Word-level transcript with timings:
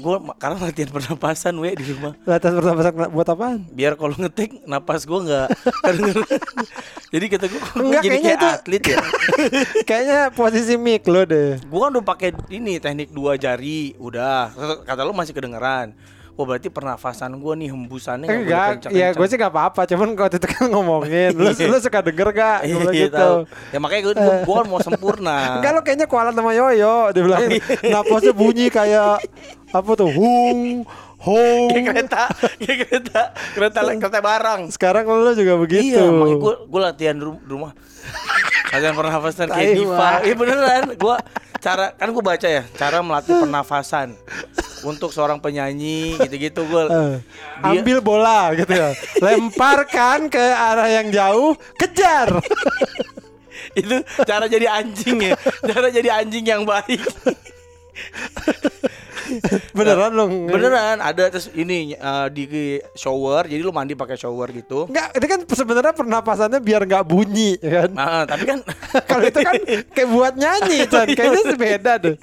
Gue 0.00 0.16
karena 0.34 0.56
latihan 0.58 0.90
pernapasan 0.90 1.54
we 1.56 1.76
di 1.76 1.92
rumah. 1.92 2.16
Latihan 2.24 2.56
pernapasan 2.56 2.92
buat 3.12 3.28
apaan? 3.28 3.68
Biar 3.68 3.94
kalau 3.94 4.16
ngetik 4.16 4.64
napas 4.64 5.04
gue 5.04 5.20
nggak. 5.20 5.48
Jadi 7.12 7.24
kata 7.26 7.44
gue 7.46 7.60
Enggak, 7.76 8.02
jadi 8.02 8.16
kayak 8.16 8.38
itu- 8.38 8.50
atlet 8.54 8.82
ya. 8.86 8.98
Kayaknya 9.88 10.20
posisi 10.30 10.74
mic 10.74 11.02
lo 11.04 11.22
deh. 11.22 11.58
gue 11.58 11.78
kan 11.78 11.90
udah 11.90 12.06
pakai 12.06 12.30
ini 12.48 12.78
teknik 12.78 13.10
dua 13.10 13.34
jari, 13.34 13.98
udah. 13.98 14.54
Kata 14.82 15.02
lu 15.02 15.10
masih 15.10 15.34
kedengeran. 15.34 15.92
Wah 16.40 16.46
berarti 16.46 16.68
pernafasan 16.68 17.36
gue 17.36 17.52
nih 17.54 17.68
hembusannya 17.68 18.24
Enggak, 18.24 18.80
kencang-kencang. 18.80 18.92
ya 18.96 19.08
gue 19.12 19.26
sih 19.28 19.36
gak 19.36 19.52
apa-apa. 19.52 19.84
Cuman 19.84 20.08
kalau 20.14 20.32
itu 20.32 20.48
kan 20.48 20.64
ngomongin, 20.66 21.36
lu, 21.36 21.52
lu 21.52 21.76
suka 21.78 22.00
denger 22.00 22.28
gak? 22.32 22.58
Gue 22.64 22.80
Iya, 22.88 22.92
gitu. 23.04 23.30
Ya 23.68 23.78
makanya 23.78 24.02
gue 24.02 24.14
gue 24.40 24.54
kan 24.56 24.66
mau 24.66 24.80
sempurna. 24.80 25.36
Enggak 25.60 25.70
lo 25.70 25.80
kayaknya 25.82 26.06
kualat 26.06 26.32
sama 26.32 26.50
Yoyo 26.50 27.12
Dia 27.12 27.20
bilang 27.20 27.44
napasnya 27.84 28.32
bunyi 28.32 28.66
kayak 28.68 29.20
Apa 29.68 29.90
tuh 29.94 30.08
Hung 30.08 30.88
Hung 31.20 31.68
Kayak 31.68 31.84
kereta, 32.08 32.22
kayak 32.58 32.76
kereta, 32.82 33.22
kereta 33.52 33.78
kereta 33.92 34.18
barang. 34.18 34.60
Sekarang 34.72 35.04
lo 35.04 35.30
juga 35.30 35.52
begitu 35.54 35.92
Iya, 35.92 36.08
makanya 36.08 36.36
gue 36.38 36.54
gue 36.64 36.80
latihan 36.80 37.14
di 37.14 37.24
ru- 37.26 37.36
di 37.38 37.50
rumah. 37.50 37.76
latihan 38.66 38.94
pernafasan 38.94 39.46
kayak 39.46 39.60
Tai, 39.66 39.76
diva. 39.76 40.08
Iya 40.22 40.34
beneran. 40.34 40.82
Gue 40.96 41.16
cara 41.60 41.92
kan 41.92 42.08
gue 42.08 42.24
baca 42.24 42.48
ya 42.48 42.64
cara 42.74 43.04
melatih 43.04 43.36
pernafasan 43.36 44.16
untuk 44.80 45.12
seorang 45.12 45.36
penyanyi 45.36 46.16
gitu-gitu 46.16 46.64
gue. 46.64 46.84
Eh, 46.88 47.16
Ambil 47.60 48.00
bola 48.00 48.48
gitu 48.56 48.72
ya 48.72 48.96
Lemparkan 49.20 50.32
ke 50.32 50.40
arah 50.40 50.88
yang 50.88 51.12
jauh 51.12 51.52
Kejar 51.76 52.32
itu 53.76 54.02
cara 54.26 54.50
jadi 54.50 54.66
anjing 54.66 55.30
ya. 55.30 55.36
Cara 55.62 55.92
jadi 55.94 56.10
anjing 56.24 56.42
yang 56.42 56.62
baik. 56.66 56.98
Beneran 59.76 60.10
lo 60.14 60.24
Beneran 60.28 60.98
ada 60.98 61.30
terus 61.30 61.50
ini 61.54 61.94
eh, 61.94 62.26
di 62.32 62.44
shower. 62.96 63.46
Jadi 63.46 63.60
lu 63.62 63.70
mandi 63.74 63.94
pakai 63.94 64.18
shower 64.18 64.50
gitu. 64.50 64.90
Enggak, 64.90 65.08
itu 65.14 65.26
kan 65.26 65.40
sebenarnya 65.46 65.92
pernapasannya 65.94 66.60
biar 66.62 66.86
nggak 66.86 67.04
bunyi 67.06 67.56
ya 67.60 67.84
kan. 67.84 67.90
Nah, 67.94 68.22
tapi 68.26 68.44
kan 68.46 68.58
Kalau 69.10 69.24
itu 69.26 69.38
kan 69.42 69.54
kayak 69.94 70.08
buat 70.10 70.34
nyanyi, 70.34 70.78
Chan. 70.92 71.06
Kayaknya 71.14 71.42
sih 71.46 71.58
beda 71.58 71.92
deh. 72.00 72.16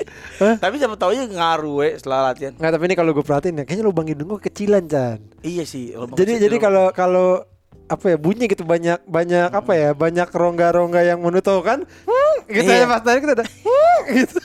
Tapi 0.59 0.75
siapa 0.79 0.95
tahu 0.99 1.15
aja 1.15 1.23
ngaruh 1.25 1.73
we 1.83 1.89
setelah 1.95 2.31
latihan. 2.31 2.53
Nggak, 2.55 2.71
tapi 2.75 2.83
ini 2.87 2.95
kalau 2.95 3.11
gue 3.15 3.25
perhatiin 3.25 3.59
ya, 3.61 3.63
kayaknya 3.63 3.85
lubang 3.87 4.07
hidung 4.07 4.27
gue 4.35 4.41
kecilan, 4.43 4.83
Chan. 4.87 5.19
Iya 5.43 5.63
sih. 5.63 5.95
Jadi 5.95 6.43
jadi 6.43 6.55
kalau 6.59 6.91
kalau 6.91 7.43
apa 7.87 8.05
ya 8.11 8.17
bunyi 8.19 8.51
gitu 8.51 8.67
banyak 8.67 8.99
banyak 9.07 9.47
apa 9.47 9.71
ya 9.71 9.89
banyak 9.95 10.27
rongga-rongga 10.27 11.07
yang 11.07 11.23
menutup 11.23 11.63
kan 11.63 11.87
hmm, 11.87 12.35
gitu 12.51 12.67
Iya. 12.67 12.83
ya 12.83 12.91
pas 12.91 12.99
tadi 12.99 13.23
kita 13.23 13.33
ada 13.39 13.47
hmm, 13.47 13.99
gitu 14.11 14.37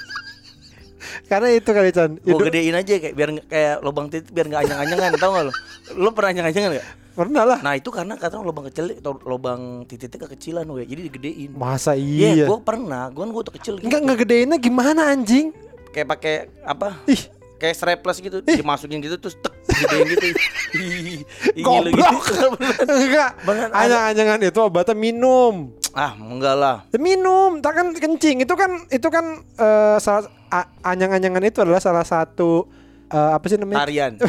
karena 1.33 1.49
itu 1.57 1.71
kali 1.73 1.91
Chan. 1.97 2.11
Gue 2.21 2.41
gedein 2.45 2.77
aja 2.77 2.93
kayak 3.01 3.15
biar 3.17 3.31
kayak 3.49 3.77
lubang 3.81 4.13
titik 4.13 4.29
biar 4.37 4.53
nggak 4.53 4.69
anyang-anyangan 4.69 5.11
tau 5.17 5.31
gak 5.33 5.45
lo 5.49 5.53
lo 5.97 6.09
pernah 6.13 6.31
anyang-anyangan 6.37 6.71
gak 6.77 6.89
pernah 7.13 7.43
lah. 7.49 7.59
Nah 7.65 7.73
itu 7.77 7.89
karena 7.89 8.15
katanya 8.21 8.45
lubang 8.45 8.65
kecil 8.69 8.93
atau 8.93 9.17
lubang 9.25 9.89
titiknya 9.89 10.29
kekecilan 10.29 10.69
we 10.69 10.85
jadi 10.85 11.09
digedein. 11.09 11.51
Masa 11.57 11.97
iya 11.97 12.45
iya? 12.45 12.47
gue 12.49 12.59
pernah. 12.61 13.09
Gue 13.09 13.25
kan 13.25 13.31
gue 13.33 13.43
tuh 13.49 13.55
kecil 13.57 13.75
gitu. 13.81 13.89
nggak 13.89 14.01
ngegedeinnya 14.05 14.57
gimana 14.61 15.09
anjing? 15.09 15.57
Kayak 15.97 16.09
pakai 16.13 16.35
apa? 16.69 17.01
Ih. 17.09 17.23
Kayak 17.57 17.75
strapless 17.81 18.19
gitu 18.21 18.43
dimasukin 18.45 19.01
gitu 19.01 19.17
terus 19.17 19.41
tek 19.41 19.57
gedein 19.73 20.05
gitu. 20.13 20.27
Ih, 20.73 21.21
ih, 21.53 21.61
goblok. 21.61 21.93
gitu. 21.93 22.49
enggak. 22.97 23.31
Anyang-anyangan 23.77 24.41
itu 24.41 24.61
obatnya 24.65 24.97
minum. 24.97 25.69
Ah 25.93 26.17
enggak 26.17 26.57
lah. 26.57 26.77
Minum. 26.97 27.61
Tak 27.61 27.73
kan 27.77 27.87
kencing. 27.93 28.41
Itu 28.41 28.57
kan 28.57 28.89
itu 28.89 29.09
kan 29.13 29.45
eh, 29.61 29.97
salah 30.01 30.42
anyang-anyangan 30.85 31.49
itu 31.49 31.65
adalah 31.65 31.81
salah 31.81 32.05
satu 32.05 32.69
eh, 33.09 33.31
apa 33.33 33.45
sih 33.49 33.57
namanya 33.57 33.89
tarian 33.89 34.13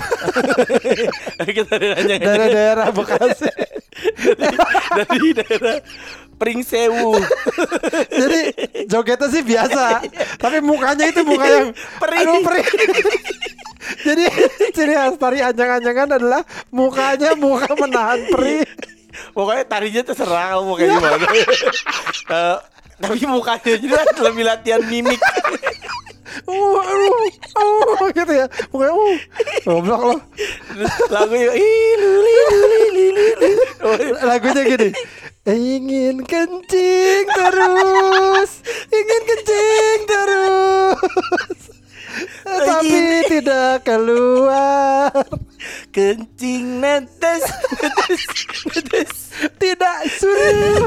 anyang 2.00 2.22
daerah-daerah 2.24 2.88
Bekasi 2.96 3.52
dari 4.98 5.30
daerah 5.36 5.78
Pringsewu 6.34 7.14
Jadi 8.20 8.42
jogetnya 8.90 9.28
sih 9.30 9.46
biasa, 9.46 10.02
tapi 10.42 10.60
mukanya 10.60 11.08
itu 11.08 11.22
muka 11.24 11.46
yang 11.46 11.70
Perih. 12.02 12.20
aduh, 12.26 12.42
perih. 12.42 12.66
Jadi 14.02 14.24
ciri 14.74 14.94
khas 14.98 15.16
tari 15.16 15.40
anjang-anjangan 15.40 16.20
adalah 16.20 16.42
mukanya 16.74 17.38
muka 17.38 17.70
menahan 17.78 18.28
perih. 18.28 18.66
Pokoknya 19.32 19.64
tarinya 19.70 20.02
terserah 20.04 20.58
kamu 20.58 20.74
kayak 20.74 20.90
gimana. 20.90 21.26
Eh, 22.34 22.58
tapi 23.00 23.24
mukanya 23.26 23.74
juga 23.80 24.00
lebih 24.26 24.44
latihan 24.46 24.82
mimik. 24.86 25.20
Uh, 26.50 26.82
uh, 26.82 27.30
uh, 27.62 28.10
gitu 28.10 28.34
ya. 28.34 28.46
Mukanya 28.74 28.94
uh. 28.94 29.16
Goblok 29.70 30.02
loh. 30.02 30.20
Terus 30.74 30.94
lagunya. 31.14 31.50
Oh, 33.84 33.96
Lagunya 34.30 34.62
gini. 34.66 34.90
Ingin 35.44 36.24
kencing 36.24 37.28
terus, 37.36 38.64
ingin 38.88 39.22
kencing 39.28 40.00
terus. 40.08 41.63
Tapi 42.44 43.00
tidak 43.28 43.84
keluar. 43.84 45.10
Kencing 45.90 46.84
netes 46.84 47.44
netes 47.80 48.22
netes. 48.68 49.12
Tidak 49.58 49.98
sur 50.14 50.84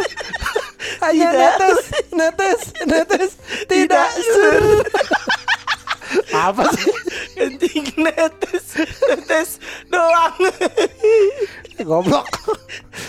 Hanya 1.02 1.28
Tidak. 1.32 1.40
netes 1.42 1.78
Netes 2.14 2.62
Netes 2.86 3.30
Tidak 3.66 4.08
sur 4.22 4.62
Apa 6.30 6.70
sih 6.76 6.94
Kencing 7.34 7.90
netes 7.98 8.64
netes 9.02 9.50
doang. 9.90 10.38
Goblok 11.82 12.26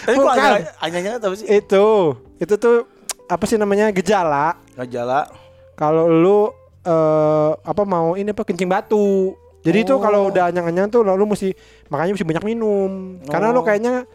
Tapi 0.07 0.17
Bukan. 0.17 0.51
anyanya 0.81 1.22
apa 1.22 1.35
sih? 1.38 1.45
Itu 1.45 2.17
Itu 2.41 2.57
tuh 2.57 2.89
Apa 3.28 3.45
sih 3.45 3.61
namanya 3.61 3.94
Gejala 3.94 4.57
Ngejala. 4.73 5.29
Kalau 5.78 6.09
lu 6.09 6.49
eh 6.87 7.51
Apa 7.61 7.83
mau 7.83 8.15
ini 8.15 8.31
apa 8.31 8.41
Kencing 8.41 8.65
batu 8.65 9.35
Jadi 9.61 9.83
itu 9.83 9.91
Oh. 9.91 9.99
kalau 9.99 10.31
udah 10.31 10.47
anyang-anyang 10.47 10.87
tuh 10.87 11.03
Lalu 11.03 11.35
mesti 11.35 11.51
Makanya 11.91 12.15
mesti 12.15 12.23
banyak 12.23 12.43
minum 12.47 13.19
Karena 13.27 13.51
lu 13.51 13.59
Oh. 13.59 13.61
kayaknya 13.61 14.07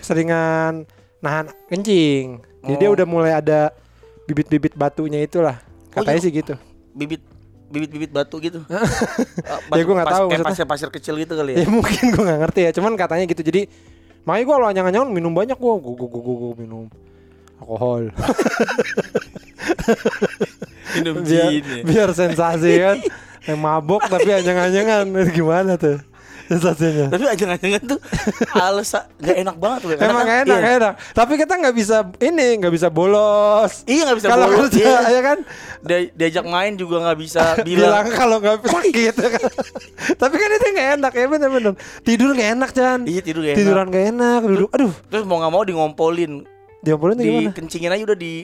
Keseringan 0.00 0.88
Nahan 1.20 1.52
kencing 1.68 2.40
Jadi 2.64 2.74
dia 2.74 2.88
Oh. 2.88 2.96
udah 2.96 3.04
mulai 3.04 3.36
ada 3.36 3.68
Bibit-bibit 4.24 4.72
batunya 4.72 5.20
itulah 5.20 5.60
Katanya 5.92 6.16
iya. 6.16 6.24
sih 6.24 6.32
gitu 6.32 6.56
Bibit 6.96 7.20
bibit-bibit 7.64 8.14
batu 8.14 8.38
gitu. 8.38 8.62
Ya, 9.74 9.82
gua 9.82 9.94
nggak 9.98 10.14
tahu 10.14 10.26
Kayak 10.30 10.46
pasir-pasir 10.46 10.88
kecil 10.94 11.18
gitu 11.18 11.34
kali 11.34 11.58
Ya 11.58 11.66
ya. 11.66 11.68
mungkin 11.74 12.14
gue 12.14 12.22
nggak 12.22 12.40
ngerti 12.46 12.60
ya, 12.62 12.70
cuman 12.70 12.94
katanya 12.94 13.26
gitu. 13.26 13.42
Jadi 13.42 13.66
makanya 14.22 14.44
gue 14.46 14.54
kalau 14.54 14.68
anyang-anyang 14.70 15.10
minum 15.10 15.34
banyak 15.34 15.58
gue, 15.58 15.74
gue 15.74 15.94
gue 15.98 16.06
gue 16.06 16.22
gue 16.22 16.52
minum 16.62 16.86
alkohol 17.58 18.14
Minum 20.92 21.14
biar 21.20 21.50
ya. 21.50 21.82
biar 21.82 22.08
sensasi 22.10 22.72
kan. 22.78 22.96
Yang 23.44 23.58
mabok 23.58 24.02
tapi 24.04 24.28
anyang-anyangan 24.30 25.04
gimana 25.36 25.74
tuh 25.74 26.00
sensasinya? 26.44 27.08
Tapi 27.08 27.24
ajangan-ajangan 27.26 27.82
tuh 27.86 27.98
alsa 28.52 29.08
nggak 29.16 29.36
enak 29.38 29.56
banget 29.56 29.78
tuh. 29.80 29.88
Emang 29.96 30.24
kan- 30.24 30.44
enak, 30.44 30.58
iya. 30.58 30.70
enak. 30.76 30.94
Tapi 31.10 31.32
kita 31.34 31.52
nggak 31.54 31.72
bisa 31.72 31.96
ini, 32.18 32.56
nggak 32.56 32.68
bisa 32.70 32.88
bolos. 32.88 33.84
Iya 33.84 34.02
nggak 34.04 34.18
bisa 34.18 34.28
Kalau 34.28 34.46
bolos, 34.46 34.68
kerja 34.68 34.84
iya. 34.84 34.98
ya 35.10 35.20
kan, 35.20 35.38
Dia- 35.80 36.10
diajak 36.10 36.44
main 36.44 36.72
juga 36.74 37.00
nggak 37.00 37.18
bisa 37.18 37.42
bilang 37.68 38.04
bilang. 38.04 38.06
kalau 38.12 38.36
nggak 38.38 38.60
sakit. 38.62 39.14
ya 39.14 39.30
kan. 39.30 39.50
Tapi 40.14 40.34
kan 40.34 40.48
itu 40.50 40.66
nggak 40.70 40.88
enak 40.94 41.12
ya 41.14 41.24
bener-bener. 41.26 41.72
Tidur 42.00 42.28
nggak 42.32 42.50
enak 42.54 42.70
Chan. 42.72 42.98
Iya 43.04 43.20
tidur 43.20 43.40
gak 43.40 43.50
enak. 43.50 43.60
Tiduran 43.60 43.86
nggak 43.88 44.04
enak, 44.10 44.40
duduk. 44.42 44.68
Aduh, 44.70 44.92
Terus 45.06 45.24
mau 45.24 45.36
nggak 45.38 45.48
mau 45.50 45.62
di 45.62 45.72
ngompolin, 45.72 46.32
diompolin 46.80 47.16
di 47.16 47.24
gimana? 47.26 47.50
kencingin 47.52 47.88
aja 47.90 48.04
udah 48.04 48.18
di 48.18 48.34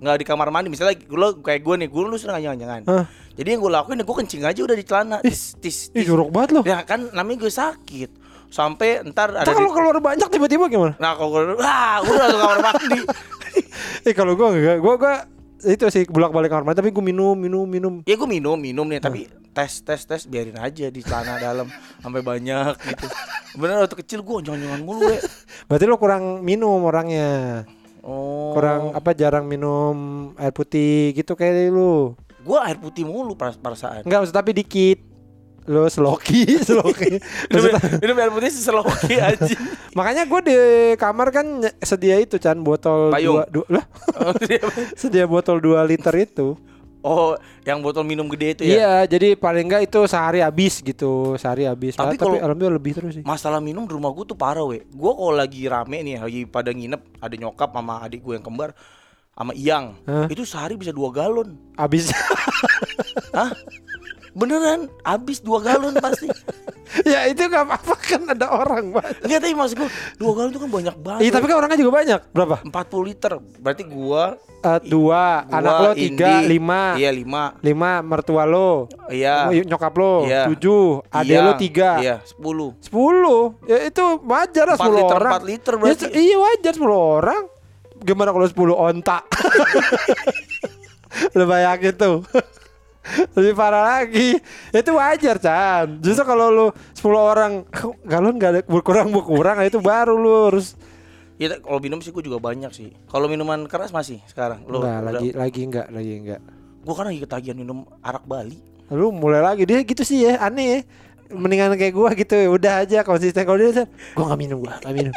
nggak 0.00 0.16
di 0.20 0.24
kamar 0.28 0.48
mandi. 0.52 0.68
Misalnya 0.68 0.96
lo 1.12 1.40
kayak 1.40 1.60
gue 1.64 1.74
nih, 1.84 1.88
gue 1.88 2.02
lu 2.04 2.16
sering 2.16 2.42
jangan-jangan. 2.42 2.82
Hah? 2.88 3.04
Jadi 3.36 3.48
yang 3.52 3.60
gue 3.60 3.72
lakuin 3.72 4.00
gue 4.00 4.16
kencing 4.24 4.42
aja 4.44 4.60
udah 4.64 4.76
di 4.76 4.84
celana. 4.84 5.16
Tis 5.20 5.56
tis 5.60 5.92
Ih 5.92 6.00
tis. 6.00 6.04
jorok 6.08 6.32
banget 6.32 6.50
loh. 6.56 6.64
Ya 6.64 6.80
kan 6.84 7.12
namanya 7.12 7.44
gue 7.44 7.52
sakit. 7.52 8.10
Sampai 8.46 9.02
ntar 9.10 9.34
ada 9.34 9.44
di, 9.44 9.52
kalau 9.52 9.74
keluar 9.74 9.98
banyak 10.00 10.28
tiba-tiba 10.30 10.70
gimana? 10.70 10.94
Nah 10.96 11.18
kalau 11.18 11.34
gue, 11.34 11.58
wah 11.58 12.00
gue 12.00 12.12
udah 12.14 12.24
langsung 12.24 12.42
kamar 12.42 12.58
mandi. 12.64 13.00
Eh 14.06 14.14
kalau 14.14 14.38
gua 14.38 14.54
enggak, 14.54 14.78
gua 14.80 14.94
gua 14.96 15.14
itu 15.66 15.82
sih 15.90 16.06
bolak-balik 16.06 16.48
kamar 16.48 16.62
mandi 16.62 16.78
tapi 16.78 16.94
gua 16.94 17.04
minum, 17.04 17.34
minum, 17.34 17.66
minum. 17.66 17.94
Ya 18.06 18.14
gue 18.14 18.28
minum, 18.30 18.54
minum 18.54 18.86
nih, 18.86 19.02
tapi 19.02 19.26
tes, 19.50 19.82
tes, 19.82 20.00
tes 20.06 20.22
biarin 20.30 20.56
aja 20.56 20.86
di 20.88 21.00
celana 21.02 21.42
dalam 21.42 21.66
sampai 21.98 22.22
banyak 22.22 22.72
gitu. 22.76 23.06
Bener 23.58 23.82
waktu 23.82 23.96
kecil 23.98 24.20
gue 24.22 24.36
jangan-jangan 24.46 24.80
mulu 24.84 25.10
ya. 25.10 25.20
Berarti 25.68 25.84
lo 25.90 25.96
kurang 25.98 26.44
minum 26.46 26.80
orangnya. 26.86 27.64
Oh. 28.06 28.54
Kurang 28.54 28.94
apa 28.94 29.10
jarang 29.12 29.44
minum 29.44 29.96
air 30.36 30.50
putih 30.50 31.10
gitu 31.12 31.34
kayak 31.34 31.68
lu. 31.68 32.14
Gue 32.40 32.58
air 32.60 32.78
putih 32.78 33.02
mulu 33.02 33.34
peras- 33.34 33.58
perasaan. 33.58 34.06
Enggak 34.06 34.22
maksud 34.22 34.32
tapi 34.32 34.54
dikit. 34.54 35.02
Lo 35.66 35.90
sloki, 35.90 36.46
sloki. 36.60 37.18
Minum, 37.50 37.74
minum 37.98 38.16
air 38.16 38.30
putih 38.30 38.48
seseloki 38.48 39.18
aja. 39.18 39.50
makanya 39.98 40.22
gue 40.22 40.40
di 40.44 40.56
kamar 40.94 41.34
kan 41.34 41.46
sedia 41.80 42.14
itu 42.16 42.38
Chan 42.38 42.54
botol 42.56 43.10
Payung. 43.10 43.42
dua, 43.42 43.44
dua 43.50 43.66
lah 43.72 43.84
Oh, 44.16 44.30
sedia 44.94 45.26
botol 45.26 45.58
2 45.58 45.74
liter 45.84 46.14
itu 46.16 46.54
Oh, 47.06 47.38
yang 47.62 47.78
botol 47.78 48.02
minum 48.02 48.26
gede 48.26 48.48
itu 48.50 48.62
ya? 48.66 48.74
Iya, 48.74 48.92
jadi 49.06 49.38
paling 49.38 49.70
enggak 49.70 49.86
itu 49.86 50.00
sehari 50.04 50.42
habis 50.42 50.82
gitu, 50.82 51.38
sehari 51.38 51.62
habis. 51.62 51.94
Tapi 51.94 52.18
kalau- 52.18 52.34
alhamdulillah 52.36 52.82
lebih 52.82 52.98
terus 52.98 53.14
sih. 53.14 53.22
Masalah 53.22 53.62
minum 53.62 53.86
di 53.86 53.94
rumah 53.94 54.10
gue 54.10 54.26
tuh 54.26 54.34
parah 54.34 54.66
we. 54.66 54.82
Gue 54.84 55.12
kalau 55.14 55.30
lagi 55.30 55.70
rame 55.70 56.02
nih, 56.02 56.18
lagi 56.18 56.40
pada 56.44 56.74
nginep, 56.74 57.22
ada 57.22 57.34
nyokap 57.38 57.70
sama 57.70 58.02
adik 58.02 58.26
gue 58.26 58.34
yang 58.34 58.42
kembar, 58.42 58.74
sama 59.30 59.54
Iyang, 59.54 59.94
Hah? 60.02 60.26
itu 60.26 60.42
sehari 60.42 60.74
bisa 60.74 60.90
dua 60.90 61.14
galon. 61.14 61.54
Habis. 61.78 62.10
Hah? 63.38 63.54
Beneran, 64.36 64.92
habis 65.00 65.40
dua 65.40 65.58
galon 65.58 65.96
pasti. 65.96 66.28
ya 67.08 67.24
itu 67.24 67.40
gak 67.42 67.64
apa-apa 67.64 67.94
kan 67.96 68.20
ada 68.28 68.46
orang 68.46 68.92
banyak. 68.92 69.24
Enggak 69.24 69.38
tapi 69.40 69.54
maksud 69.54 69.74
gue, 69.74 69.88
dua 70.14 70.30
galon 70.30 70.50
itu 70.50 70.60
kan 70.60 70.70
banyak 70.70 70.96
banget. 70.98 71.20
Iya, 71.24 71.30
tapi 71.32 71.44
kan 71.46 71.56
orangnya 71.56 71.78
juga 71.78 71.92
banyak. 71.94 72.20
Berapa? 72.30 72.56
40 72.62 73.02
liter. 73.02 73.32
Berarti 73.56 73.82
gua, 73.82 74.36
Eh, 74.58 74.78
dua, 74.82 75.46
gua 75.46 75.52
anak 75.52 75.74
lo 75.78 75.90
tiga, 75.94 76.42
Indi. 76.42 76.48
lima, 76.52 76.82
Iya, 76.96 77.10
lima. 77.12 77.42
lima 77.60 77.90
mertua 78.02 78.44
lo, 78.44 78.88
Iya. 79.06 79.46
Nyokap 79.52 79.94
lo, 79.94 80.26
Iya. 80.26 80.42
tujuh, 80.48 81.06
adek 81.06 81.30
Iya, 81.30 81.40
lo 81.40 81.52
tiga, 81.54 81.90
Iya, 81.96 82.14
10. 82.26 82.74
sepuluh. 82.78 83.56
Ya 83.64 83.78
itu 83.84 84.04
wajar 84.20 84.64
lah 84.66 84.76
sepuluh 84.76 85.00
liter, 85.00 85.16
orang. 85.16 85.30
empat 85.32 85.44
liter 85.44 85.72
Ya, 85.72 85.78
berarti. 85.78 86.02
se- 86.02 86.14
iya 86.14 86.36
wajar 86.36 86.72
sepuluh 86.72 87.00
orang. 87.16 87.42
Gimana 87.96 88.28
kalau 88.28 88.44
sepuluh 88.44 88.74
onta? 88.74 89.24
Lu 91.36 91.44
bayangin 91.46 91.94
tuh. 91.94 92.16
Lebih 93.38 93.52
parah 93.54 94.02
lagi. 94.02 94.38
Itu 94.74 94.96
wajar, 94.98 95.36
Chan. 95.38 96.00
Justru 96.02 96.24
kalau 96.26 96.50
lu 96.50 96.66
10 96.94 97.02
orang 97.14 97.52
galon 98.02 98.36
gak 98.36 98.50
ada 98.50 98.60
berkurang 98.66 99.08
berkurang 99.10 99.62
itu 99.62 99.78
baru 99.78 100.14
lu 100.18 100.52
harus 100.52 100.74
Iya, 101.36 101.60
kalau 101.60 101.84
minum 101.84 102.00
sih 102.00 102.16
gue 102.16 102.24
juga 102.24 102.40
banyak 102.40 102.72
sih. 102.72 102.96
Kalau 103.12 103.28
minuman 103.28 103.68
keras 103.68 103.92
masih 103.92 104.24
sekarang. 104.24 104.64
Lo 104.64 104.80
Enggak, 104.80 105.00
lagi 105.04 105.28
lagi 105.36 105.60
enggak, 105.68 105.86
lagi 105.92 106.12
enggak. 106.16 106.40
Gue 106.80 106.94
kan 106.96 107.04
lagi 107.12 107.20
ketagihan 107.20 107.56
minum 107.60 107.84
arak 108.00 108.24
Bali. 108.24 108.56
Lu 108.88 109.12
mulai 109.12 109.44
lagi 109.44 109.68
dia 109.68 109.84
gitu 109.84 110.00
sih 110.00 110.24
ya, 110.24 110.40
aneh 110.40 110.64
ya. 110.64 110.78
Mendingan 111.26 111.74
kayak 111.74 111.90
gua 111.90 112.14
gitu 112.14 112.38
ya, 112.38 112.46
udah 112.46 112.72
aja 112.86 112.98
konsisten 113.02 113.42
kalau 113.42 113.58
dia 113.58 113.84
gua 114.14 114.30
enggak 114.30 114.40
minum 114.46 114.62
gua, 114.62 114.78
enggak 114.78 114.94
minum. 114.94 115.14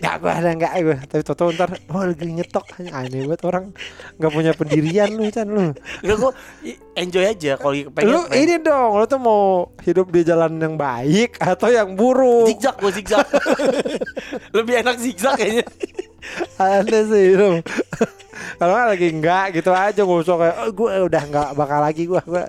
Enggak 0.00 0.16
gua 0.24 0.32
ada 0.32 0.50
enggak 0.56 0.72
gua. 0.80 0.98
Tapi 1.04 1.22
toto 1.22 1.52
ntar 1.52 1.70
oh 1.92 2.02
lagi 2.08 2.24
nyetok 2.32 2.64
aneh 2.80 3.28
banget 3.28 3.40
orang 3.44 3.64
enggak 4.16 4.32
punya 4.32 4.52
pendirian 4.56 5.08
lu 5.12 5.28
Chan 5.28 5.44
lu. 5.44 5.76
Enggak 6.00 6.16
gue 6.16 6.32
enjoy 6.96 7.24
aja 7.28 7.52
kalau 7.60 7.76
pengen. 7.92 8.08
lu 8.08 8.20
pengen. 8.24 8.40
ini 8.40 8.54
dong, 8.64 8.90
lu 8.96 9.04
tuh 9.04 9.20
mau 9.20 9.68
hidup 9.84 10.08
di 10.08 10.20
jalan 10.24 10.56
yang 10.56 10.80
baik 10.80 11.36
atau 11.36 11.68
yang 11.68 11.92
buruk? 11.92 12.48
zigzag 12.48 12.80
gue 12.80 12.92
zigzag. 12.96 13.28
Lebih 14.56 14.74
enak 14.80 14.96
zigzag 14.96 15.36
kayaknya. 15.36 15.68
Aneh 16.56 17.02
sih 17.04 17.26
lu. 17.36 17.60
Kalau 18.56 18.72
nggak 18.72 18.88
lagi 18.96 19.08
enggak 19.12 19.46
gitu 19.60 19.70
aja 19.76 20.00
nggak 20.00 20.20
usah 20.24 20.36
kayak 20.40 20.56
oh, 20.64 20.70
gue 20.72 20.90
udah 21.12 21.22
enggak 21.28 21.48
bakal 21.52 21.80
lagi 21.84 22.02
gua 22.08 22.24
gua 22.24 22.48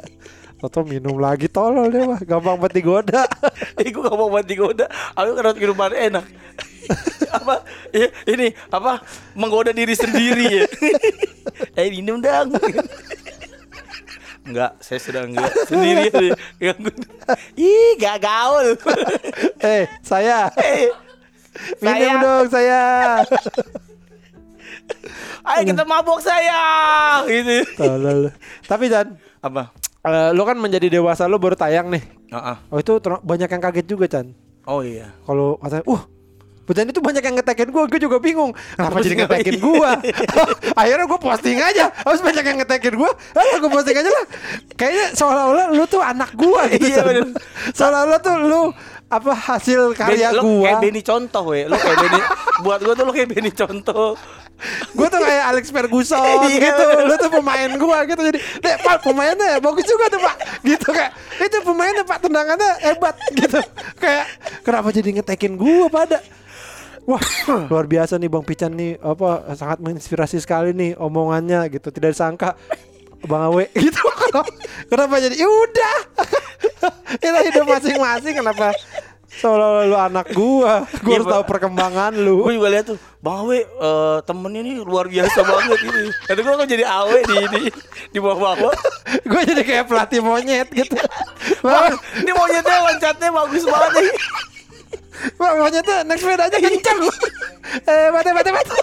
Toto 0.62 0.86
minum 0.86 1.18
lagi 1.18 1.50
tolol 1.50 1.90
dia 1.90 2.06
mah 2.06 2.22
gampang 2.22 2.62
banget 2.62 2.78
digoda. 2.78 3.26
Eh 3.82 3.90
gue 3.90 3.98
gak 3.98 4.14
mau 4.14 4.30
mati 4.30 4.54
goda. 4.54 4.86
Aku 5.18 5.34
kan 5.34 5.58
minuman 5.58 5.90
enak. 5.90 6.26
apa 7.38 7.64
ya, 7.90 8.12
ini 8.30 8.54
apa 8.70 9.02
menggoda 9.34 9.74
diri 9.74 9.98
sendiri 9.98 10.62
ya. 10.62 10.66
eh 11.82 11.90
minum 11.90 12.22
dong. 12.22 12.54
Enggak, 14.42 14.78
saya 14.78 15.00
sudah 15.02 15.22
enggak 15.26 15.50
sendiri. 15.66 16.30
ya. 16.62 16.74
Ih, 17.58 17.98
gak 17.98 18.22
gaul. 18.22 18.78
eh, 19.66 19.90
saya 20.06 20.50
Eh, 20.62 20.94
minum 21.82 21.98
Saya- 21.98 22.22
dong 22.22 22.48
saya. 22.54 22.82
Ayo 25.42 25.62
kita 25.66 25.84
mabok 25.84 26.22
saya 26.22 26.62
gitu. 27.26 27.66
Tolol. 27.76 28.30
Tapi 28.70 28.86
Jan, 28.88 29.18
Apa? 29.42 29.74
Eh, 30.06 30.30
lu 30.34 30.44
kan 30.46 30.58
menjadi 30.58 30.88
dewasa 31.00 31.26
lu 31.26 31.38
baru 31.38 31.58
tayang 31.58 31.90
nih. 31.90 32.04
Heeh. 32.32 32.56
Oh 32.70 32.78
itu 32.80 32.98
banyak 33.02 33.50
yang 33.50 33.62
kaget 33.62 33.86
juga 33.86 34.06
Chan. 34.10 34.28
Oh 34.70 34.86
iya. 34.86 35.10
Kalau 35.26 35.58
katanya, 35.58 35.86
uh 35.90 36.04
Bejan 36.62 36.88
itu 36.88 37.02
banyak 37.02 37.20
yang 37.26 37.36
ngetekin 37.36 37.68
gue, 37.74 37.84
gue 37.90 38.00
juga 38.00 38.22
bingung 38.22 38.54
Kenapa 38.78 39.02
jadi 39.02 39.26
ngetekin 39.26 39.58
gue 39.60 39.90
Akhirnya 40.80 41.06
gue 41.10 41.20
posting 41.20 41.58
aja 41.60 41.90
Harus 41.90 42.22
banyak 42.22 42.44
yang 42.46 42.58
ngetekin 42.62 42.96
gue 42.96 43.12
Ayo 43.34 43.56
gue 43.60 43.72
posting 43.74 43.98
aja 43.98 44.08
lah 44.08 44.26
Kayaknya 44.80 45.06
seolah-olah 45.18 45.68
lu 45.74 45.84
tuh 45.90 46.00
anak 46.00 46.32
gue 46.38 46.62
gitu 46.78 46.96
Iya, 46.96 47.02
bener. 47.04 47.34
Seolah-olah 47.74 48.20
tuh 48.22 48.36
lu 48.40 48.62
Apa 49.12 49.36
hasil 49.36 49.92
karya 49.92 50.32
Ben- 50.32 50.40
lo 50.40 50.42
gue 50.42 50.64
kayak 50.64 50.80
Benny 50.80 51.02
contoh 51.04 51.44
we. 51.52 51.68
Lo 51.68 51.76
kayak 51.76 51.98
Benny 52.00 52.20
buat 52.64 52.80
gua 52.80 52.94
tuh 52.96 53.04
lo 53.04 53.12
kayak 53.12 53.30
Benny 53.36 53.52
contoh. 53.52 54.16
Gue 54.94 55.08
tuh 55.10 55.20
kayak 55.20 55.44
Alex 55.52 55.74
Ferguson 55.74 56.22
Iya, 56.48 56.72
gitu. 56.72 56.86
Lu 57.10 57.14
tuh 57.20 57.32
pemain 57.34 57.72
gue 57.76 57.98
gitu. 58.08 58.22
Jadi 58.32 58.40
Dek 58.62 58.76
pak 58.80 59.04
pemainnya 59.04 59.60
bagus 59.60 59.84
juga 59.84 60.06
tuh 60.08 60.22
pak. 60.24 60.36
Gitu 60.64 60.88
kayak 60.88 61.12
Itu 61.44 61.58
pemainnya 61.66 62.04
pak 62.08 62.18
tendangannya 62.24 62.72
hebat. 62.88 63.16
Gitu. 63.40 63.60
Kayak 64.00 64.26
Kenapa 64.64 64.88
jadi 64.96 65.10
ngetekin 65.20 65.60
gue 65.60 65.92
pada? 65.92 66.24
Wah 67.04 67.20
luar 67.74 67.90
biasa 67.90 68.22
nih 68.22 68.30
Bang 68.30 68.46
Pican 68.46 68.78
nih 68.78 69.02
Apa 69.02 69.58
sangat 69.58 69.82
menginspirasi 69.82 70.38
sekali 70.38 70.72
nih 70.72 70.96
Omongannya 70.96 71.68
gitu. 71.68 71.90
Tidak 71.90 72.14
disangka 72.14 72.54
Bang 73.26 73.54
Awe 73.54 73.66
gitu 73.84 74.02
Kenapa 74.90 75.16
jadi 75.22 75.36
Ya 75.38 75.48
udah 75.48 75.98
Kita 77.22 77.40
hidup 77.46 77.66
masing-masing 77.70 78.34
Kenapa 78.40 78.74
Seolah-olah 79.32 79.86
lu 79.88 79.98
anak 79.98 80.28
gua 80.36 80.84
Gua 81.02 81.12
Iya, 81.16 81.18
harus 81.24 81.28
tahu 81.32 81.44
perkembangan 81.48 82.12
lu 82.14 82.44
Gue 82.44 82.60
juga 82.60 82.68
lihat 82.68 82.86
tuh, 82.92 83.00
Bang 83.24 83.48
Awe 83.48 83.64
eh, 83.64 84.18
temennya 84.28 84.62
nih 84.66 84.76
luar 84.82 85.06
biasa 85.08 85.40
banget 85.46 85.78
gitu. 85.78 86.00
Kata 86.26 86.40
gue 86.42 86.54
kan 86.58 86.68
jadi 86.68 86.84
Awe 86.90 87.20
di 87.22 87.38
di 87.48 87.62
di 88.12 88.18
bawah-bawah. 88.20 88.74
gue 89.30 89.42
jadi 89.46 89.62
kayak 89.62 89.86
pelatih 89.88 90.20
monyet 90.26 90.68
gitu. 90.74 90.98
Bang, 91.64 91.96
ini 92.18 92.32
monyetnya 92.34 92.78
loncatnya 92.82 93.30
bagus 93.30 93.64
banget 93.64 93.92
nih. 94.02 94.14
bang 95.38 95.56
monyetnya 95.62 95.98
naik 96.02 96.18
sepeda 96.18 96.50
aja 96.50 96.58
kencang. 96.58 97.00
eh, 97.86 98.10
mati 98.10 98.30
mati 98.34 98.50
mati. 98.50 98.74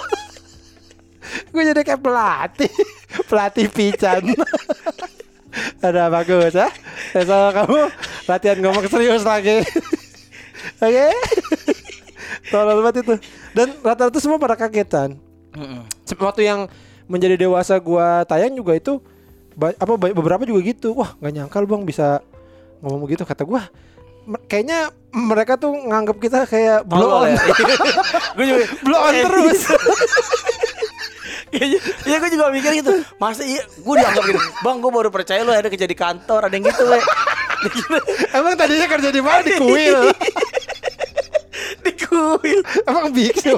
gue 1.52 1.62
jadi 1.75 1.82
kayak 1.85 2.00
pelatih, 2.00 2.73
pelatih 3.26 3.69
pican. 3.69 4.22
Ada 5.87 6.12
bagus 6.12 6.52
ya. 6.52 6.69
Besok 7.12 7.50
kamu 7.56 7.78
latihan 8.26 8.58
ngomong 8.60 8.84
serius 8.87 9.25
lagi. 9.25 9.64
Oke. 10.84 11.06
Tolol 12.49 12.84
banget 12.84 13.02
itu. 13.02 13.14
Dan 13.52 13.75
rata-rata 13.81 14.19
semua 14.20 14.37
pada 14.37 14.55
kagetan. 14.55 15.16
Waktu 16.08 16.43
yang 16.44 16.69
menjadi 17.08 17.40
dewasa 17.40 17.81
gua 17.81 18.22
tayang 18.22 18.52
juga 18.52 18.76
itu 18.76 19.00
apa 19.56 19.92
beberapa 19.97 20.44
juga 20.44 20.61
gitu. 20.62 20.92
Wah, 20.94 21.16
nggak 21.18 21.33
nyangka 21.35 21.56
lu 21.59 21.66
Bang 21.66 21.83
bisa 21.83 22.21
ngomong 22.78 23.09
begitu 23.09 23.25
kata 23.25 23.42
gua. 23.42 23.66
"Me- 24.28 24.42
Kayaknya 24.44 24.92
mereka 25.11 25.56
tuh 25.56 25.73
nganggap 25.73 26.16
kita 26.21 26.44
kayak 26.44 26.85
blow 26.85 27.25
on, 27.25 27.33
ya. 27.33 27.40
gue 28.37 28.44
juga 28.44 28.64
blow 28.85 29.00
on 29.00 29.14
terus. 29.16 29.61
Iya, 31.49 31.78
iya 32.05 32.17
gue 32.21 32.31
juga 32.33 32.52
mikir 32.52 32.73
gitu. 32.85 32.93
Masa 33.17 33.43
iya 33.45 33.64
gue 33.64 33.95
dianggap 33.97 34.25
gitu. 34.28 34.40
Bang, 34.61 34.85
gue 34.85 34.93
baru 34.93 35.09
percaya 35.09 35.40
lu 35.45 35.52
ada 35.52 35.69
kerja 35.73 35.88
di 35.88 35.97
kantor, 35.97 36.49
ada 36.49 36.55
yang 36.55 36.67
gitu, 36.69 36.85
we. 36.85 37.00
Emang 38.38 38.55
tadinya 38.55 38.87
kerja 38.87 39.09
di 39.11 39.23
mana 39.23 39.43
di 39.43 39.52
kuil? 39.59 40.14
di 41.85 41.93
kuil 41.99 42.61
Emang 42.87 43.11
biksu. 43.11 43.57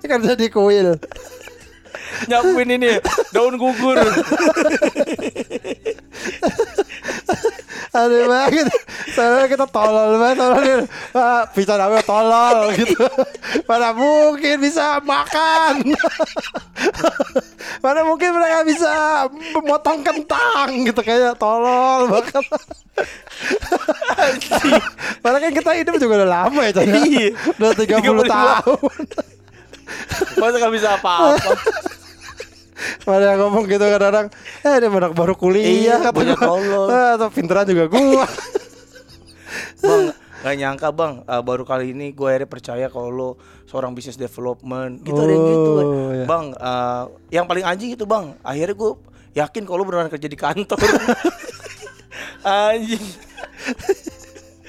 kerja 0.00 0.32
di 0.38 0.48
kuil. 0.48 0.96
nyapuin 2.30 2.70
ini 2.80 2.96
daun 3.34 3.60
gugur. 3.60 3.98
Aneh 7.96 8.24
banget. 8.28 8.68
Soalnya 9.16 9.46
kita 9.48 9.66
tolol 9.72 10.20
banget 10.20 10.36
Soalnya 10.36 10.76
ah, 11.16 11.42
bisa 11.48 11.72
namanya 11.80 12.04
tolol 12.04 12.56
gitu. 12.76 13.04
Mana 13.64 13.96
mungkin 13.96 14.56
bisa 14.60 15.00
makan. 15.00 15.96
Mana 17.84 18.00
mungkin 18.04 18.30
mereka 18.36 18.58
bisa 18.68 18.92
memotong 19.56 20.04
kentang 20.04 20.68
gitu 20.84 21.00
kayak 21.00 21.40
tolol 21.40 22.12
banget. 22.12 22.44
Padahal 25.20 25.40
kan 25.42 25.52
kita 25.52 25.70
hidup 25.76 25.94
juga 26.00 26.24
udah 26.24 26.30
lama 26.30 26.60
ya 26.64 26.72
Chan, 26.72 26.88
ya? 26.88 26.96
Iya. 27.00 27.28
Udah 27.60 27.70
30 27.72 28.24
32. 28.24 28.32
tahun 28.32 29.04
Masa 30.36 30.56
gak 30.58 30.74
bisa 30.74 30.88
apa-apa. 30.98 31.50
Pada 33.02 33.32
yang 33.32 33.40
ngomong 33.42 33.64
gitu 33.64 33.80
kadang-kadang 33.80 34.26
Eh 34.60 34.74
dia 34.76 34.88
anak 34.88 35.12
baru 35.12 35.32
kuliah 35.32 35.64
Iya, 35.64 36.12
banyak 36.12 36.36
gua. 36.36 36.46
tolol. 36.46 36.86
Eh, 36.88 37.08
Atau 37.16 37.28
pinteran 37.30 37.64
juga 37.64 37.84
gua 37.86 38.24
Bang, 39.78 40.02
gak 40.42 40.54
nyangka 40.54 40.88
bang, 40.90 41.14
eh, 41.22 41.42
baru 41.42 41.62
kali 41.62 41.90
ini 41.90 42.10
gue 42.10 42.26
akhirnya 42.26 42.46
percaya 42.46 42.86
kalau 42.86 43.08
lo 43.08 43.30
seorang 43.64 43.92
business 43.92 44.14
development 44.14 45.00
gitu 45.00 45.16
ada 45.16 45.32
yang 45.32 45.44
gitu. 45.44 45.70
Oh, 45.72 45.82
iya. 46.12 46.24
Bang, 46.24 46.44
eh, 46.52 47.02
yang 47.32 47.46
paling 47.46 47.62
anjing 47.62 47.90
itu 47.92 48.04
bang, 48.04 48.34
akhirnya 48.40 48.74
gue 48.74 48.90
yakin 49.34 49.62
kalau 49.64 49.78
lo 49.78 49.84
beneran 49.84 50.06
kerja 50.06 50.26
di 50.26 50.36
kantor. 50.36 50.76
anjing. 52.44 53.04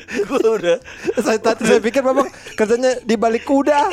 gue 0.07 0.39
udah 0.39 0.79
saya, 1.19 1.35
tadi 1.35 1.67
saya 1.67 1.83
pikir 1.83 1.99
memang 1.99 2.25
kerjanya 2.55 2.95
di 3.03 3.19
balik 3.19 3.43
kuda 3.43 3.91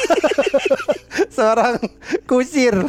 Seorang 1.36 1.74
kusir 2.22 2.70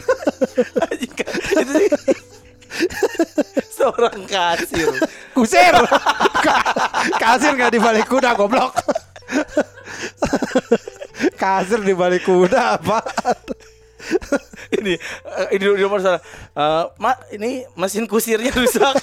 seorang 3.86 4.26
kasir. 4.26 4.90
Kusir. 5.38 5.74
Ka- 6.42 6.66
Kasir 7.22 7.54
nggak 7.54 7.70
di 7.70 7.80
balik 7.80 8.10
kuda 8.10 8.34
goblok. 8.34 8.74
Kasir 11.38 11.80
di 11.86 11.94
balik 11.94 12.26
kuda 12.26 12.82
apa? 12.82 13.00
ini 14.78 14.94
eh, 14.98 15.48
ini 15.58 15.64
di 15.78 15.82
nomor 15.82 16.02
salah. 16.02 16.22
Eh, 16.54 16.84
Mak, 16.98 17.18
ini 17.34 17.66
mesin 17.78 18.10
kusirnya 18.10 18.50
rusak. 18.54 18.96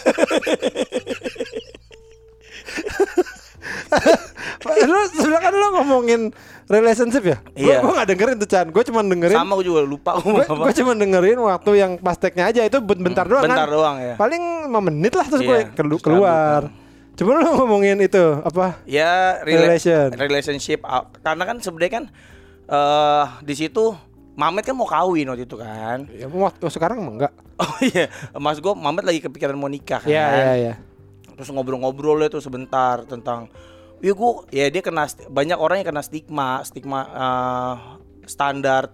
lu 4.83 4.99
sebenernya 5.15 5.41
kan 5.43 5.55
lu 5.55 5.69
ngomongin 5.79 6.21
relationship 6.67 7.23
ya? 7.23 7.37
Iya. 7.53 7.77
Gue 7.81 7.93
gak 7.93 8.09
dengerin 8.09 8.37
tuh 8.37 8.49
Chan. 8.49 8.67
Gue 8.69 8.83
cuma 8.83 9.01
dengerin. 9.01 9.35
Sama 9.35 9.53
gue 9.55 9.67
juga 9.67 9.81
lupa. 9.83 10.19
Gue 10.19 10.75
cuma 10.75 10.93
dengerin 10.93 11.39
waktu 11.39 11.71
yang 11.75 11.93
pas 11.97 12.15
tag-nya 12.15 12.47
aja 12.47 12.63
itu 12.63 12.79
ben- 12.79 13.03
bentar 13.03 13.25
doang 13.25 13.43
Bentar 13.43 13.65
kan. 13.65 13.71
doang 13.71 13.97
ya. 13.99 14.15
Paling 14.15 14.43
5 14.67 14.79
menit 14.83 15.13
lah 15.13 15.27
terus 15.27 15.43
gue 15.43 15.59
Iya, 15.59 15.73
terus 15.73 16.01
keluar. 16.01 16.71
Cuma 17.13 17.37
lu 17.37 17.45
ngomongin 17.55 18.01
itu 18.01 18.25
apa? 18.39 18.81
Ya 18.83 19.43
rela- 19.43 19.69
Relation. 19.69 20.09
relationship 20.13 20.81
karena 21.21 21.45
kan 21.45 21.57
sebenarnya 21.59 21.93
kan 21.93 22.05
eh 22.65 23.27
di 23.43 23.55
situ 23.55 23.93
Mamet 24.33 24.65
kan 24.65 24.73
mau 24.73 24.89
kawin 24.89 25.29
waktu 25.29 25.45
itu 25.45 25.61
kan. 25.61 26.09
Ya, 26.09 26.25
waktu 26.25 26.65
sekarang 26.67 27.05
emang 27.05 27.21
enggak. 27.21 27.37
Oh 27.61 27.77
iya, 27.85 28.09
Mas 28.35 28.57
gue 28.57 28.73
Mamet 28.73 29.05
lagi 29.05 29.21
kepikiran 29.21 29.53
mau 29.53 29.69
nikah 29.69 30.01
kan. 30.01 30.09
Iya 30.09 30.25
iya 30.33 30.53
iya. 30.57 30.75
Terus 31.33 31.53
ngobrol-ngobrol 31.53 32.17
itu 32.23 32.41
sebentar 32.41 33.05
tentang 33.05 33.53
ya 34.03 34.13
gue 34.13 34.31
ya 34.51 34.67
dia 34.69 34.83
kena 34.83 35.07
banyak 35.31 35.57
orang 35.57 35.81
yang 35.81 35.89
kena 35.95 36.03
stigma, 36.03 36.61
stigma 36.67 37.01
eh, 37.07 37.75
standar 38.27 38.91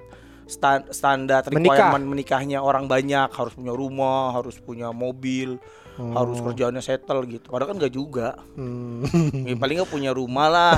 stan- 0.48 0.88
standar 0.92 1.44
Menikah. 1.48 1.60
requirement 1.60 2.04
menikahnya 2.08 2.58
orang 2.60 2.88
banyak 2.88 3.28
harus 3.32 3.52
punya 3.52 3.72
rumah, 3.72 4.32
harus 4.32 4.56
punya 4.60 4.92
mobil, 4.92 5.60
harus 5.98 6.38
kerjaannya 6.40 6.80
settle 6.80 7.26
gitu. 7.26 7.50
Padahal 7.50 7.74
kan 7.74 7.76
nggak 7.76 7.94
juga. 7.94 8.28
Hmm. 8.56 9.04
Ya, 9.44 9.58
paling 9.58 9.82
nggak 9.82 9.92
punya 9.92 10.10
rumah 10.16 10.48
lah. 10.48 10.74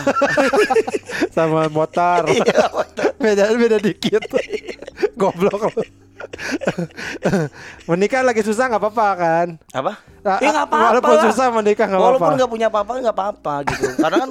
Sama 1.37 1.70
motor. 1.70 2.26
Iya, 2.26 2.66
beda 3.20 3.44
beda 3.54 3.76
dikit. 3.78 4.25
Goblok. 5.20 5.70
menikah 7.89 8.23
lagi 8.23 8.41
susah 8.41 8.67
nggak 8.67 8.81
apa-apa 8.81 9.07
kan? 9.15 9.47
Apa? 9.71 9.93
Ah, 10.21 10.39
Ya 10.39 10.50
nggak 10.50 10.67
apa-apa. 10.67 10.89
walaupun 10.93 11.15
lah. 11.15 11.25
susah 11.27 11.47
menikah 11.50 11.87
nggak 11.87 12.00
Walaupun 12.00 12.21
apa-apa. 12.21 12.39
nggak 12.39 12.50
punya 12.50 12.67
apa-apa 12.69 12.91
nggak 13.00 13.17
apa-apa 13.17 13.55
gitu. 13.67 13.87
Karena 13.99 14.17
kan 14.19 14.31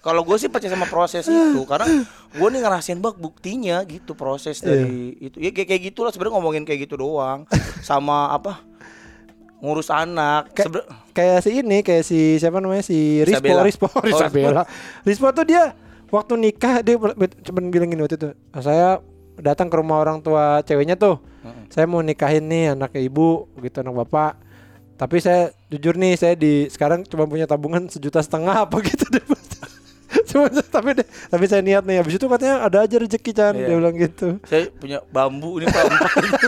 kalau 0.00 0.20
gue 0.22 0.36
sih 0.36 0.48
percaya 0.48 0.70
sama 0.70 0.86
proses 0.86 1.24
itu. 1.24 1.60
Karena 1.64 1.86
gue 2.30 2.48
nih 2.48 2.60
ngerasain 2.60 2.98
bak 2.98 3.16
buktinya 3.16 3.80
gitu 3.84 4.12
proses 4.14 4.60
dari 4.60 5.16
itu. 5.18 5.36
Ya 5.36 5.50
kayak 5.50 5.68
kayak 5.68 5.82
gitulah 5.86 6.10
sebenarnya 6.10 6.34
ngomongin 6.36 6.64
kayak 6.64 6.84
gitu 6.84 6.96
doang. 6.96 7.48
Sama 7.80 8.30
apa? 8.30 8.60
Ngurus 9.58 9.88
anak. 9.88 10.52
Kayak- 10.52 10.66
Seben- 10.66 10.88
kayak 11.10 11.38
si 11.38 11.50
ini 11.54 11.78
kayak 11.80 12.02
si 12.02 12.18
siapa 12.36 12.58
namanya 12.58 12.80
si 12.82 13.20
Rispo 13.20 13.44
Isabella. 13.44 13.62
Rispo 13.62 13.86
Oh, 13.90 14.00
Risabella 14.00 14.62
Rispo 15.02 15.26
tuh 15.30 15.44
dia 15.44 15.76
waktu 16.08 16.32
nikah 16.34 16.80
dia 16.80 16.96
cuma 17.42 17.60
bilang 17.62 17.86
gini 17.86 18.00
waktu 18.00 18.16
itu 18.16 18.28
saya 18.56 18.98
datang 19.36 19.66
ke 19.66 19.76
rumah 19.76 19.98
orang 19.98 20.18
tua 20.18 20.58
ceweknya 20.60 20.94
tuh 20.94 21.20
saya 21.70 21.86
mau 21.86 22.02
nikahin 22.02 22.44
nih 22.44 22.74
anak 22.74 22.92
ibu 22.94 23.46
gitu 23.58 23.80
anak 23.80 23.94
bapak 24.04 24.34
tapi 24.94 25.16
saya 25.16 25.48
jujur 25.70 25.96
nih 25.96 26.12
saya 26.12 26.34
di 26.34 26.68
sekarang 26.68 27.06
cuma 27.06 27.24
punya 27.24 27.46
tabungan 27.46 27.86
sejuta 27.86 28.20
setengah 28.20 28.66
apa 28.66 28.76
gitu 28.82 29.06
deh 29.14 29.22
cuma 30.26 30.46
tapi 30.50 30.94
deh, 30.94 31.06
tapi 31.26 31.44
saya 31.46 31.62
niat 31.62 31.82
nih 31.82 32.02
habis 32.02 32.14
itu 32.14 32.26
katanya 32.26 32.62
ada 32.62 32.82
aja 32.82 32.96
rezeki 32.98 33.30
Chan 33.30 33.54
Iya. 33.54 33.66
dia 33.66 33.76
bilang 33.78 33.94
gitu 33.94 34.28
Saya 34.44 34.66
punya 34.74 34.98
bambu 35.08 35.58
ini 35.58 35.66
bambu 35.66 35.94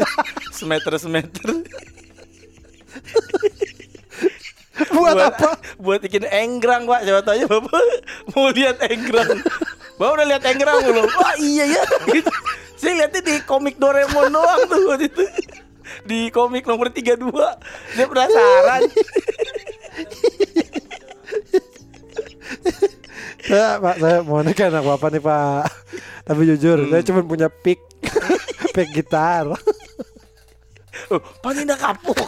semeter 0.58 0.92
semeter. 0.98 1.48
buat 4.92 5.14
apa 5.14 5.58
Buat 5.78 6.00
bikin 6.02 6.24
enggrang 6.26 6.86
pak. 6.86 7.00
Coba 7.02 7.20
tanya 7.22 7.46
bapak 7.46 7.82
mau 8.32 8.48
lihat 8.50 8.76
enggrang. 8.86 9.38
Bapak 10.02 10.18
udah 10.18 10.26
lihat 10.26 10.42
enggrang 10.50 10.82
belum? 10.82 11.06
Wah 11.14 11.34
iya 11.54 11.64
ya. 11.78 11.82
Gitu. 12.10 12.32
Saya 12.74 13.06
lihatnya 13.06 13.22
di 13.22 13.34
komik 13.46 13.78
Doraemon 13.78 14.34
doang 14.34 14.66
tuh 14.66 14.82
waktu 14.90 15.06
itu. 15.06 15.22
Di 16.02 16.34
komik 16.34 16.66
nomor 16.66 16.90
32 16.90 17.30
Dia 17.94 18.06
penasaran 18.10 18.82
saya 23.42 23.76
pak 23.82 23.96
saya 24.00 24.18
mau 24.24 24.40
nikah 24.40 24.70
anak 24.70 24.84
bapak 24.86 25.08
nih 25.12 25.22
pak 25.22 25.64
tapi 26.24 26.40
jujur 26.48 26.78
Hmm. 26.80 26.90
saya 26.90 27.02
cuma 27.04 27.20
punya 27.26 27.48
pick 27.50 27.80
pick 28.74 28.88
gitar 28.94 29.52
oh, 31.12 31.20
Pak 31.42 31.52
Ninda 31.54 31.76
kapuk 31.76 32.18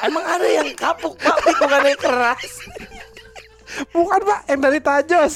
Emang 0.00 0.24
ada 0.24 0.44
yang 0.48 0.70
kapuk 0.76 1.16
pak 1.16 1.36
Bukan 1.40 1.82
yang 1.88 2.00
keras 2.00 2.52
bukan 3.90 4.20
pak. 4.22 4.40
Yang 4.48 4.60
dari 4.60 4.80
tajos. 4.80 5.32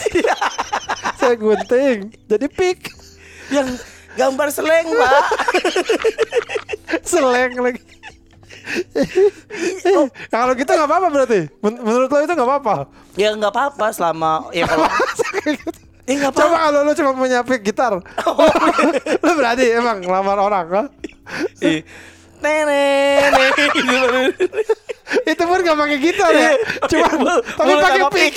Saya 1.21 1.35
gunting. 1.37 2.11
Jadi 2.27 2.47
pick 2.49 2.91
Yang 3.49 3.79
gambar 4.15 4.49
seleng 4.51 4.87
pak. 4.91 5.25
Seleng 7.11 7.53
lagi. 7.61 7.81
Eh, 8.97 10.09
kalau 10.33 10.57
gitu 10.57 10.71
nggak 10.73 10.89
apa-apa 10.89 11.09
berarti. 11.13 11.41
Men- 11.61 11.81
menurut 11.85 12.09
lo 12.09 12.19
itu 12.21 12.33
nggak 12.33 12.49
apa-apa? 12.49 12.77
Ya 13.15 13.37
nggak 13.37 13.53
apa-apa 13.53 13.93
selama 13.93 14.49
Ya 14.51 14.65
kalau 14.65 14.89
Eh 16.09 16.21
nggak 16.21 16.37
coba 16.37 16.49
apa-apa 16.49 16.59
kalau 16.65 16.79
lo 16.85 16.93
cuma 16.93 17.13
punya 17.13 17.41
pick 17.45 17.65
gitar. 17.65 17.97
Lo 19.21 19.31
berani 19.37 19.65
emang 19.69 20.01
ngelamar 20.05 20.37
orang 20.37 20.67
kan 20.69 20.87
Ih, 21.65 21.81
Nenek 22.45 23.33
itu 25.23 25.43
pun 25.47 25.59
nggak 25.63 25.79
pakai 25.79 25.99
gitar 26.03 26.31
ya? 26.35 26.51
Cuma 26.91 27.39
tapi 27.55 27.73
pakai 27.79 28.03
pick. 28.11 28.35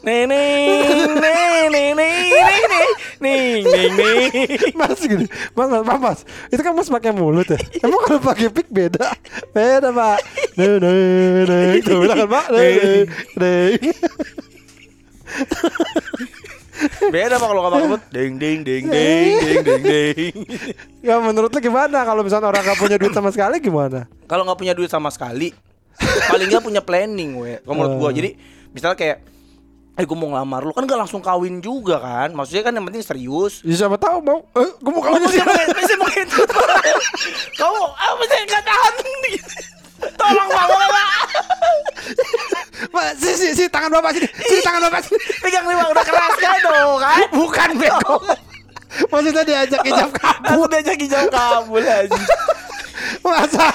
Neneng 0.00 1.12
Neneng 1.20 1.64
Neneng 1.68 2.24
Ning 3.16 3.64
ning 3.64 3.92
ning 3.96 4.30
Mas 4.76 5.00
gini, 5.00 5.24
mas, 5.56 5.72
mas, 5.72 5.98
mas, 5.98 6.20
itu 6.52 6.60
kan 6.60 6.76
mas 6.76 6.88
pakai 6.92 7.16
mulut 7.16 7.48
ya. 7.48 7.56
Emang 7.80 8.00
kalau 8.04 8.20
pakai 8.20 8.52
pick 8.52 8.68
beda, 8.68 9.16
beda 9.56 9.88
pak. 9.88 10.20
Neng, 10.60 10.76
neng, 10.84 11.48
neng, 11.48 11.80
tuh 11.80 12.04
beda 12.04 12.14
kan 12.14 12.28
pak. 12.28 12.46
Neng, 12.52 13.08
neng. 13.40 13.80
Beda 17.08 17.40
pak 17.40 17.48
kalau 17.48 17.60
nggak 17.64 17.72
pakai 17.72 17.88
mulut. 17.88 18.02
Ding 18.12 18.32
ding 18.36 18.60
ding 18.68 18.84
ding 18.84 19.32
ding 19.40 19.64
ding 19.64 19.82
ding. 19.82 20.34
Ya 21.00 21.16
menurut 21.16 21.48
lu 21.48 21.60
gimana 21.64 22.04
kalau 22.04 22.20
misalnya 22.20 22.52
orang 22.52 22.62
nggak 22.68 22.76
punya 22.76 23.00
duit 23.00 23.16
sama 23.16 23.32
sekali 23.32 23.56
gimana? 23.64 24.04
Kalau 24.28 24.44
nggak 24.44 24.58
punya 24.60 24.76
duit 24.76 24.92
sama 24.92 25.08
sekali 25.08 25.56
Paling 26.30 26.46
nggak 26.52 26.64
punya 26.64 26.82
planning 26.82 27.30
we. 27.40 27.58
Kalau 27.64 27.74
menurut 27.74 27.94
gua. 27.98 28.10
Jadi 28.12 28.30
misalnya 28.72 28.98
kayak 28.98 29.18
Eh 29.96 30.04
gue 30.04 30.12
mau 30.12 30.28
ngelamar 30.28 30.60
lu. 30.60 30.76
Kan 30.76 30.84
gak 30.84 31.08
langsung 31.08 31.24
kawin 31.24 31.64
juga 31.64 31.96
kan. 31.96 32.28
Maksudnya 32.36 32.68
kan 32.68 32.76
yang 32.76 32.84
penting 32.84 33.00
serius. 33.00 33.64
Ya 33.64 33.80
siapa 33.80 33.96
tahu 33.96 34.20
mau, 34.20 34.44
eh, 34.52 34.68
gue 34.76 34.92
mau 34.92 35.00
kawin 35.00 35.24
sih. 35.24 35.40
sih 35.40 35.96
mau 35.96 36.04
gitu 36.12 36.44
Kamu 37.56 37.84
apa 37.96 38.22
sih 38.28 38.38
nggak 38.44 38.60
tahan? 38.68 38.94
Tolong 40.20 40.48
pak 40.52 40.66
Pak, 42.92 43.16
si, 43.16 43.32
si, 43.34 43.48
si, 43.56 43.64
tangan 43.72 43.88
bapak 43.88 44.12
sini, 44.16 44.28
sini 44.28 44.60
tangan 44.60 44.88
bapak 44.88 45.00
sini. 45.04 45.16
Pegang 45.40 45.64
pak 45.64 45.88
udah 45.96 46.04
keras 46.04 46.34
kan? 46.36 46.58
Dong 46.60 47.00
kan? 47.00 47.18
Bukan 47.32 47.70
bego. 47.80 48.16
Maksudnya 49.12 49.42
diajak 49.44 49.80
hijab 49.84 50.10
kabur. 50.12 50.48
Aku 50.52 50.64
diajak 50.68 50.96
hijau 50.96 51.26
kabul 51.28 51.84
aja 51.84 52.22
Masa 53.24 53.68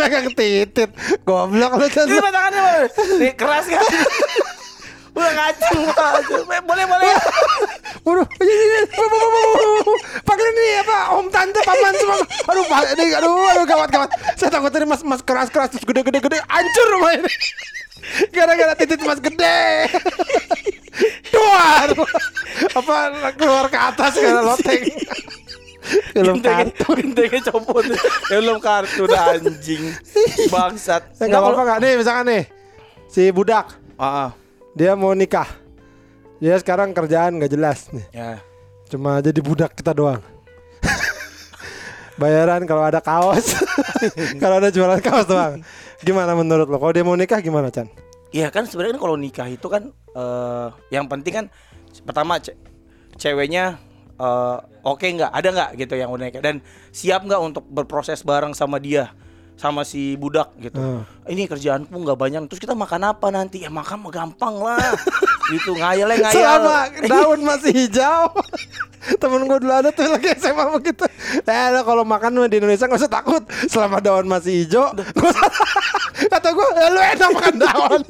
megang 0.00 0.26
titit. 0.32 0.90
Goblok 1.22 1.72
lu 1.76 1.86
Ini 1.86 1.92
kan. 1.92 2.06
pak 2.08 2.32
tangannya 2.32 2.60
pak 2.64 2.76
Nih 3.20 3.32
keras 3.36 3.66
kan 3.68 3.84
Udah 5.10 5.32
ngacung 5.36 5.80
pak 5.92 6.12
Boleh 6.64 6.84
boleh 6.88 7.14
Waduh, 8.00 8.24
ini, 8.40 8.54
ini, 8.54 8.78
bu, 8.96 9.04
bu, 9.04 9.16
bu, 9.20 9.28
bu, 9.28 9.40
bu, 9.60 9.80
bu. 9.84 9.94
pakai 10.24 10.46
ini 10.56 10.66
apa? 10.80 11.20
Om 11.20 11.28
tante, 11.28 11.60
paman 11.60 11.92
semua. 12.00 12.16
Aduh, 12.48 12.64
ini, 12.96 13.12
aduh, 13.12 13.28
aduh, 13.52 13.64
gawat, 13.68 13.88
gawat. 13.92 14.10
Saya 14.40 14.48
takut 14.48 14.72
ini 14.72 14.88
mas, 14.88 15.04
mas 15.04 15.20
keras, 15.20 15.52
keras, 15.52 15.68
terus 15.68 15.84
gede, 15.84 16.00
gede, 16.08 16.18
gede, 16.24 16.40
hancur 16.48 16.86
rumah 16.96 17.12
ini. 17.12 17.28
Gara-gara 18.32 18.72
titit 18.72 19.04
mas 19.04 19.20
gede. 19.20 19.60
Duar. 21.28 21.88
Apa 22.72 22.96
keluar 23.36 23.66
ke 23.68 23.78
atas 23.78 24.16
karena 24.16 24.42
loteng. 24.48 24.82
Film 26.14 26.44
kartun. 26.44 26.96
Gentengnya 27.00 27.40
copot 27.48 27.84
Film 28.28 28.56
kartun 28.60 29.10
anjing 29.10 29.82
Bangsat 30.52 31.02
Ya, 31.16 31.24
nggak 31.28 31.40
apa-apa 31.40 31.62
nggak 31.64 31.78
nih, 31.80 31.92
misalkan 31.96 32.26
nih 32.28 32.44
si 33.10 33.22
budak 33.34 33.74
ah. 33.98 34.30
dia 34.76 34.94
mau 34.94 35.10
nikah. 35.16 35.48
Dia 36.38 36.56
sekarang 36.56 36.94
kerjaan 36.94 37.36
nggak 37.36 37.52
jelas 37.52 37.90
nih. 37.90 38.06
Ya 38.14 38.30
Cuma 38.90 39.22
jadi 39.22 39.38
budak 39.38 39.74
kita 39.74 39.94
doang. 39.94 40.18
Bayaran 42.20 42.66
kalau 42.66 42.82
ada 42.82 42.98
kaos, 42.98 43.54
kalau 44.42 44.58
ada 44.58 44.68
jualan 44.68 44.98
kaos 44.98 45.30
doang. 45.30 45.62
Gimana 46.02 46.34
menurut 46.34 46.66
lo? 46.66 46.76
Kalau 46.76 46.92
dia 46.92 47.04
mau 47.06 47.14
nikah 47.14 47.38
gimana 47.38 47.70
Chan? 47.70 47.86
Iya 48.30 48.50
kan 48.50 48.66
sebenarnya 48.66 48.98
kan 48.98 49.02
kalau 49.06 49.16
nikah 49.18 49.46
itu 49.50 49.66
kan 49.66 49.90
eh 49.94 50.68
yang 50.90 51.06
penting 51.06 51.34
kan 51.34 51.46
pertama 52.06 52.38
ce- 52.38 52.54
ceweknya 53.18 53.78
eh, 54.20 54.56
oke 54.84 55.06
nggak 55.08 55.32
ada 55.32 55.48
nggak 55.48 55.70
gitu 55.80 55.94
yang 55.96 56.12
udah 56.12 56.24
nikah 56.28 56.44
dan 56.44 56.60
siap 56.92 57.24
nggak 57.24 57.40
untuk 57.40 57.64
berproses 57.66 58.20
bareng 58.20 58.52
sama 58.52 58.76
dia 58.76 59.08
sama 59.60 59.84
si 59.84 60.16
budak 60.16 60.56
gitu. 60.56 60.80
Hmm. 60.80 61.04
Ini 61.28 61.44
kerjaanku 61.44 61.92
nggak 61.92 62.16
banyak. 62.16 62.40
Terus 62.48 62.64
kita 62.64 62.72
makan 62.72 63.12
apa 63.12 63.28
nanti? 63.28 63.60
Ya 63.60 63.68
makan 63.68 64.08
mah 64.08 64.08
gampang 64.08 64.56
lah. 64.56 64.80
gitu 65.52 65.76
ngayalnya 65.76 66.16
ngayal. 66.16 66.32
Selama 66.32 66.76
daun 67.12 67.40
masih 67.44 67.72
hijau. 67.76 68.32
Temen 69.20 69.44
gue 69.44 69.58
dulu 69.60 69.72
ada 69.72 69.92
tuh 69.92 70.08
lagi 70.08 70.32
SMA 70.40 70.64
begitu. 70.80 71.04
Eh, 71.44 71.66
lo 71.76 71.84
kalau 71.84 72.08
makan 72.08 72.48
di 72.48 72.56
Indonesia 72.56 72.88
gak 72.88 73.04
usah 73.04 73.12
takut. 73.12 73.44
Selama 73.68 74.00
daun 74.00 74.24
masih 74.24 74.64
hijau. 74.64 74.96
Gua, 75.20 75.32
kata 76.32 76.48
gue, 76.56 76.68
eh, 76.80 76.88
lu 76.88 77.00
enak 77.00 77.28
makan 77.32 77.56
daun. 77.60 78.00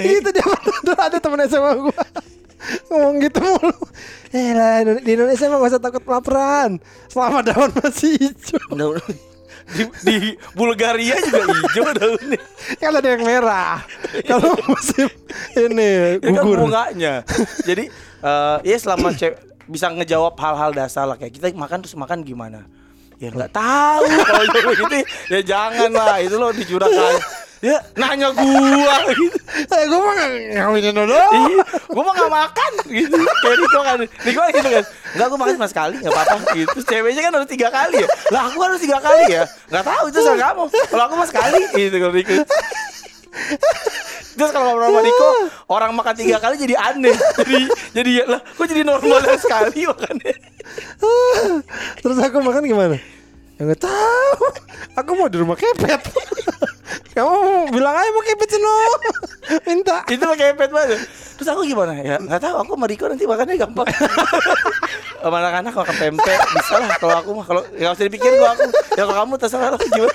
itu 0.00 0.28
dia 0.32 0.44
dulu 0.44 0.96
ada 0.96 1.16
temen 1.20 1.44
SMA 1.44 1.72
gue. 1.84 2.04
Ngomong 2.88 3.16
gitu 3.20 3.40
mulu. 3.40 3.74
Eh 4.30 4.50
lah 4.52 4.82
di 4.82 5.10
Indonesia 5.14 5.46
mah 5.46 5.58
gak 5.60 5.70
usah 5.70 5.82
takut 5.82 6.02
kelaparan. 6.02 6.78
Selama 7.06 7.40
daun 7.40 7.70
masih 7.78 8.16
hijau. 8.18 8.98
Di, 9.64 9.82
di 10.04 10.16
Bulgaria 10.52 11.16
juga 11.24 11.48
hijau 11.48 11.88
daunnya. 11.96 12.40
Kan 12.76 12.92
ada 12.92 13.08
yang 13.08 13.22
merah. 13.24 13.80
Kalau 14.24 14.52
musim 14.70 15.08
ini 15.56 16.20
Ini 16.20 16.30
kan 16.34 16.44
gugur. 16.44 16.58
bunganya. 16.68 17.24
Jadi 17.64 17.88
eh, 18.20 18.56
ya 18.60 18.76
selama 18.76 19.14
cewek 19.14 19.40
bisa 19.64 19.88
ngejawab 19.88 20.36
hal-hal 20.36 20.76
dasar 20.76 21.08
lah 21.08 21.16
kayak 21.16 21.32
kita 21.32 21.48
makan 21.56 21.80
terus 21.80 21.96
makan 21.96 22.20
gimana? 22.20 22.68
Ya 23.16 23.30
nggak 23.30 23.54
tahu 23.54 24.04
kalau 24.26 24.44
gitu 24.74 24.98
ya 25.30 25.40
jangan 25.40 25.88
lah 25.94 26.18
itu 26.20 26.34
lo 26.36 26.52
dicurahkan. 26.52 27.14
Ya 27.64 27.80
nanya 27.96 28.28
gua 28.36 28.96
gitu. 29.16 29.38
Eh 29.72 29.84
gue 29.88 30.00
mah 30.04 30.14
ngawinin 30.60 30.92
dulu. 30.92 31.16
Iya, 31.16 31.64
gua 31.88 32.02
mah 32.04 32.12
gak 32.12 32.32
makan 32.36 32.72
gitu. 32.92 33.16
Kayak 33.16 33.56
Niko 33.56 33.80
kan, 33.80 33.98
kan 34.04 34.48
gitu 34.52 34.68
kan. 34.68 34.84
Enggak 35.16 35.26
gua 35.32 35.38
makan 35.40 35.52
cuma 35.56 35.68
sekali, 35.72 35.94
enggak 35.96 36.12
apa-apa 36.12 36.36
gitu. 36.52 36.68
Terus 36.76 36.86
ceweknya 36.92 37.22
kan 37.24 37.32
harus 37.40 37.48
tiga 37.48 37.68
kali 37.72 38.04
ya. 38.04 38.08
Lah 38.28 38.52
aku 38.52 38.58
harus 38.60 38.80
tiga 38.84 39.00
kali 39.00 39.24
ya. 39.32 39.48
Enggak 39.72 39.84
tahu 39.88 40.04
itu 40.12 40.18
soal 40.20 40.36
kamu. 40.36 40.64
Kalau 40.68 41.04
aku 41.08 41.14
mah 41.16 41.28
sekali 41.32 41.60
gitu 41.72 41.96
kalau 41.96 42.12
Niko. 42.12 42.34
Terus 44.34 44.50
kalau 44.50 44.64
ngobrol 44.68 44.90
sama 44.92 45.00
Niko, 45.00 45.28
orang 45.72 45.90
makan 45.96 46.14
tiga 46.20 46.36
kali 46.44 46.60
jadi 46.60 46.74
aneh. 46.76 47.16
Jadi 47.16 47.56
jadi 47.96 48.10
ya 48.12 48.24
lah, 48.28 48.40
kok 48.44 48.66
jadi 48.68 48.82
normal 48.84 49.24
sekali 49.40 49.88
makannya. 49.88 50.34
Terus 52.04 52.18
aku 52.20 52.44
makan 52.44 52.62
gimana? 52.68 53.00
Ya 53.56 53.62
nggak 53.64 53.80
tahu. 53.80 54.44
Aku 55.00 55.10
mau 55.16 55.32
di 55.32 55.38
rumah 55.40 55.56
kepet. 55.56 56.02
Kamu 57.12 57.34
bilang 57.70 57.94
aja 57.94 58.10
mau 58.10 58.22
kepet 58.22 58.48
seno. 58.50 58.74
Minta. 59.66 60.02
Itu 60.06 60.22
mah 60.22 60.34
kepet 60.34 60.70
banget. 60.70 61.00
Terus 61.34 61.48
aku 61.48 61.62
gimana? 61.62 61.94
Ya 61.96 62.16
nggak 62.16 62.40
tahu. 62.40 62.54
Aku 62.60 62.70
sama 62.74 62.86
Riko 62.86 63.04
nanti 63.06 63.24
makannya 63.24 63.56
gampang. 63.56 63.88
Sama 65.24 65.40
anak-anak 65.40 65.72
makan 65.72 65.96
pempek 65.96 66.36
bisa 66.52 66.74
lah. 66.76 66.90
Kalau 66.94 67.14
aku 67.16 67.30
mah 67.32 67.46
kalau 67.46 67.62
nggak 67.70 67.90
usah 67.90 68.04
dipikir 68.04 68.28
gua 68.36 68.52
aku. 68.52 68.68
Ya 68.92 69.02
kalau 69.02 69.16
kamu 69.24 69.34
terserah 69.38 69.72
lah 69.72 69.80
gimana. 69.80 70.12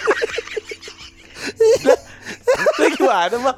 Lah 2.78 2.90
gimana 2.94 3.36
bang? 3.42 3.58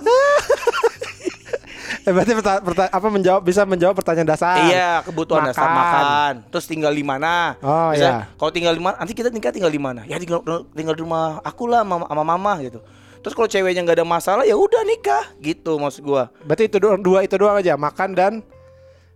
Eh 2.01 2.09
berarti 2.09 2.33
perta- 2.33 2.61
perta- 2.63 2.89
apa 2.89 3.07
menjawab 3.07 3.41
bisa 3.43 3.61
menjawab 3.61 3.93
pertanyaan 3.93 4.25
dasar. 4.27 4.63
Iya 4.63 5.03
kebutuhan 5.03 5.45
dasar 5.45 5.67
makan. 5.67 6.33
Terus 6.49 6.65
tinggal 6.65 6.89
di 6.89 7.03
mana? 7.03 7.59
Oh, 7.59 7.91
Misalnya, 7.91 8.25
iya. 8.25 8.33
Kalau 8.33 8.51
tinggal 8.51 8.73
di 8.73 8.81
mana? 8.81 8.95
Nanti 8.97 9.13
kita 9.13 9.27
nikah 9.27 9.51
tinggal 9.51 9.69
di 9.69 9.77
mana? 9.77 10.01
Ya 10.07 10.17
tinggal 10.17 10.41
tinggal 10.71 10.95
di 10.95 11.03
rumah 11.03 11.43
aku 11.43 11.67
lah 11.67 11.83
sama, 11.83 12.07
sama 12.07 12.23
mama 12.25 12.53
gitu. 12.59 12.79
Terus 13.21 13.33
kalau 13.37 13.47
ceweknya 13.49 13.85
nggak 13.85 14.01
ada 14.01 14.07
masalah 14.07 14.43
ya 14.43 14.57
udah 14.57 14.81
nikah 14.81 15.25
gitu 15.41 15.77
maksud 15.77 16.01
gua. 16.01 16.33
Berarti 16.41 16.65
itu 16.65 16.77
doang, 16.81 17.01
dua 17.01 17.21
itu 17.21 17.37
doang 17.37 17.57
aja, 17.61 17.77
makan 17.77 18.09
dan 18.17 18.33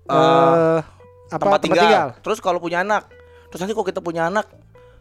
eh 0.06 0.80
apa 1.34 1.42
tempat, 1.42 1.60
tinggal. 1.66 2.08
Terus 2.22 2.38
kalau 2.38 2.62
punya 2.62 2.86
anak, 2.86 3.10
terus 3.50 3.66
nanti 3.66 3.74
kalau 3.74 3.88
kita 3.90 4.02
punya 4.06 4.30
anak, 4.30 4.46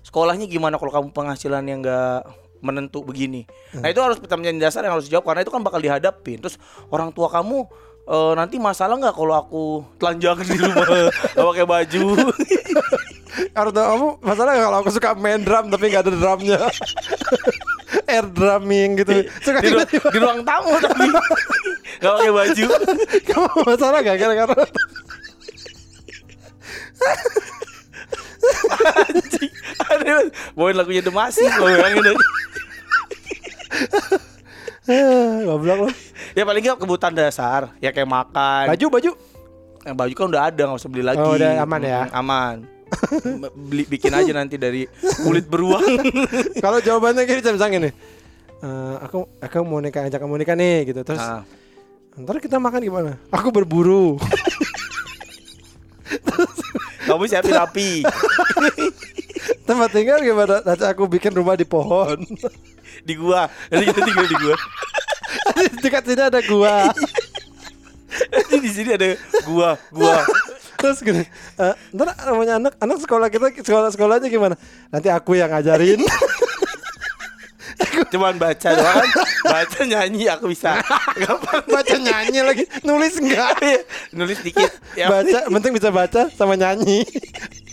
sekolahnya 0.00 0.48
gimana 0.48 0.80
kalau 0.80 0.92
kamu 0.92 1.08
penghasilan 1.12 1.60
yang 1.68 1.84
enggak 1.84 2.24
menentu 2.64 3.04
begini? 3.04 3.44
Nah 3.76 3.92
itu 3.92 4.00
harus 4.00 4.16
pertanyaan 4.16 4.56
dasar 4.56 4.80
yang 4.88 4.96
harus 4.96 5.04
dijawab 5.12 5.28
karena 5.28 5.40
itu 5.44 5.52
kan 5.52 5.60
bakal 5.60 5.80
dihadapin. 5.84 6.40
Terus 6.40 6.56
orang 6.88 7.12
tua 7.12 7.28
kamu 7.28 7.68
eh, 8.08 8.32
nanti 8.40 8.56
masalah 8.56 8.96
nggak 8.96 9.12
kalau 9.12 9.34
aku 9.36 9.62
telanjang 10.00 10.40
di 10.48 10.56
rumah 10.56 10.84
nggak 11.36 11.44
pakai 11.52 11.66
baju? 11.68 12.04
Tahu 13.54 13.70
kamu 13.74 14.08
masalah 14.22 14.52
kalau 14.54 14.78
aku 14.82 14.90
suka 14.94 15.14
main 15.18 15.42
drum 15.42 15.66
tapi 15.70 15.90
nggak 15.90 16.02
ada 16.06 16.12
drumnya. 16.14 16.60
Air 18.10 18.26
drumming 18.30 19.00
gitu. 19.00 19.26
Suka 19.42 19.58
di, 19.62 19.70
ru- 19.70 19.86
tiba-tiba 19.86 20.08
di 20.10 20.18
ruang 20.18 20.40
tamu 20.42 20.76
tapi 20.78 21.02
nggak 21.08 22.12
pakai 22.14 22.30
baju. 22.30 22.66
kamu 23.28 23.48
masalah 23.64 23.98
gak 24.02 24.18
gara-gara 24.18 24.54
Anjing. 29.08 29.50
Bawain 30.54 30.76
lagunya 30.76 31.02
lo 31.58 31.66
bayangin 31.80 32.12
aja. 32.12 32.20
Eh, 34.84 35.48
Goblok 35.48 35.78
lo. 35.88 35.90
Ya 36.36 36.42
paling 36.44 36.60
nggak 36.60 36.76
kebutuhan 36.76 37.14
dasar, 37.16 37.72
ya 37.80 37.88
kayak 37.88 38.10
makan. 38.10 38.68
Baju 38.74 38.86
baju. 39.00 39.10
Yang 39.84 39.96
baju 39.96 40.12
kan 40.12 40.26
udah 40.28 40.42
ada 40.48 40.62
nggak 40.68 40.80
usah 40.80 40.90
beli 40.92 41.04
lagi. 41.04 41.24
Oh, 41.24 41.36
udah 41.36 41.60
aman 41.60 41.80
ya? 41.84 42.00
Mm, 42.08 42.20
Aman. 42.20 42.56
Beli 43.54 43.84
bikin 43.86 44.12
aja 44.12 44.32
nanti 44.34 44.56
dari 44.56 44.88
kulit 45.22 45.46
beruang. 45.46 45.84
Kalau 46.64 46.78
jawabannya 46.80 47.24
gini 47.24 47.40
misalnya 47.40 47.72
gini. 47.72 47.90
"Eh, 48.64 48.96
aku 49.04 49.28
aku 49.38 49.56
mau 49.62 49.78
nikah 49.78 50.08
ajak 50.08 50.20
kamu 50.20 50.40
nikah 50.40 50.56
nih 50.56 50.88
gitu 50.88 51.00
terus 51.04 51.20
Nah, 51.20 51.44
ntar 52.14 52.38
kita 52.38 52.62
makan 52.62 52.80
gimana 52.80 53.12
aku 53.28 53.50
berburu 53.50 54.14
kamu 57.10 57.24
siapin 57.28 57.58
api. 57.58 57.90
tempat 59.68 59.88
tinggal 59.92 60.20
gimana 60.24 60.64
nanti 60.64 60.84
aku 60.84 61.08
bikin 61.08 61.32
rumah 61.36 61.56
di 61.56 61.68
pohon 61.68 62.20
di 63.04 63.14
gua. 63.16 63.48
Nanti 63.68 63.84
kita 63.92 64.00
tinggal 64.00 64.26
di 64.28 64.36
gua. 64.40 64.56
dekat 65.84 66.02
sini 66.08 66.22
ada 66.24 66.40
gua 66.46 66.88
Nanti 68.32 68.56
di 68.62 68.70
sini 68.72 68.90
ada 68.94 69.18
gua, 69.44 69.76
gua. 69.90 70.22
Terus 70.84 71.00
gini 71.00 71.24
"Eh, 71.56 71.74
ntar 71.96 72.12
namanya 72.28 72.60
anak 72.60 72.74
anak 72.76 73.00
sekolah 73.00 73.32
kita 73.32 73.48
sekolah 73.64 73.88
sekolahnya 73.88 74.28
gimana? 74.28 74.52
Nanti 74.92 75.08
aku 75.08 75.40
yang 75.40 75.48
ngajarin. 75.48 76.04
Cuman 78.12 78.36
baca 78.36 78.68
doang. 78.76 79.08
Kan. 79.08 79.26
Baca 79.48 79.80
nyanyi 79.88 80.28
aku 80.28 80.52
bisa. 80.52 80.76
Gampang. 81.18 81.64
Baca 81.74 81.96
nyanyi 81.96 82.44
lagi. 82.44 82.64
Nulis 82.84 83.16
enggak? 83.18 83.56
Nulis 84.18 84.38
dikit. 84.44 84.70
Ya. 84.94 85.10
baca 85.10 85.50
penting 85.50 85.72
bisa 85.74 85.90
baca 85.90 86.30
sama 86.36 86.54
nyanyi. 86.54 87.02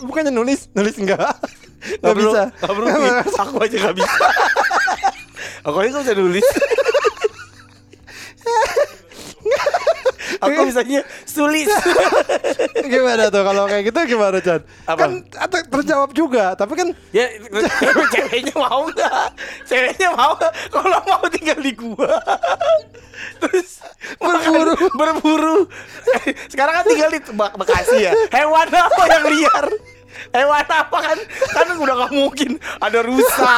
Bukannya 0.02 0.34
nulis 0.34 0.66
nulis 0.74 0.98
enggak? 0.98 1.22
Gak 1.22 2.02
nggak 2.02 2.16
bisa. 2.18 2.42
gak 2.50 2.72
perlu. 2.74 2.88
Aku 3.46 3.54
aja 3.62 3.76
gak 3.90 3.96
bisa. 3.98 4.26
Aku 5.62 5.76
aja 5.78 5.88
gak 5.94 6.02
bisa 6.02 6.14
nulis 6.18 6.46
Aku 10.42 10.66
bisanya 10.66 11.00
sulis 11.22 11.70
gimana 12.92 13.28
tuh 13.28 13.42
kalau 13.42 13.64
kayak 13.64 13.88
gitu 13.88 13.98
gimana 14.08 14.38
Chan? 14.38 14.60
Apa? 14.84 14.98
kan 14.98 15.10
atau 15.38 15.58
terjawab 15.70 16.10
juga 16.10 16.52
tapi 16.52 16.74
kan 16.74 16.88
Ya 17.16 17.30
ceweknya 18.10 18.54
mau 18.54 18.84
gak 18.88 19.38
Ceweknya 19.64 20.10
mau 20.12 20.34
Kalau 20.68 20.98
mau 21.04 21.24
tinggal 21.28 21.58
di 21.58 21.72
gua. 21.72 22.18
Terus 23.40 23.78
Berburu. 24.18 24.74
Berburu. 24.92 25.56
Eh, 26.18 26.34
Sekarang 26.48 26.74
kan 26.74 26.84
tinggal 26.84 27.06
di 27.08 27.20
Be- 27.22 27.54
Bekasi 27.54 27.96
ya. 28.02 28.12
Hewan 28.30 28.66
apa 28.66 29.02
yang 29.08 29.24
liar 29.30 29.66
Hewan 30.30 30.66
apa 30.66 30.98
kan 30.98 31.18
Kan 31.52 31.66
udah 31.76 31.94
gak 32.06 32.12
mungkin 32.12 32.50
Ada 32.78 32.98
rusa 33.00 33.54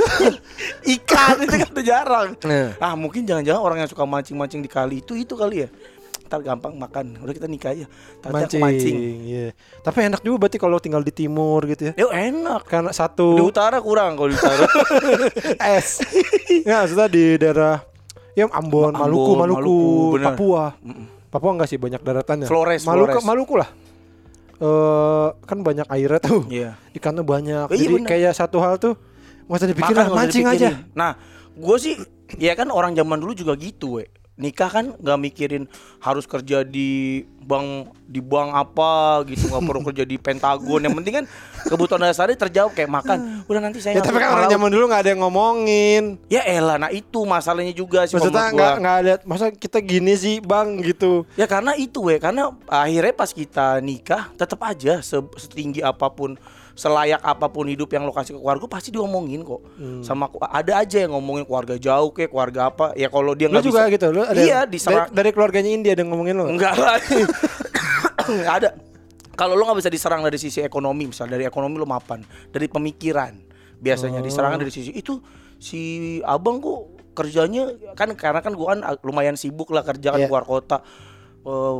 Ikan 0.96 1.34
itu 1.44 1.54
kan 1.56 1.68
udah 1.72 1.84
jarang 1.84 2.28
Nah. 2.44 2.68
Ah 2.80 2.94
mungkin 2.96 3.24
jangan-jangan 3.24 3.60
orang 3.62 3.78
yang 3.84 3.90
suka 3.90 4.04
mancing-mancing 4.04 4.60
di 4.60 4.70
kali 4.70 5.00
itu 5.00 5.12
Itu 5.14 5.36
kali 5.36 5.66
ya 5.66 5.68
Ntar 6.26 6.40
gampang 6.40 6.72
makan 6.76 7.20
Udah 7.20 7.34
kita 7.36 7.44
nikah 7.44 7.76
aja 7.76 7.86
Ntar 8.24 8.30
mancing, 8.32 8.62
mancing 8.62 8.96
iya. 9.28 9.46
Tapi 9.84 10.08
enak 10.08 10.24
juga 10.24 10.48
berarti 10.48 10.56
kalau 10.56 10.80
tinggal 10.80 11.04
di 11.04 11.12
timur 11.12 11.60
gitu 11.68 11.92
ya. 11.92 11.92
Yo 11.96 12.08
enak 12.08 12.64
Karena 12.64 12.90
Di 12.90 12.96
satu 12.96 13.36
utara 13.44 13.78
kurang 13.84 14.16
kalau 14.16 14.32
di 14.32 14.36
utara 14.40 14.64
es. 15.76 16.00
Nggak, 16.64 16.78
maksudnya 16.88 17.06
di 17.12 17.24
daerah 17.36 17.74
ya 18.32 18.48
Ambon, 18.48 18.96
Ambon, 18.96 18.96
Maluku, 18.96 19.32
Maluku, 19.36 19.56
Maluku, 19.60 20.12
bener. 20.16 20.26
Papua. 20.32 20.64
Mm-mm. 20.80 21.06
Papua 21.28 21.50
enggak 21.52 21.68
sih 21.68 21.76
banyak 21.80 22.00
daratannya. 22.00 22.46
Flores, 22.48 22.84
Maluku, 22.84 23.20
Flores. 23.20 23.24
Maluku 23.24 23.54
lah. 23.60 23.68
Eh 24.62 25.28
kan 25.42 25.58
banyak 25.60 25.86
airnya 25.90 26.20
tuh. 26.22 26.46
Iya 26.46 26.78
Ikannya 26.96 27.26
banyak. 27.26 27.66
Oh, 27.66 27.74
iya, 27.74 27.82
Jadi 27.82 27.94
bener. 27.98 28.08
kayak 28.08 28.32
satu 28.32 28.62
hal 28.62 28.78
tuh 28.78 28.94
nggak 29.42 29.58
usah 29.58 29.68
dipikir 29.68 29.90
Makan 29.90 29.98
lah, 29.98 30.06
nggak 30.06 30.14
usah 30.14 30.22
mancing 30.22 30.46
aja. 30.46 30.68
dipikirin. 30.70 30.94
Nah, 30.94 31.10
gue 31.52 31.76
sih 31.82 31.94
ya 32.38 32.52
kan 32.54 32.70
orang 32.70 32.94
zaman 32.94 33.18
dulu 33.18 33.34
juga 33.34 33.58
gitu, 33.58 33.98
we. 33.98 34.06
Nikah 34.32 34.70
kan 34.72 34.84
nggak 34.96 35.18
mikirin 35.20 35.68
harus 36.00 36.24
kerja 36.24 36.64
di 36.64 37.20
bank 37.44 37.92
di 38.08 38.16
bank 38.24 38.56
apa 38.56 39.20
gitu, 39.28 39.52
nggak 39.52 39.60
perlu 39.60 39.80
kerja 39.92 40.08
di 40.08 40.16
Pentagon. 40.16 40.80
Yang 40.80 40.94
penting 40.98 41.14
kan 41.20 41.24
kebutuhan 41.68 42.00
dasarnya 42.00 42.40
terjawab 42.40 42.72
kayak 42.72 42.88
makan. 42.88 43.44
Udah 43.44 43.60
nanti 43.60 43.84
saya 43.84 44.00
Ya 44.00 44.00
tapi 44.00 44.16
kan 44.16 44.32
orang 44.32 44.48
zaman 44.48 44.72
dulu 44.72 44.88
nggak 44.88 45.02
ada 45.04 45.10
yang 45.12 45.20
ngomongin. 45.20 46.16
Ya 46.32 46.48
elah, 46.48 46.80
nah 46.80 46.88
itu 46.88 47.20
masalahnya 47.28 47.76
juga 47.76 48.08
sih 48.08 48.16
Maksudnya 48.16 48.56
nggak 48.56 48.74
nggak 48.80 48.98
lihat 49.04 49.20
masa 49.28 49.52
kita 49.52 49.84
gini 49.84 50.16
sih 50.16 50.40
bang 50.40 50.80
gitu. 50.80 51.28
Ya 51.36 51.44
karena 51.44 51.76
itu 51.76 52.00
we, 52.00 52.16
karena 52.16 52.56
akhirnya 52.72 53.12
pas 53.12 53.28
kita 53.36 53.84
nikah 53.84 54.32
tetap 54.40 54.64
aja 54.64 55.04
se- 55.04 55.36
setinggi 55.36 55.84
apa 55.84 56.08
pun 56.08 56.40
selayak 56.72 57.20
apa 57.20 57.46
pun 57.46 57.64
hidup 57.64 57.88
yang 57.88 58.02
lo 58.02 58.10
kasih 58.10 58.34
ke 58.34 58.40
keluarga 58.40 58.64
pasti 58.66 58.88
diomongin 58.88 59.40
kok. 59.40 59.60
Sama 60.00 60.26
ku- 60.26 60.40
ada 60.40 60.78
aja 60.78 60.98
yang 60.98 61.12
ngomongin 61.12 61.42
keluarga 61.42 61.76
jauh 61.76 62.10
kayak 62.10 62.28
keluarga 62.28 62.68
apa. 62.68 62.92
Ya 62.94 63.06
kalau 63.06 63.32
dia 63.32 63.46
nggak 63.46 63.62
juga 63.62 63.84
bisa 63.84 63.92
gitu, 63.92 64.06
lu 64.10 64.20
ada 64.20 64.36
iya 64.36 64.60
dari, 64.62 64.72
diserang. 64.72 65.08
dari 65.08 65.30
keluarganya 65.30 65.68
India 65.68 65.92
ada 65.92 66.02
ngomongin 66.02 66.34
lu. 66.34 66.46
enggak 66.48 66.74
lah. 66.74 66.96
Ada. 68.56 68.78
Kalau 69.32 69.52
lo 69.52 69.64
nggak 69.64 69.80
bisa 69.80 69.90
diserang 69.90 70.20
dari 70.20 70.36
sisi 70.36 70.60
ekonomi 70.60 71.08
misal 71.08 71.26
dari 71.26 71.42
ekonomi 71.42 71.74
lo 71.74 71.84
mapan 71.84 72.20
dari 72.48 72.68
pemikiran 72.68 73.32
biasanya 73.76 74.20
diserangnya 74.20 74.60
dari 74.60 74.70
sisi 74.70 74.92
itu 74.92 75.18
si 75.56 75.80
abang 76.22 76.60
kok 76.60 76.80
kerjanya 77.12 77.66
kan 77.92 78.12
karena 78.12 78.38
kan 78.38 78.52
gua 78.52 78.72
kan 78.72 78.80
lumayan 79.00 79.34
sibuk 79.34 79.68
lah 79.68 79.82
kerja 79.82 80.12
kan 80.12 80.20
Iya. 80.20 80.28
keluar 80.28 80.44
kota 80.44 80.84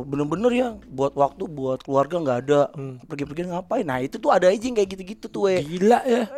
bener-bener 0.03 0.51
ya 0.51 0.67
buat 0.85 1.13
waktu 1.13 1.47
buat 1.47 1.79
keluarga 1.81 2.15
nggak 2.19 2.39
ada. 2.43 2.61
Pergi-pergi 3.03 3.47
ngapain? 3.47 3.83
Nah 3.83 3.99
itu 3.99 4.17
tuh 4.17 4.29
ada 4.29 4.47
aja 4.47 4.59
yang 4.59 4.75
kayak 4.75 4.89
gitu-gitu 4.91 5.25
tuh 5.27 5.47
we 5.47 5.61
Gila 5.61 6.03
ya. 6.03 6.27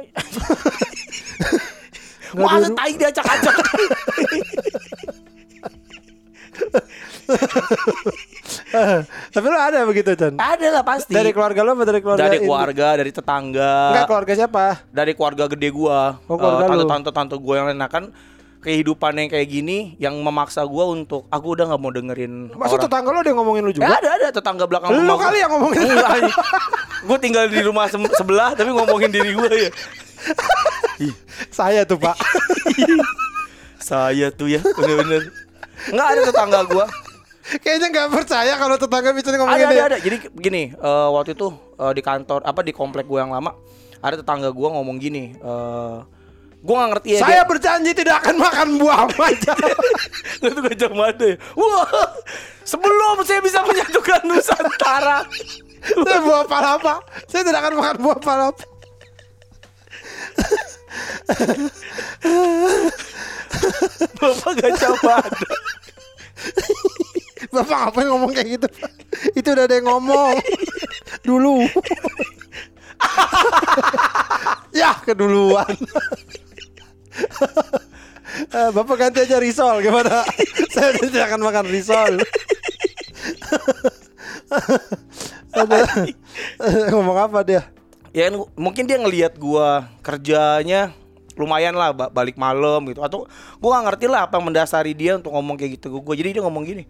Masa 2.35 2.67
tai 2.69 2.93
diacak-acak 2.93 3.55
Tapi 9.31 9.45
lu 9.45 9.57
ada 9.57 9.83
begitu, 9.83 10.11
Chan? 10.13 10.35
Ada 10.35 10.67
lah 10.71 10.83
pasti. 10.83 11.11
Dari 11.11 11.31
keluarga 11.31 11.63
lu 11.63 11.71
apa 11.73 11.83
dari 11.85 11.99
keluarga 11.99 12.21
Dari 12.21 12.38
keluarga, 12.39 12.88
dari 12.95 13.11
tetangga. 13.11 13.73
Enggak, 13.91 14.05
keluarga 14.05 14.33
siapa? 14.35 14.65
dari 14.91 15.11
keluarga 15.13 15.43
gede 15.47 15.69
gua, 15.71 16.19
Oh, 16.27 16.35
keluarga 16.35 16.63
Eh, 16.63 16.67
lu. 16.67 16.71
tante-tante 16.83 17.09
tante 17.11 17.35
gua 17.38 17.53
yang 17.57 17.67
lain. 17.71 17.79
Nah 17.79 17.89
kan 17.89 18.03
kehidupan 18.65 19.13
yang 19.15 19.30
kayak 19.30 19.45
gini 19.45 19.78
yang 19.95 20.17
memaksa 20.17 20.65
gua 20.65 20.89
untuk 20.89 21.30
aku 21.30 21.54
udah 21.54 21.69
nggak 21.69 21.78
mau 21.78 21.89
dengerin 21.89 22.49
Masa 22.51 22.75
tetangga 22.75 23.08
lu 23.08 23.19
ada 23.19 23.30
yang 23.30 23.38
ngomongin 23.38 23.62
lu 23.62 23.71
Ya, 23.71 23.78
juga? 23.78 23.93
ada 23.95 24.10
ada 24.12 24.28
tetangga 24.32 24.65
belakang 24.65 24.89
Lu 24.89 24.99
rumah 24.99 25.13
gua. 25.13 25.23
kali 25.23 25.38
yang 25.38 25.51
ngomongin. 25.54 25.80
Enggak, 25.86 26.12
gua 27.06 27.17
tinggal 27.17 27.45
di 27.45 27.60
rumah 27.62 27.86
sem- 27.86 28.10
sebelah 28.12 28.51
tapi 28.51 28.67
ngomongin 28.67 29.10
diri 29.10 29.32
gua 29.32 29.45
ya. 29.47 29.69
Saya 31.49 31.84
tuh, 31.84 31.95
Pak. 31.95 32.17
Saya 33.78 34.34
tuh 34.34 34.49
ya 34.49 34.62
bener-bener. 34.63 35.30
Enggak 35.88 36.08
ada 36.10 36.21
tetangga 36.23 36.60
gua. 36.65 36.86
Kayaknya 37.62 37.88
nggak 37.93 38.08
percaya 38.12 38.54
kalau 38.58 38.73
tetangga 38.75 39.13
bisa 39.13 39.30
Ada 39.30 39.38
ngomongin 39.38 39.63
ada 39.63 39.69
dia. 39.71 39.84
ada. 39.86 39.97
Jadi 40.01 40.17
gini, 40.34 40.73
eh, 40.73 41.08
waktu 41.12 41.38
itu 41.38 41.47
eh, 41.75 41.93
di 41.93 42.01
kantor 42.01 42.41
apa 42.41 42.60
di 42.60 42.73
komplek 42.73 43.06
gua 43.06 43.21
yang 43.21 43.30
lama 43.30 43.54
ada 44.01 44.17
tetangga 44.17 44.49
gua 44.49 44.73
ngomong 44.73 44.97
gini, 44.97 45.34
eh 45.36 45.97
gua 46.65 46.75
nggak 46.82 46.91
ngerti 46.97 47.10
ya 47.13 47.19
Saya 47.21 47.41
berjanji 47.45 47.91
tidak 47.93 48.15
akan 48.25 48.36
makan 48.41 48.67
buah 48.82 49.06
macam. 49.21 49.56
dia, 50.41 50.49
itu 50.49 50.62
gajah 50.65 50.91
mada 50.91 51.25
ya. 51.30 51.38
Wah, 51.54 51.86
sebelum 52.65 53.21
saya 53.21 53.39
bisa 53.45 53.62
menyatukan 53.62 54.25
Nusantara. 54.25 55.30
Saya 55.86 56.19
buah 56.25 56.43
palapa. 56.49 57.06
Saya 57.30 57.45
tidak 57.45 57.62
akan 57.62 57.73
makan 57.78 57.97
buah 58.01 58.17
palapa. 58.17 58.65
Bapak 64.19 64.54
gajah 64.60 64.93
mada. 65.06 65.49
Bapak 67.54 67.78
ngapain 67.88 68.08
ngomong 68.10 68.32
kayak 68.34 68.47
gitu? 68.60 68.67
Itu 69.38 69.47
udah 69.54 69.63
ada 69.69 69.75
yang 69.78 69.88
ngomong 69.88 70.36
dulu. 71.23 71.63
ya 74.80 74.91
keduluan. 75.04 75.69
Eh, 78.56 78.70
Bapak 78.72 78.96
ganti 78.98 79.20
aja 79.20 79.36
risol 79.36 79.84
gimana? 79.84 80.24
Saya 80.74 80.96
tidak 80.96 81.28
akan 81.28 81.41
makan 81.44 81.65
risol. 81.68 82.13
Ngomong 86.89 87.18
apa 87.20 87.39
dia? 87.41 87.62
Ya 88.12 88.32
mungkin 88.56 88.88
dia 88.88 88.96
ngelihat 88.96 89.36
gua 89.36 89.91
kerjanya 90.00 90.96
lumayan 91.36 91.76
lah 91.76 91.91
ba- 91.91 92.08
balik 92.08 92.39
malam 92.39 92.88
gitu 92.88 93.04
atau 93.04 93.28
gua 93.60 93.76
nggak 93.76 93.86
ngerti 93.91 94.06
lah 94.08 94.24
apa 94.24 94.39
yang 94.39 94.48
mendasari 94.48 94.96
dia 94.96 95.20
untuk 95.20 95.36
ngomong 95.36 95.56
kayak 95.56 95.76
gitu 95.76 95.91
gua. 95.94 96.15
Jadi 96.15 96.39
dia 96.39 96.44
ngomong 96.44 96.63
gini. 96.63 96.84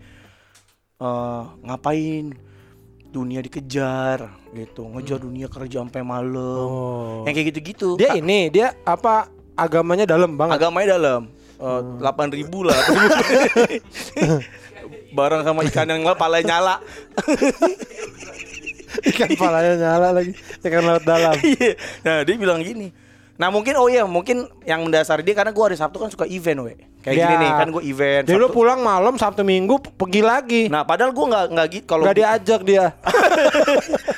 eh 0.95 1.43
ngapain 1.62 2.32
dunia 3.06 3.41
dikejar 3.41 4.32
gitu 4.54 4.88
ngejar 4.88 5.19
dunia 5.19 5.47
kerja 5.47 5.84
sampai 5.84 5.99
malam 5.99 6.63
Oh. 6.63 7.23
yang 7.23 7.36
kayak 7.36 7.51
gitu-gitu 7.51 7.95
Dia 7.95 8.15
ini 8.15 8.47
dia 8.47 8.71
apa 8.82 9.28
agamanya 9.56 10.04
dalam 10.06 10.36
banget. 10.36 10.56
agamanya 10.56 10.95
dalam 10.95 11.28
delapan 11.57 12.27
ribu 12.29 12.63
lah 12.63 12.75
bareng 15.15 15.41
sama 15.41 15.63
ikan 15.65 15.87
yang 15.87 16.03
pala 16.13 16.39
nyala 16.39 16.75
Ikan 18.95 19.35
palanya 19.35 19.75
nyala 19.75 20.15
lagi. 20.15 20.31
Ikan 20.63 20.79
laut 20.79 21.03
dalam. 21.03 21.35
Iya. 21.43 21.75
nah 21.99 22.23
dia 22.23 22.35
bilang 22.35 22.63
gini 22.63 22.95
nah 23.35 23.51
mungkin 23.51 23.75
oh 23.75 23.91
iya 23.91 24.07
mungkin 24.07 24.47
yang 24.63 24.87
mendasari 24.87 25.19
dia 25.19 25.35
karena 25.35 25.51
gua 25.51 25.67
hari 25.67 25.75
Sabtu 25.75 25.99
kan 25.99 26.07
suka 26.07 26.23
event 26.23 26.63
we 26.63 26.73
kayak 27.03 27.19
gini 27.19 27.27
Ya. 27.27 27.35
nih 27.35 27.51
kan 27.53 27.67
gua 27.67 27.83
event 27.83 28.23
Jadi 28.23 28.39
lu 28.39 28.47
Sabtu. 28.47 28.55
pulang 28.55 28.79
malam 28.79 29.19
Sabtu 29.19 29.43
Minggu 29.43 29.75
pergi 29.91 30.23
lagi. 30.23 30.61
nah 30.71 30.87
padahal 30.87 31.11
gua 31.11 31.25
nggak 31.27 31.45
nggak 31.51 31.67
gitu 31.69 31.85
kalau 31.85 32.07
Gak 32.07 32.15
diajak 32.15 32.61
dia. 32.63 32.95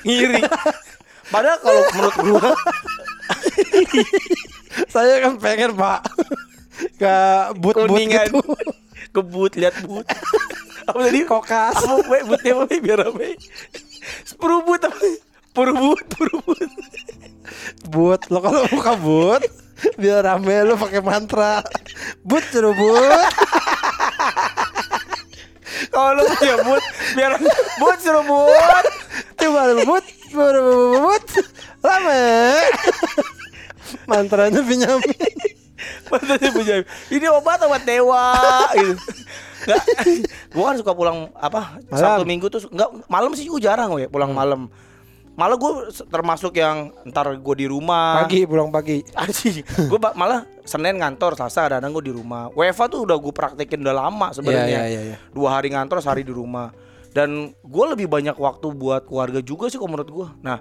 ngiri 0.05 0.45
padahal 1.27 1.57
kalau 1.57 1.81
menurut 1.89 2.15
gua 2.21 2.49
Saya 4.87 5.13
kan 5.19 5.33
pengen 5.37 5.73
pak 5.73 5.99
ke 6.97 7.15
but-but 7.57 7.99
gitu. 8.01 8.41
kebut 9.15 9.53
lihat 9.57 9.75
but 9.87 10.05
apa 10.89 10.99
tadi 11.09 11.19
Kokas. 11.25 11.77
apa 11.83 12.05
we 12.07 12.19
butnya 12.23 12.51
apa 12.53 12.75
biar 12.79 12.99
apa 13.07 13.17
we? 13.17 13.35
sepuluh 14.23 14.61
but 14.63 14.83
apa 14.85 14.97
purubut 15.51 16.05
purubut 16.13 16.69
But 17.87 18.27
lo 18.27 18.43
kalau 18.43 18.67
buka 18.67 18.93
but 18.99 19.43
biar 19.95 20.23
rame 20.25 20.55
lu 20.67 20.75
pakai 20.75 21.01
mantra. 21.01 21.63
But 22.27 22.43
suruh 22.51 22.75
but. 22.75 23.31
kalau 25.93 26.19
lu 26.19 26.23
punya 26.35 26.55
but 26.63 26.83
biar 27.15 27.31
but 27.79 27.97
suruh 28.03 28.23
but 28.27 28.85
Coba 29.39 29.61
lu 29.71 29.83
but 29.87 30.05
but 30.35 30.55
but 31.01 31.27
rame. 31.85 32.19
Mantranya 34.09 34.61
Benyamin. 34.63 35.56
Matanya 36.09 36.83
ini 37.11 37.25
obat 37.29 37.59
obat 37.63 37.83
dewa 37.83 38.35
gitu. 38.75 38.95
Nggak, 39.67 39.83
gua 40.55 40.63
kan 40.71 40.75
suka 40.79 40.91
pulang 40.95 41.17
apa 41.35 41.81
Malam. 41.91 41.99
Sabtu 41.99 42.23
Minggu 42.23 42.47
tuh 42.47 42.61
nggak 42.71 42.89
malam 43.11 43.31
sih 43.35 43.51
gua 43.51 43.59
jarang 43.59 43.95
we 43.95 44.07
pulang 44.07 44.31
malam. 44.31 44.71
Malah 45.37 45.53
gue 45.53 45.93
termasuk 46.09 46.57
yang 46.57 46.89
ntar 47.13 47.29
gue 47.29 47.55
di 47.61 47.69
rumah 47.69 48.25
Pagi 48.25 48.49
pulang 48.49 48.73
pagi. 48.73 49.05
Anjing, 49.13 49.61
gue 49.61 49.99
malah 50.17 50.49
Senin 50.65 50.97
ngantor, 50.97 51.37
Selasa 51.37 51.69
kadang 51.69 51.93
gue 51.93 52.09
di 52.09 52.13
rumah. 52.17 52.49
WFA 52.57 52.89
tuh 52.89 53.05
udah 53.05 53.21
gue 53.21 53.29
praktekin 53.29 53.85
udah 53.85 53.93
lama 53.93 54.33
sebenarnya. 54.33 54.65
Iya, 54.65 54.83
iya, 54.89 54.97
iya, 54.97 55.01
iya. 55.13 55.17
Dua 55.29 55.53
hari 55.53 55.69
ngantor, 55.69 56.01
sehari 56.01 56.25
di 56.25 56.33
rumah. 56.33 56.73
Dan 57.13 57.53
gue 57.53 57.85
lebih 57.85 58.09
banyak 58.09 58.33
waktu 58.33 58.65
buat 58.73 59.05
keluarga 59.05 59.37
juga 59.45 59.69
sih 59.69 59.77
kalau 59.77 59.93
menurut 59.93 60.09
gue. 60.09 60.27
Nah, 60.41 60.57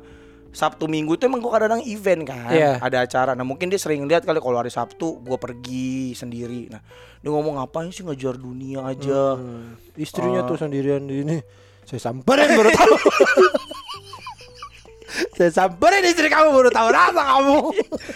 Sabtu 0.56 0.88
Minggu 0.88 1.14
itu 1.14 1.28
emang 1.28 1.38
gue 1.38 1.52
kadang 1.52 1.84
event 1.84 2.24
kan, 2.24 2.48
Iya. 2.48 2.80
ada 2.80 3.04
acara. 3.04 3.36
Nah 3.36 3.44
mungkin 3.44 3.68
dia 3.68 3.76
sering 3.76 4.08
lihat 4.08 4.24
kali 4.24 4.40
kalau 4.40 4.56
hari 4.56 4.72
Sabtu 4.72 5.20
gue 5.20 5.36
pergi 5.36 6.16
sendiri. 6.16 6.72
Nah 6.72 6.80
dia 7.20 7.28
ngomong 7.28 7.60
ngapain 7.60 7.92
sih 7.92 8.00
ngejar 8.00 8.34
dunia 8.34 8.80
aja. 8.82 9.36
Hmm. 9.36 9.76
Istrinya 9.94 10.40
Oh. 10.42 10.48
tuh 10.48 10.56
sendirian 10.56 11.04
di 11.04 11.20
ini. 11.20 11.38
Saya 11.84 12.00
samperin 12.02 12.56
baru 12.56 12.72
tahu. 12.72 12.94
Saya 15.32 15.48
samperin 15.50 16.04
istri 16.04 16.26
kamu 16.26 16.50
baru 16.50 16.68
tahu 16.68 16.88
rasa 16.88 17.22
kamu. 17.36 17.58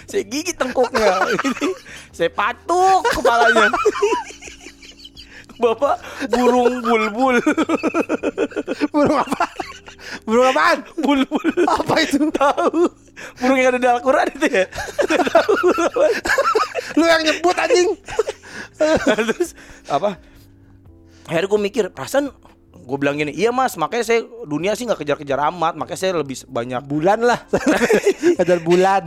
Saya 0.04 0.22
gigit 0.22 0.52
tengkuknya, 0.52 1.22
saya 2.16 2.28
patuk 2.28 3.04
kepalanya. 3.10 3.68
Bapak 5.60 5.96
burung 6.32 6.80
bulbul, 6.80 7.36
Burung 8.94 9.18
apa? 9.20 9.44
Burung 10.24 10.46
apaan? 10.48 10.78
bulbul. 10.96 11.48
Apa 11.68 11.94
itu? 12.00 12.32
Tahu? 12.32 12.88
Burung 13.44 13.58
yang 13.60 13.76
ada 13.76 13.80
di 13.80 13.88
Al-Quran 13.88 14.26
itu 14.40 14.46
ya? 14.48 14.64
Tahu? 15.04 15.54
Lu 16.98 17.04
yang 17.04 17.22
nyebut 17.22 17.56
anjing. 17.56 17.88
Terus 19.28 19.52
apa? 19.86 20.16
Akhirnya 21.28 21.48
gue 21.52 21.60
mikir, 21.60 21.84
perasaan 21.92 22.32
gue 22.80 22.96
bilang 22.98 23.14
gini, 23.14 23.30
iya 23.36 23.54
mas, 23.54 23.78
makanya 23.78 24.02
saya 24.02 24.20
dunia 24.48 24.74
sih 24.74 24.88
nggak 24.88 25.04
kejar-kejar 25.04 25.38
amat, 25.52 25.78
makanya 25.78 26.00
saya 26.00 26.12
lebih 26.18 26.42
banyak 26.50 26.82
Bulan 26.88 27.22
lah. 27.22 27.38
Kejar 28.34 28.58
bulan. 28.66 29.06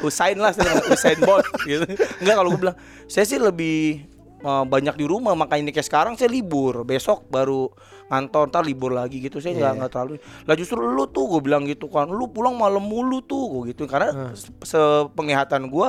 Usain 0.00 0.38
lah, 0.38 0.54
Usain 0.88 1.18
Bolt 1.20 1.44
gitu. 1.66 1.84
Enggak 2.24 2.34
kalau 2.40 2.48
gue 2.56 2.60
bilang, 2.62 2.78
saya 3.04 3.26
sih 3.28 3.36
lebih 3.36 4.06
eh, 4.40 4.64
banyak 4.64 4.94
di 4.94 5.04
rumah, 5.04 5.32
makanya 5.32 5.62
ini 5.62 5.72
kayak 5.72 5.84
sekarang 5.84 6.14
saya 6.14 6.28
libur, 6.28 6.82
besok 6.82 7.26
baru 7.26 7.68
ngantor, 8.08 8.48
ntar 8.48 8.62
libur 8.62 8.90
lagi 8.90 9.18
gitu, 9.18 9.36
saya 9.36 9.52
nggak 9.52 9.72
nggak 9.76 9.90
terlalu. 9.90 10.16
Lah 10.42 10.54
justru 10.54 10.78
lu 10.78 11.04
tuh 11.06 11.28
gue 11.28 11.40
bilang 11.42 11.62
gitu 11.62 11.86
kan, 11.86 12.06
lu 12.06 12.26
pulang 12.26 12.54
malam 12.54 12.80
mulu 12.80 13.20
tuh, 13.20 13.44
gue 13.50 13.72
gitu, 13.72 13.84
karena 13.84 14.32
se- 14.32 14.48
sepenglihatan 14.62 15.66
gue 15.66 15.88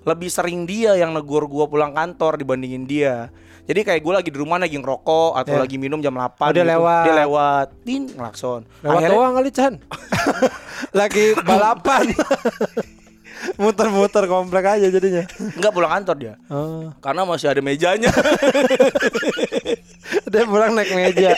lebih 0.00 0.26
sering 0.26 0.64
dia 0.64 0.96
yang 0.96 1.12
negur 1.12 1.44
gua 1.44 1.68
pulang 1.68 1.92
kantor 1.92 2.34
dibandingin 2.34 2.84
dia. 2.84 3.28
Jadi 3.60 3.84
kayak 3.84 4.00
gue 4.00 4.12
lagi 4.14 4.30
di 4.30 4.38
rumah 4.40 4.56
lagi 4.56 4.74
ngerokok 4.74 5.36
atau 5.36 5.54
Iya. 5.54 5.62
lagi 5.62 5.76
minum 5.76 6.00
jam 6.00 6.10
8 6.10 6.40
Oh, 6.40 6.50
dia 6.50 6.64
lewat. 6.66 7.02
Dia 7.04 7.14
lewat. 7.20 7.66
Tin 7.84 8.02
ngelakson. 8.08 8.64
Lewat 8.80 8.96
Akhirnya- 8.96 9.14
doang 9.14 9.32
kali 9.36 9.50
Chan 9.52 9.74
Lagi 10.98 11.24
balapan 11.38 12.04
Muter-muter 13.56 14.24
komplek 14.24 14.64
aja 14.66 14.86
jadinya 14.88 15.24
Enggak 15.56 15.72
pulang 15.72 15.90
kantor 15.90 16.16
dia. 16.16 16.34
oh. 16.48 16.92
Karena 17.00 17.24
masih 17.24 17.48
ada 17.48 17.60
mejanya. 17.60 18.12
Dia 20.30 20.46
pulang 20.46 20.74
naik 20.74 20.90
meja 20.94 21.34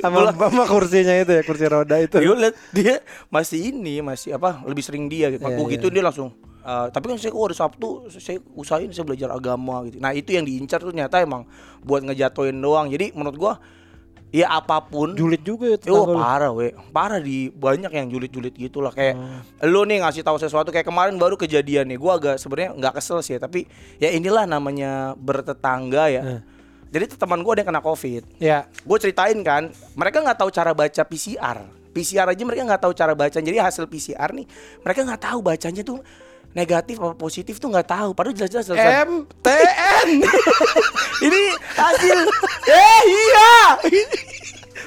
sama, 0.00 0.32
sama 0.32 0.64
kursinya 0.68 1.14
itu 1.16 1.32
ya 1.32 1.42
Kursi 1.44 1.66
roda 1.68 1.96
itu 2.00 2.16
liat 2.20 2.54
dia 2.72 3.00
masih 3.28 3.72
ini, 3.72 4.00
masih 4.00 4.36
apa? 4.36 4.60
Lebih 4.64 4.84
sering 4.84 5.08
dia 5.08 5.32
gitu. 5.32 5.44
Iya, 5.44 5.56
Aku 5.56 5.68
iya. 5.68 5.72
gitu 5.76 5.86
dia 5.88 6.04
langsung 6.04 6.32
"Eh, 6.60 6.86
tapi 6.92 7.08
kan 7.08 7.16
saya 7.16 7.32
kok 7.32 7.40
hari 7.40 7.56
Sabtu 7.56 7.88
saya 8.12 8.36
usahain 8.52 8.92
saya 8.92 9.04
belajar 9.08 9.32
agama 9.32 9.80
gitu. 9.88 9.96
Nah, 9.96 10.12
itu 10.12 10.36
yang 10.36 10.44
diincar 10.44 10.76
tuh 10.76 10.92
ternyata 10.92 11.24
emang 11.24 11.48
buat 11.80 12.04
ngejatoin 12.04 12.52
doang. 12.52 12.92
Jadi 12.92 13.16
menurut 13.16 13.36
gua 13.40 13.52
ya 14.30 14.46
apa 14.48 14.78
pun. 14.80 15.12
Julid 15.12 15.42
juga 15.42 15.66
ya 15.68 15.78
Oh 15.90 16.14
parah 16.14 16.50
we. 16.50 16.70
Parah 16.90 17.18
di 17.18 17.50
banyak 17.50 17.90
yang 17.90 18.06
julid-julid 18.06 18.54
gitu 18.54 18.78
lah 18.78 18.90
Kayak 18.90 19.18
Oh. 19.18 19.66
lu 19.66 19.82
nih 19.82 20.00
ngasih 20.00 20.22
tahu 20.22 20.38
sesuatu 20.38 20.70
Kayak 20.70 20.86
kemarin 20.86 21.14
baru 21.14 21.34
kejadian 21.34 21.86
nih. 21.86 21.98
Gue 21.98 22.10
agak 22.10 22.38
sebenarnya 22.38 22.70
nggak 22.74 22.94
kesel 22.96 23.18
sih 23.20 23.36
Tapi 23.36 23.66
ya 23.98 24.08
inilah 24.08 24.46
namanya 24.46 25.12
bertetangga 25.14 26.04
ya. 26.08 26.22
Eh. 26.38 26.40
Jadi 26.90 27.14
teman 27.14 27.42
gue 27.42 27.50
ada 27.50 27.60
yang 27.62 27.70
kena 27.70 27.82
covid. 27.82 28.22
Ya. 28.38 28.66
Gue 28.82 28.96
ceritain 28.96 29.38
kan 29.42 29.68
Mereka 29.94 30.22
nggak 30.22 30.38
tahu 30.38 30.50
cara 30.50 30.70
baca 30.70 31.02
PCR 31.02 31.58
PCR 31.90 32.22
aja 32.22 32.42
mereka 32.46 32.62
nggak 32.62 32.82
tahu 32.86 32.94
cara 32.94 33.18
baca 33.18 33.34
Jadi 33.34 33.58
hasil 33.58 33.90
PCR 33.90 34.30
nih 34.30 34.46
Mereka 34.80 35.02
nggak 35.02 35.22
tahu 35.26 35.38
bacanya 35.42 35.82
tuh 35.82 35.98
negatif 36.50 36.98
apa 36.98 37.14
positif 37.14 37.56
tuh 37.56 37.68
nggak 37.68 37.86
tahu. 37.86 38.10
Padahal 38.10 38.34
jelas-jelas 38.34 38.66
jelas- 38.66 39.04
MTN 39.04 40.08
ini 41.26 41.42
hasil. 41.72 42.18
Eh 42.70 43.02
iya. 43.04 43.54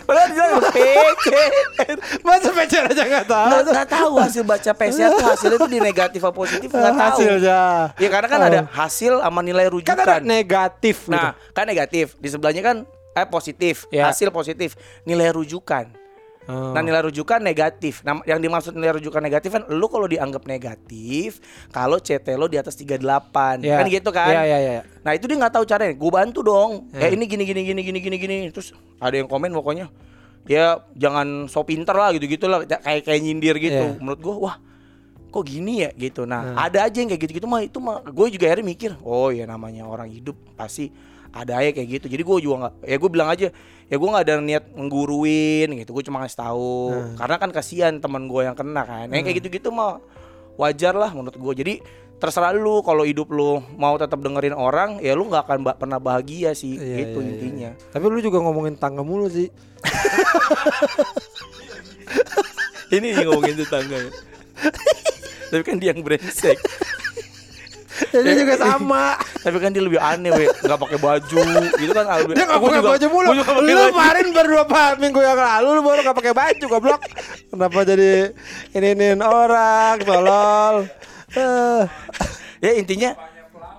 Padahal 0.04 0.28
dia 0.30 0.45
PCR 0.69 1.97
Masa 2.21 2.52
pacar 2.52 2.84
aja 2.86 3.04
nggak 3.04 3.26
tahu? 3.26 3.47
Nggak 3.49 3.62
nggak 3.69 3.89
tahu 3.89 4.12
hasil 4.17 4.43
baca 4.43 4.71
PCR 4.73 5.10
tuh 5.10 5.26
hasilnya 5.26 5.58
tuh 5.58 5.67
di 5.69 5.80
negatif 5.80 6.19
apa 6.19 6.32
positif 6.34 6.67
nggak 6.69 6.91
tahu. 6.93 7.17
Hasilnya. 7.19 7.62
Ya 7.95 8.08
karena 8.08 8.28
kan 8.28 8.39
Oh. 8.39 8.47
ada 8.47 8.60
hasil 8.69 9.13
sama 9.19 9.39
nilai 9.39 9.67
Kan 9.84 9.95
ada 9.95 10.19
rujukan 10.19 10.21
negatif 10.21 10.97
gitu. 11.02 11.12
nah 11.12 11.36
kan 11.52 11.65
negatif. 11.65 12.15
Di 12.17 12.28
sebelahnya 12.28 12.62
kan 12.62 12.78
eh 13.13 13.28
positif. 13.28 13.88
Ya. 13.89 14.08
hasil 14.08 14.28
positif. 14.30 14.76
Nilai 15.04 15.32
rujukan 15.32 15.91
Oh. 16.47 16.75
Nah 16.75 16.84
nilai 16.84 17.08
rujukan 17.08 17.39
negatif. 17.39 18.03
Nah 18.03 18.19
yang 18.27 18.43
dimaksud 18.43 18.75
nilai 18.75 18.99
rujukan 18.99 19.23
negatif 19.23 19.49
kan 19.56 19.63
lu 19.71 19.88
kalau 19.88 20.08
dianggap 20.12 20.43
negatif 20.43 21.39
kalau 21.71 21.99
CT 21.99 22.36
lo 22.36 22.51
di 22.51 22.60
atas 22.60 22.75
38 22.75 23.63
Ya. 23.63 23.79
kan 23.79 23.86
gitu 23.88 24.10
kan. 24.12 24.32
Iya 24.32 24.43
iya 24.43 24.58
iya 24.60 24.82
Nah 25.03 25.12
itu 25.15 25.23
dia 25.27 25.38
nggak 25.39 25.53
tahu 25.56 25.63
caranya. 25.63 25.93
Gue 25.95 26.12
bantu 26.12 26.39
dong. 26.43 26.91
Ya. 26.91 27.08
Kayak 27.08 27.12
ini 27.15 27.25
gini 27.27 27.43
gini 27.47 27.62
gini 27.63 27.82
gini 27.82 27.99
gini 27.99 28.17
gini. 28.19 28.38
Terus 28.51 28.75
ada 28.99 29.15
yang 29.15 29.27
komen 29.32 29.56
pokoknya 29.56 29.88
ya 30.43 30.84
jangan 30.99 31.47
so 31.47 31.63
pinter 31.63 31.95
lah 31.95 32.12
gitu 32.12 32.27
gitu 32.27 32.51
lah 32.51 32.67
kayak 32.67 33.08
kayak 33.08 33.21
nyindir 33.23 33.56
gitu. 33.60 33.95
Ya. 33.95 33.99
Menurut 33.99 34.19
gue 34.19 34.36
wah 34.36 34.60
kok 35.34 35.43
gini 35.47 35.88
ya 35.88 35.89
gitu. 35.95 36.27
Nah 36.27 36.60
ada 36.60 36.84
aja 36.86 36.97
yang 36.99 37.08
kayak 37.08 37.23
gitu 37.23 37.39
gitu 37.39 37.47
mah 37.47 37.63
itu 37.63 37.79
mah 37.79 38.03
gue 38.03 38.27
juga 38.36 38.51
akhirnya 38.51 38.67
mikir 38.67 38.91
oh 38.99 39.32
ya 39.32 39.47
namanya 39.47 39.88
orang 39.88 40.12
hidup 40.12 40.36
pasti 40.60 40.91
ada 41.33 41.57
aja 41.57 41.69
kayak 41.69 41.87
gitu. 41.91 42.05
Jadi 42.07 42.21
gue 42.21 42.35
juga 42.39 42.55
nggak 42.61 42.73
ya 42.83 42.95
gue 42.95 43.09
bilang 43.09 43.27
aja 43.27 43.47
ya 43.83 43.95
gue 43.97 44.07
nggak 44.07 44.23
ada 44.23 44.33
niat 44.39 44.63
ngguruin 44.71 45.67
gitu. 45.75 45.89
Gue 45.91 46.01
cuma 46.01 46.21
ngasih 46.21 46.37
tahu 46.39 46.73
karena 47.17 47.35
kan 47.35 47.49
kasihan 47.49 47.93
teman 47.97 48.25
gue 48.25 48.41
yang 48.43 48.53
kena 48.53 48.81
kan. 48.83 49.05
Yang 49.09 49.21
kayak 49.25 49.35
gitu 49.41 49.47
gitu 49.51 49.67
mah 49.69 49.97
wajar 50.55 50.93
lah 50.93 51.09
menurut 51.09 51.33
gue. 51.33 51.53
Jadi 51.57 51.73
terserah 52.13 52.53
lu 52.53 52.79
kalau 52.79 53.03
hidup 53.03 53.27
lu 53.29 53.59
mau 53.75 53.97
tetap 53.97 54.17
dengerin 54.17 54.53
orang 54.53 54.95
ya 54.97 55.11
lu 55.11 55.27
nggak 55.27 55.43
akan 55.43 55.57
ba- 55.59 55.75
pernah 55.75 55.99
bahagia 55.99 56.53
sih 56.53 56.77
Iya, 56.79 56.95
gitu 57.03 57.19
iya, 57.19 57.19
iya. 57.19 57.29
intinya. 57.35 57.69
Tapi 57.91 58.03
lu 58.05 58.19
juga 58.21 58.37
ngomongin 58.39 58.77
tangga 58.77 59.01
mulu 59.03 59.27
sih 59.27 59.49
Ini 62.93 63.25
ngomongin 63.25 63.57
tetangga 63.57 63.97
ya. 63.97 64.09
Tapi 65.49 65.61
kan 65.65 65.75
dia 65.81 65.91
yang 65.91 66.05
brengsek. 66.05 66.61
Jadi 68.10 68.29
juga 68.36 68.56
sama. 68.58 69.17
Tapi 69.45 69.58
kan 69.58 69.69
dia 69.69 69.84
lebih 69.84 69.99
aneh 69.99 70.32
weh, 70.32 70.47
nggak 70.47 70.79
pakai 70.79 70.97
baju. 70.97 71.38
Gitu 71.75 71.91
kan. 71.91 72.06
lebih- 72.19 72.36
Dia 72.36 72.45
gak 72.47 72.62
pakai 72.62 72.82
baju 72.82 73.06
mulu. 73.08 73.29
Lu 73.34 73.43
kemarin 73.91 74.27
baru 74.29 74.49
beberapa 74.56 74.82
minggu 74.97 75.19
yang 75.19 75.38
lalu 75.38 75.69
Lu 75.73 75.82
baru 75.82 75.99
gak 76.01 76.17
pakai 76.17 76.34
baju 76.34 76.65
goblok. 76.67 77.01
Kenapa 77.47 77.79
jadi 77.84 78.34
Ini-iniin 78.71 79.19
orang 79.19 80.01
Tolol? 80.01 80.75
Eh, 81.34 81.82
Ya 82.63 82.71
intinya 82.73 83.12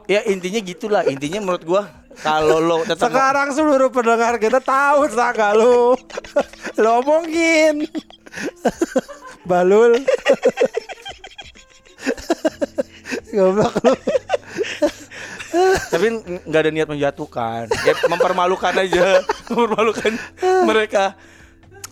ya 0.04 0.20
intinya 0.24 0.60
gitulah. 0.60 1.02
Intinya 1.04 1.40
menurut 1.40 1.64
gua 1.64 1.82
kalau 2.20 2.60
lo 2.60 2.84
tetap 2.84 3.08
Sekarang 3.08 3.50
seluruh 3.50 3.90
pendengar 3.90 4.38
kita 4.38 4.60
tahu 4.60 5.08
tangga 5.08 5.56
lu. 5.56 5.96
Lu 6.82 6.88
omongin. 7.00 7.88
Balul 9.48 10.00
Goblok 13.32 13.74
lu 13.84 13.94
tapi 15.90 16.06
nggak 16.46 16.60
ada 16.66 16.70
niat 16.74 16.88
menjatuhkan. 16.90 17.70
Ya 17.86 17.94
mempermalukan 18.10 18.74
aja, 18.74 19.22
mempermalukan 19.50 20.12
mereka. 20.66 21.14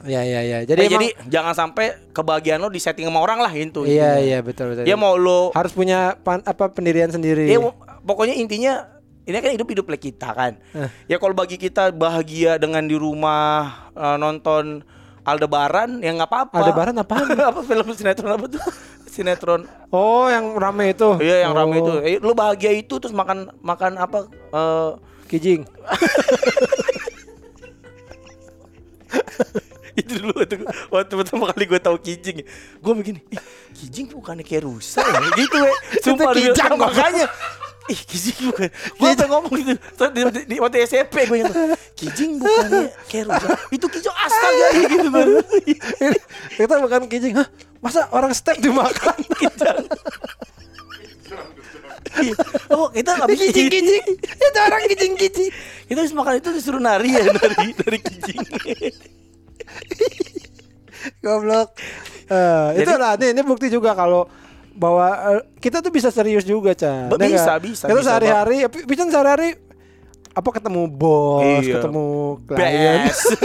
Ya 0.02 0.26
ya 0.26 0.42
ya 0.42 0.66
Jadi, 0.66 0.82
Jadi, 0.82 0.82
emang- 0.90 0.98
jadi 0.98 1.08
jangan 1.30 1.54
sampai 1.54 1.94
kebahagiaan 2.10 2.58
lo 2.58 2.74
disetting 2.74 3.06
sama 3.06 3.22
orang 3.22 3.38
lah 3.38 3.52
itu. 3.54 3.86
Iya 3.86 4.18
iya 4.18 4.38
betul 4.42 4.74
betul 4.74 4.82
Ya 4.82 4.98
mau 4.98 5.14
lo 5.14 5.54
Harus 5.54 5.70
punya 5.70 6.18
pan, 6.26 6.42
apa 6.42 6.74
pendirian 6.74 7.06
sendiri 7.06 7.46
Ya 7.46 7.62
pokoknya 8.02 8.34
intinya 8.34 8.90
ini 9.22 9.38
kan 9.38 9.54
hidup 9.54 9.70
hidup 9.70 9.86
kita 9.94 10.34
kan. 10.34 10.58
Eh. 10.74 10.90
Ya 11.06 11.22
kalau 11.22 11.38
bagi 11.38 11.54
kita 11.54 11.94
bahagia 11.94 12.58
dengan 12.58 12.82
di 12.82 12.98
rumah 12.98 13.86
eh, 13.94 14.18
nonton 14.18 14.82
Aldebaran 15.22 16.02
ya 16.02 16.10
nggak 16.18 16.26
apa-apa. 16.26 16.56
Aldebaran 16.58 16.98
apaan? 16.98 17.38
apa 17.54 17.62
film 17.62 17.86
sinetron 17.94 18.34
apa 18.34 18.50
tuh? 18.50 18.62
Sinetron. 19.12 19.68
Oh 19.92 20.24
yang 20.26 20.56
rame 20.56 20.90
itu? 20.90 21.20
Iya 21.20 21.44
yang 21.44 21.52
rame 21.52 21.78
itu. 21.78 21.92
Oh, 21.92 22.00
Eh, 22.00 22.16
lu 22.16 22.32
bahagia 22.32 22.72
itu 22.72 22.96
terus 22.96 23.12
makan 23.12 23.52
makan 23.60 24.00
apa? 24.00 24.24
eh, 24.50 24.90
Kijing. 25.28 25.68
Itu 29.92 30.24
dulu 30.24 30.32
waktu, 30.32 30.56
waktu 30.88 31.12
pertama 31.20 31.52
kali 31.52 31.64
gue 31.68 31.76
tahu 31.76 31.96
kijing. 32.00 32.48
Gue 32.80 32.92
begini 32.96 33.20
ih 33.28 33.40
kijing 33.76 34.08
bukannya 34.08 34.40
kayak 34.40 34.64
rusa 34.64 35.04
ya? 35.04 35.20
Gitu 35.36 35.56
we 35.60 35.68
sumpah 36.00 36.32
Itu 36.32 36.32
demi- 36.32 36.44
kijang, 36.48 36.72
makanya. 36.80 37.26
Ih 37.92 37.98
kijing 37.98 38.48
bukan. 38.48 38.68
Gue 38.72 39.08
sampai 39.10 39.26
ngomong 39.28 39.52
gitu. 39.52 39.74
di, 39.74 40.20
di, 40.22 40.40
di, 40.48 40.56
waktu 40.62 40.86
SMP 40.86 41.28
gue 41.28 41.44
yang 41.44 41.52
kijing 41.92 42.40
bukannya 42.40 42.88
kayak 43.04 43.24
rusa. 43.28 43.48
Itu 43.68 43.86
kijang 43.90 44.16
astaga 44.16 44.66
gitu 44.80 45.08
baru 45.10 45.32
Kita 46.56 46.74
bukan 46.78 47.00
kijing 47.10 47.34
Hah? 47.36 47.48
Masa 47.82 48.06
orang 48.08 48.30
step 48.30 48.56
dimakan? 48.56 49.18
Kijang 49.40 49.82
Iya. 52.12 52.36
oh 52.70 52.92
kita 52.92 53.08
nggak 53.14 53.28
bisa 53.30 53.44
Kijing 53.48 53.68
kijing 53.72 54.04
Itu 54.20 54.58
orang 54.60 54.84
kijing 54.84 55.14
kijing 55.16 55.50
kita 55.86 55.98
habis 55.98 56.12
makan 56.12 56.34
itu 56.36 56.50
disuruh 56.50 56.76
nari 56.76 57.08
ya 57.10 57.24
dari 57.26 57.72
dari 57.72 57.98
kijing 57.98 58.40
Goblok. 61.18 61.74
Jadi- 62.28 62.78
Itu 62.80 62.92
lah 62.94 63.16
nih, 63.16 63.32
ini 63.32 63.42
bukti 63.42 63.66
juga 63.66 63.90
kalau 63.92 64.28
bahwa 64.72 65.06
eh, 65.32 65.42
kita 65.58 65.80
tuh 65.80 65.90
bisa 65.90 66.08
serius 66.08 66.44
juga 66.44 66.72
Chan. 66.72 67.08
Be- 67.08 67.18
Ya 67.18 67.34
bisa, 67.34 67.52
bisa, 67.58 67.84
kita 67.86 67.96
bisa, 67.96 68.08
sehari-hari 68.08 68.56
bisa 68.84 69.02
sehari-hari 69.06 69.48
apa 70.32 70.48
ketemu 70.48 70.88
bos 70.88 71.60
Iya. 71.60 71.76
ketemu 71.76 72.04
klien? 72.48 72.98
Best 73.04 73.36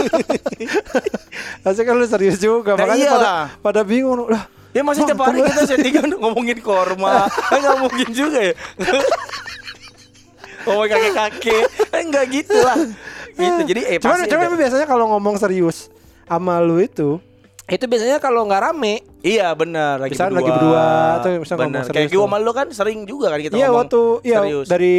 Pasti 1.60 1.82
kan 1.86 1.94
lu 1.94 2.06
serius 2.08 2.40
juga 2.40 2.74
Nah, 2.74 2.84
makanya 2.88 3.06
pada, 3.06 3.16
iyalah. 3.20 3.44
pada 3.60 3.80
bingung 3.84 4.24
lah 4.28 4.48
Ya 4.68 4.84
masih 4.84 5.08
tiap 5.08 5.24
hari 5.24 5.40
kita 5.42 5.64
settingan 5.64 6.12
ngomongin 6.20 6.60
korma. 6.60 7.24
Kan 7.26 7.58
nggak 7.64 7.78
mungkin 7.80 8.08
juga 8.12 8.52
ya? 8.52 8.54
Ngomongin 10.68 10.92
kakek-kakek. 10.92 11.64
Kan 11.88 12.02
nggak 12.12 12.24
gitu 12.28 12.56
lah. 12.60 12.76
Gitu. 13.32 13.60
Jadi 13.64 13.80
eh 13.88 13.96
cuman, 13.96 14.28
cuman 14.28 14.54
biasanya 14.60 14.86
kalau 14.86 15.08
ngomong 15.16 15.40
serius 15.40 15.88
sama 16.28 16.60
lu 16.60 16.84
itu 16.84 17.16
itu 17.68 17.84
biasanya 17.84 18.16
kalau 18.16 18.42
nggak 18.42 18.62
rame 18.62 18.94
Iya 19.18 19.52
benar 19.52 19.98
lagi 19.98 20.14
Misalnya 20.14 20.30
berdua 20.32 20.40
lagi 20.40 20.50
berdua, 20.54 20.84
atau 21.12 21.28
misalnya 21.34 21.58
ngomong 21.58 21.68
Benar. 21.68 21.82
serius 21.82 21.94
Kayak 21.94 22.08
gue 22.08 22.16
tuh. 22.16 22.24
sama 22.24 22.36
lu 22.38 22.52
kan 22.52 22.66
sering 22.70 22.98
juga 23.04 23.26
kan 23.28 23.38
kita 23.38 23.54
iya 23.54 23.66
ngomong 23.66 23.78
waktu 23.78 24.02
iya 24.22 24.38
serius 24.38 24.66
dari 24.66 24.96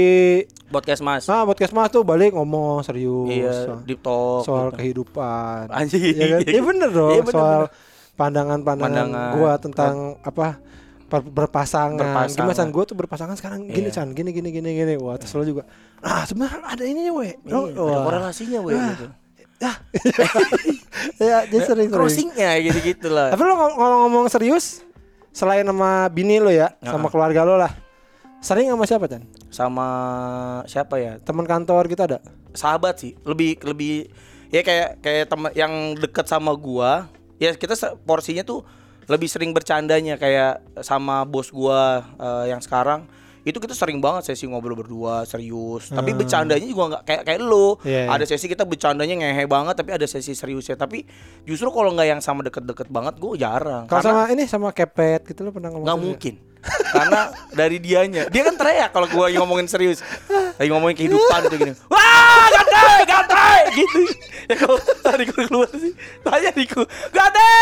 Podcast 0.68 1.02
mas 1.02 1.24
nah 1.26 1.44
podcast 1.44 1.72
mas 1.72 1.90
tuh 1.90 2.04
balik 2.04 2.32
ngomong 2.32 2.82
serius 2.82 3.26
Iya 3.28 3.52
soal, 3.66 3.80
deep 3.84 4.00
talk 4.00 4.42
soal 4.44 4.68
gitu. 4.68 4.78
kehidupan 4.78 5.66
Anjing. 5.68 6.14
Iya 6.14 6.26
kan? 6.30 6.40
Iya 6.46 6.62
bener 6.64 6.90
dong 6.92 7.12
Iya, 7.12 7.22
bener, 7.22 7.34
soal 7.34 7.62
bener. 7.64 8.16
pandangan-pandangan 8.16 9.08
Pandangan. 9.08 9.32
gua 9.34 9.52
tentang 9.58 9.94
apa 10.22 10.48
per- 11.06 11.26
berpasangan. 11.26 11.98
Berpasangan. 11.98 12.38
Gimana 12.38 12.54
San 12.54 12.70
gua 12.70 12.84
tuh 12.84 12.94
berpasangan 12.96 13.34
sekarang 13.34 13.66
gini 13.66 13.88
Iya. 13.88 13.96
Chan, 13.96 14.12
gini 14.12 14.30
gini 14.30 14.52
gini 14.52 14.70
gini. 14.76 14.94
Wah, 14.96 15.16
terus 15.16 15.34
lo 15.34 15.42
juga. 15.44 15.66
Ah, 16.00 16.22
sebenarnya 16.22 16.62
ada 16.62 16.84
ininya, 16.84 17.10
we. 17.12 17.34
Iya, 17.40 17.50
Oh, 17.50 17.66
ada 17.66 17.98
korelasinya 18.04 18.60
weh 18.62 18.72
Ah. 18.72 18.94
gitu. 18.94 19.06
ya, 21.20 21.44
jadi 21.48 21.66
sering. 21.68 21.90
Crossingnya 21.92 22.56
gitu-gitu 22.64 23.12
lah 23.12 23.36
Tapi 23.36 23.44
lo 23.44 23.54
ngom- 23.60 23.76
kalau 23.76 23.98
ngomong 24.08 24.26
serius 24.32 24.84
selain 25.30 25.68
sama 25.68 26.08
bini 26.10 26.40
lo 26.40 26.50
ya, 26.50 26.74
sama 26.82 27.12
keluarga 27.12 27.44
lo 27.44 27.60
lah. 27.60 27.72
Sering 28.40 28.72
sama 28.72 28.88
siapa 28.88 29.06
Chan? 29.12 29.24
sama 29.50 29.88
siapa 30.70 30.96
ya? 31.02 31.18
Teman 31.20 31.44
kantor 31.44 31.90
kita 31.92 32.08
ada? 32.08 32.20
Sahabat 32.56 33.02
sih, 33.02 33.18
lebih 33.28 33.60
lebih 33.66 34.08
ya 34.50 34.64
kayak 34.64 35.04
kayak 35.04 35.26
teman 35.28 35.52
yang 35.54 35.74
deket 36.00 36.26
sama 36.26 36.56
gua. 36.56 37.12
Ya 37.40 37.52
kita 37.56 37.76
porsinya 38.08 38.44
tuh 38.48 38.64
lebih 39.10 39.28
sering 39.28 39.52
bercandanya 39.52 40.16
kayak 40.16 40.64
sama 40.86 41.26
bos 41.28 41.52
gua 41.52 42.06
eh, 42.16 42.54
yang 42.54 42.62
sekarang 42.64 43.10
itu 43.48 43.56
kita 43.56 43.72
sering 43.72 44.04
banget 44.04 44.32
sesi 44.32 44.50
ngobrol 44.50 44.76
berdua 44.76 45.24
serius. 45.24 45.92
Tapi 45.92 46.12
bercandanya 46.12 46.66
juga 46.66 46.84
nggak 46.98 47.04
kayak 47.08 47.22
kayak 47.24 47.40
lo. 47.40 47.80
Iya, 47.88 48.08
iya. 48.08 48.12
ada 48.12 48.26
sesi 48.28 48.46
kita 48.48 48.68
bercandanya 48.68 49.16
ngehe 49.16 49.46
banget 49.48 49.76
tapi 49.80 49.96
ada 49.96 50.06
sesi 50.10 50.36
seriusnya. 50.36 50.76
Tapi 50.76 51.08
justru 51.48 51.72
kalau 51.72 51.96
nggak 51.96 52.08
yang 52.08 52.22
sama 52.24 52.44
deket-deket 52.44 52.92
banget 52.92 53.16
gue 53.16 53.34
jarang. 53.40 53.88
Kalau 53.88 54.04
Karena- 54.04 54.26
sama 54.28 54.34
ini 54.34 54.44
sama 54.50 54.70
kepet 54.76 55.32
gitu 55.32 55.48
lo 55.48 55.56
pernah 55.56 55.72
ngomong? 55.72 55.86
nggak 55.88 56.00
mungkin 56.00 56.36
karena 56.90 57.22
dari 57.54 57.78
dianya 57.78 58.24
dia 58.30 58.42
kan 58.46 58.56
teriak 58.58 58.90
kalau 58.90 59.08
gua 59.10 59.30
lagi 59.30 59.38
ngomongin 59.38 59.68
serius 59.70 60.02
lagi 60.58 60.70
ngomongin 60.74 60.96
kehidupan 60.98 61.40
tuh 61.48 61.58
gini 61.58 61.74
wah 61.88 62.46
gante 62.50 62.86
gante 63.06 63.48
gitu 63.78 64.00
ya 64.50 64.56
kalau 64.58 64.78
tadi 65.06 65.24
gua 65.30 65.44
keluar 65.46 65.72
sih 65.78 65.94
tanya 66.26 66.50
diku 66.54 66.82
gante 67.14 67.54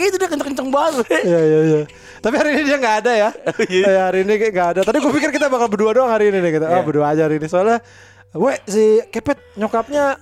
gitu 0.00 0.14
dia 0.16 0.28
kenceng 0.28 0.48
kenceng 0.54 0.68
banget 0.72 1.06
Iya 1.10 1.40
iya 1.44 1.60
iya. 1.66 1.82
Tapi 2.20 2.34
hari 2.36 2.50
ini 2.52 2.62
dia 2.68 2.76
nggak 2.76 2.96
ada 3.00 3.12
ya. 3.16 3.30
Iya. 3.64 3.84
Eh, 3.88 4.00
hari 4.00 4.18
ini 4.28 4.34
kayak 4.36 4.52
nggak 4.52 4.68
ada. 4.76 4.80
Tadi 4.84 4.96
gue 5.00 5.12
pikir 5.16 5.30
kita 5.32 5.48
bakal 5.48 5.72
berdua 5.72 5.96
doang 5.96 6.12
hari 6.12 6.28
ini 6.28 6.44
nih 6.44 6.52
kita. 6.60 6.66
Iya. 6.68 6.84
berdua 6.84 7.06
aja 7.16 7.24
hari 7.24 7.40
ini 7.40 7.48
soalnya. 7.48 7.80
We 8.36 8.54
si 8.68 9.02
Kepet 9.10 9.40
nyokapnya 9.58 10.20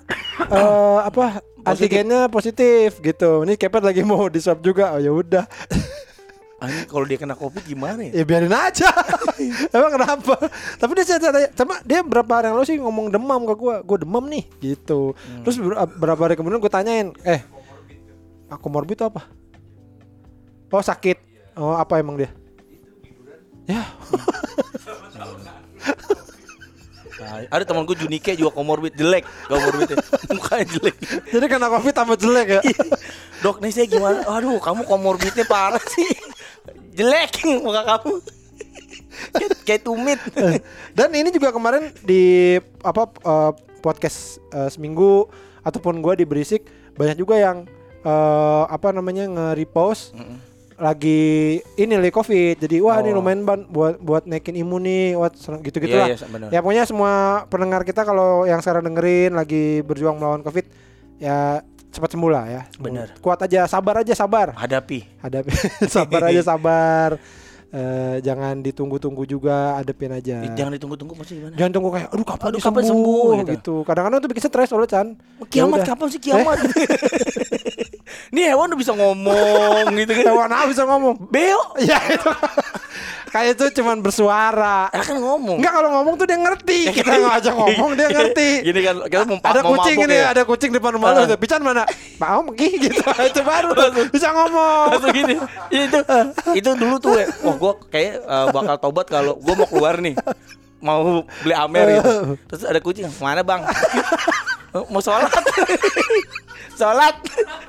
eh 0.49 0.99
apa 1.03 1.42
antigennya 1.66 2.31
positif 2.31 3.03
gitu. 3.03 3.42
Ini 3.44 3.59
Kepet 3.59 3.83
lagi 3.83 4.07
mau 4.07 4.31
di 4.31 4.38
swab 4.38 4.62
juga. 4.62 4.94
Oh 4.94 5.03
ya 5.03 5.11
udah. 5.11 5.44
Anjing 6.59 6.90
kalau 6.90 7.07
dia 7.07 7.14
kena 7.14 7.38
covid 7.38 7.62
gimana 7.62 8.03
ya 8.03 8.18
ya 8.18 8.25
biarin 8.27 8.51
aja. 8.51 8.90
Emang 9.77 9.94
kenapa? 9.94 10.35
Tapi 10.75 10.90
dia 10.99 11.07
cerita 11.07 11.31
sama 11.55 11.79
dia 11.87 12.03
berapa 12.03 12.27
hari 12.29 12.51
yang 12.51 12.59
lalu 12.59 12.66
sih 12.66 12.79
ngomong 12.79 13.14
demam 13.14 13.47
ke 13.47 13.55
gue. 13.55 13.75
Gue 13.87 13.99
demam 14.03 14.27
nih 14.27 14.42
gitu. 14.59 15.14
Hmm. 15.14 15.47
Terus 15.47 15.57
ber- 15.57 15.79
berapa 15.97 16.18
hari 16.18 16.35
kemudian 16.35 16.59
gue 16.59 16.66
tanyain, 16.66 17.14
eh 17.23 17.47
aku 18.51 18.66
morbid 18.66 18.99
itu 18.99 19.07
apa? 19.07 19.23
Oh 20.68 20.83
sakit. 20.83 21.23
Oh 21.55 21.79
apa 21.79 22.03
emang 22.03 22.18
dia? 22.18 22.31
Ya, 23.68 23.85
Nah, 27.18 27.42
ada 27.51 27.66
teman 27.66 27.83
gue 27.83 27.99
Junike 27.99 28.33
juga 28.33 28.55
komorbid 28.55 28.94
jelek 28.94 29.27
komorbidnya 29.44 29.99
mukanya 30.38 30.66
jelek 30.71 30.94
jadi 31.27 31.44
kena 31.44 31.66
covid 31.66 31.90
tambah 31.90 32.14
jelek 32.14 32.47
ya. 32.49 32.61
dok 33.42 33.59
nih 33.59 33.75
saya 33.75 33.85
gimana 33.85 34.23
aduh 34.25 34.57
kamu 34.57 34.87
komorbidnya 34.87 35.42
parah 35.42 35.83
sih 35.83 36.07
jelek 36.99 37.33
muka 37.65 37.83
kamu. 37.87 38.15
Kayak, 39.29 39.51
kayak 39.65 39.83
tumit. 39.83 40.21
Dan 40.99 41.09
ini 41.11 41.31
juga 41.31 41.51
kemarin 41.51 41.95
di 42.03 42.55
apa 42.83 43.07
eh, 43.07 43.53
podcast 43.79 44.43
eh, 44.51 44.69
seminggu 44.69 45.27
ataupun 45.63 45.99
gua 45.99 46.13
di 46.13 46.23
berisik 46.23 46.67
banyak 46.95 47.17
juga 47.17 47.39
yang 47.39 47.57
eh, 48.03 48.65
apa 48.67 48.91
namanya 48.91 49.27
nge-repost 49.27 50.15
lagi 50.75 51.59
ini 51.75 51.95
lagi 51.95 52.15
covid. 52.15 52.59
Jadi 52.59 52.79
wah 52.79 52.99
ini 52.99 53.11
Oh. 53.11 53.19
lumayan 53.19 53.43
ban 53.43 53.67
buat 53.67 53.99
buat 53.99 54.23
naikin 54.25 54.55
imun 54.57 54.83
nih 54.83 55.19
buat 55.19 55.35
gitu 55.61 55.79
gitu 55.83 55.95
lah 55.95 56.07
Iya, 56.07 56.17
iya, 56.17 56.27
benar. 56.31 56.49
ya 56.55 56.59
pokoknya 56.63 56.85
semua 56.87 57.13
pendengar 57.47 57.83
kita 57.83 58.03
kalau 58.03 58.47
yang 58.47 58.63
sekarang 58.63 58.87
dengerin 58.87 59.35
lagi 59.35 59.83
berjuang 59.83 60.15
melawan 60.15 60.47
covid 60.47 60.63
ya 61.19 61.67
cepat 61.88 62.09
sembuh 62.12 62.31
lah 62.31 62.44
ya 62.46 62.62
Benar. 62.77 63.16
kuat 63.18 63.40
aja 63.40 63.64
sabar 63.64 64.01
aja 64.01 64.12
sabar 64.12 64.53
hadapi 64.55 65.05
hadapi 65.18 65.51
sabar 65.94 66.29
aja 66.29 66.42
sabar 66.51 67.11
Eh, 67.68 68.24
jangan 68.24 68.64
ditunggu-tunggu 68.64 69.29
juga 69.29 69.77
hadapin 69.77 70.09
aja 70.09 70.40
Eh, 70.40 70.57
jangan 70.57 70.72
ditunggu-tunggu 70.72 71.12
maksudnya 71.12 71.37
gimana 71.44 71.55
Jangan 71.61 71.72
tunggu 71.77 71.88
kayak 71.92 72.09
aduh 72.09 72.24
kapan, 72.24 72.46
Aduh, 72.48 72.61
kapan 72.64 72.81
sembuh, 72.81 72.88
sembuh, 72.88 73.29
gitu. 73.29 73.53
gitu. 73.53 73.74
Kadang-kadang 73.85 74.18
tuh 74.24 74.29
bikin 74.33 74.42
stres 74.48 74.68
soalnya 74.72 74.88
Chan. 74.88 75.07
Ya 75.12 75.44
kiamat 75.53 75.77
udah. 75.77 75.88
kapan 75.92 76.07
sih 76.09 76.16
kiamat 76.16 76.57
ini 78.33 78.40
hewan 78.44 78.72
udah 78.72 78.81
bisa 78.81 78.92
ngomong 78.96 79.85
gitu 80.01 80.12
kan 80.16 80.24
Hewan 80.24 80.48
apa 80.48 80.64
bisa 80.72 80.83
ngomong? 80.88 81.14
beo 81.29 81.61
ya 81.85 82.01
itu. 82.09 82.31
Kayak 83.29 83.51
itu 83.57 83.64
cuman 83.81 84.01
bersuara. 84.01 84.88
ya 84.88 85.03
kan 85.03 85.17
ngomong 85.17 85.59
Enggak 85.61 85.73
kalau 85.73 85.91
ngomong 85.95 86.14
tuh 86.17 86.27
dia 86.27 86.38
ngerti. 86.38 86.81
Kita 86.91 87.12
nggak 87.12 87.35
ajak 87.41 87.55
ngomong 87.55 87.91
dia 87.95 88.09
ngerti. 88.09 88.49
gini 88.69 88.81
kan 88.83 88.95
kita 89.05 89.23
mau 89.25 89.38
Ada 89.38 89.61
kucing 89.62 89.97
ini, 90.03 90.17
ya. 90.17 90.25
ada 90.33 90.43
kucing 90.43 90.71
depan 90.73 90.91
rumah 90.97 91.09
lu. 91.12 91.21
Ah. 91.25 91.38
Pican 91.38 91.61
mana? 91.61 91.85
Mau 92.17 92.41
pergi 92.53 92.69
gitu. 92.88 93.01
itu 93.01 93.41
baru 93.43 93.69
bisa 94.09 94.29
ngomong. 94.31 94.87
langsung 94.91 95.12
gini 95.12 95.37
Ya, 95.69 95.81
itu 95.85 95.99
itu 96.64 96.71
dulu 96.75 96.97
tuh 96.99 97.12
ya 97.14 97.27
wah 97.45 97.55
gue 97.55 97.73
kayak 97.88 98.14
eh, 98.21 98.47
bakal 98.51 98.77
tobat 98.81 99.07
kalau 99.07 99.37
gue 99.37 99.55
mau 99.55 99.69
keluar 99.69 100.01
nih 100.01 100.17
mau 100.79 101.23
beli 101.43 101.55
amer 101.55 101.99
gitu 101.99 102.14
terus 102.47 102.62
ada 102.62 102.79
kucing 102.79 103.11
mana 103.19 103.43
bang 103.43 103.62
"Oh, 104.71 104.87
mau 104.88 105.01
sholat 105.01 105.27
sholat 106.75 107.14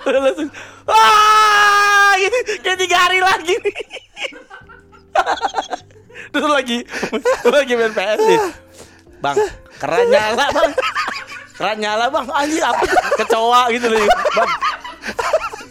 langsung 0.06 0.50
wah 0.86 2.14
gitu 2.16 2.38
kayak 2.62 2.78
tiga 2.78 2.98
hari 3.00 3.20
lagi 3.20 3.54
nih 3.58 3.76
terus 6.34 6.50
lagi 6.50 6.78
lagi 7.56 7.74
main 7.74 7.94
PS 7.94 8.20
nih 8.22 8.40
bang 9.20 9.38
keran 9.80 10.06
nyala 10.12 10.46
bang. 10.52 10.72
Keran 11.60 11.78
nyala 11.80 12.06
bang. 12.08 12.26
Anjir 12.32 12.64
apa 12.64 12.84
kecoa 13.20 13.62
gitu 13.76 13.88
loh 13.92 14.08
bang. 14.36 14.52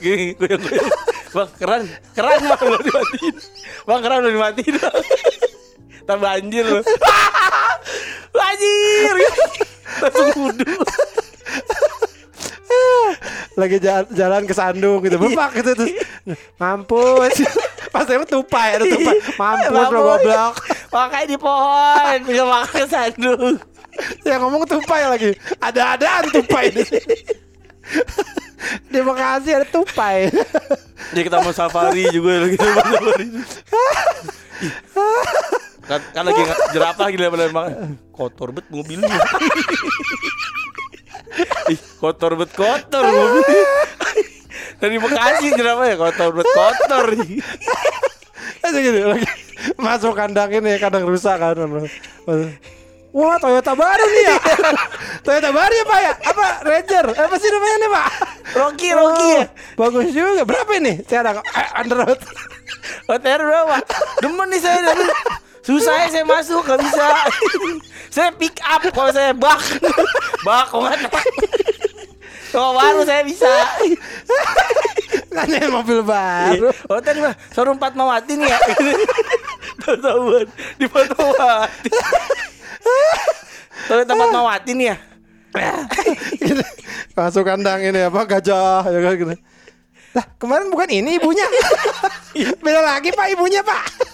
Gini 0.00 0.26
goyang 0.36 0.60
goyang. 0.60 0.88
Bang 1.32 1.50
keran 1.56 1.82
keran 2.12 2.40
bang 2.44 2.60
udah 2.64 2.82
dimatiin? 2.84 3.36
Bang 3.88 4.00
keran 4.04 4.18
udah 4.24 4.32
dimatiin 4.32 4.74
bang. 4.76 5.02
Ntar 6.08 6.18
banjir 6.24 6.64
loh 6.64 6.84
banjir 8.38 9.14
langsung 10.00 10.28
kudu 10.32 10.72
Lagi 13.60 13.76
jalan, 13.80 14.06
jalan 14.12 14.42
ke 14.44 14.54
Sandung 14.54 15.00
gitu. 15.04 15.16
Bepak 15.18 15.50
gitu 15.58 15.70
terus. 15.74 15.92
Mampus. 16.60 17.34
Pas 17.94 18.04
itu 18.04 18.26
tupai 18.28 18.76
ada 18.76 18.84
tupai. 18.84 19.16
Mampus 19.40 19.88
lo 19.92 20.00
goblok. 20.04 20.54
makanya 20.94 21.26
di 21.28 21.36
pohon 21.36 22.18
makan 22.24 22.80
ke 22.80 22.86
sandung 22.88 23.60
Yang 24.24 24.38
ngomong 24.40 24.62
tupai 24.64 25.02
lagi. 25.04 25.30
Ada-adaan 25.60 26.32
tupai 26.32 26.64
di 28.88 29.00
Bekasi 29.00 29.50
ada 29.54 29.66
tupai. 29.68 30.28
Ya 31.16 31.20
kita 31.24 31.40
mau 31.40 31.54
safari 31.56 32.04
juga 32.12 32.44
lagi 32.44 32.56
safari. 32.60 33.26
Kan, 35.88 36.00
kan 36.12 36.22
lagi 36.28 36.42
jerapah 36.76 37.04
lagi 37.08 37.16
dalam 37.16 37.52
makan. 37.54 37.96
Kotor 38.12 38.52
bet 38.52 38.68
mobilnya. 38.68 39.16
Ih, 41.72 41.78
kotor 41.98 42.34
bet 42.34 42.50
kotor. 42.52 43.04
Dari 44.78 44.96
Bekasi 44.98 45.54
jerapah 45.54 45.86
ya 45.86 45.96
kotor 45.98 46.30
bet 46.34 46.48
kotor. 46.48 47.06
Aja 48.58 48.78
gitu 48.78 48.98
lagi. 49.06 49.28
Masuk 49.78 50.14
kandang 50.14 50.50
ini 50.50 50.78
kandang 50.78 51.06
rusak 51.06 51.38
kan. 51.38 51.56
Wah 53.08 53.40
Toyota 53.40 53.72
baru 53.72 54.04
nih 54.04 54.24
ya 54.28 54.36
Toyota 55.24 55.48
baru 55.48 55.72
ya 55.72 55.84
pak 55.88 56.00
ya 56.04 56.12
Apa 56.28 56.44
Ranger 56.60 57.06
Eh, 57.16 57.24
Apa 57.24 57.36
sih 57.40 57.48
namanya 57.48 57.76
nih 57.80 57.90
pak 57.90 58.06
Rocky, 58.52 58.88
Rocky 58.92 59.28
ya. 59.32 59.40
Oh, 59.40 59.44
Bagus 59.80 60.12
juga 60.12 60.44
Berapa 60.44 60.76
ini 60.76 61.00
Cara 61.08 61.40
eh, 61.40 61.68
Underroad 61.80 62.20
OTR 63.08 63.40
berapa? 63.40 63.76
Demen 64.20 64.48
nih 64.52 64.60
saya 64.60 64.92
Susah 65.68 65.94
ya 66.00 66.06
saya 66.08 66.24
masuk 66.24 66.64
gak 66.64 66.80
bisa. 66.80 67.04
Saya 68.16 68.32
pick 68.32 68.56
up 68.64 68.80
kalau 68.88 69.12
saya 69.12 69.36
bak. 69.36 69.60
Bak 70.40 70.72
kok 70.72 70.80
nggak 70.80 71.12
Kalau 72.48 72.72
baru 72.72 73.04
saya 73.04 73.20
bisa. 73.20 73.52
Kan 75.28 75.44
ini 75.44 75.68
mobil 75.68 76.00
baru. 76.00 76.72
Oh 76.88 77.04
tadi 77.04 77.20
mah 77.20 77.36
Showroom 77.52 77.76
Fatmawati 77.76 78.40
nih 78.40 78.48
ya? 78.48 78.58
Tahu-tahuan 79.84 80.48
Di 80.80 80.88
Fatmawati 80.88 81.90
Tahu 83.92 84.00
tempat 84.08 84.16
Fatmawati 84.32 84.72
nih 84.72 84.86
ya. 84.88 84.96
Masuk 87.12 87.44
kandang 87.44 87.84
ini 87.84 88.08
apa 88.08 88.24
Gajah 88.24 88.88
ya 88.88 88.98
kan 89.04 89.12
gitu. 89.20 89.36
Lah 90.16 90.24
kemarin 90.40 90.72
bukan 90.72 90.88
ini 90.88 91.20
ibunya? 91.20 91.44
Beda 92.64 92.80
lagi 92.80 93.12
pak 93.12 93.36
ibunya 93.36 93.60
pak 93.60 94.07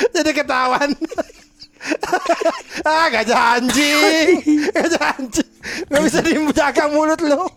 Jadi 0.16 0.30
ketahuan. 0.32 0.90
Ah 2.84 3.08
gajah 3.08 3.56
anjing 3.56 4.36
Gajah 4.76 5.16
anjing 5.16 5.48
Gak 5.88 6.00
bisa 6.04 6.20
dijaga 6.20 6.92
mulut 6.92 7.16
lo 7.24 7.48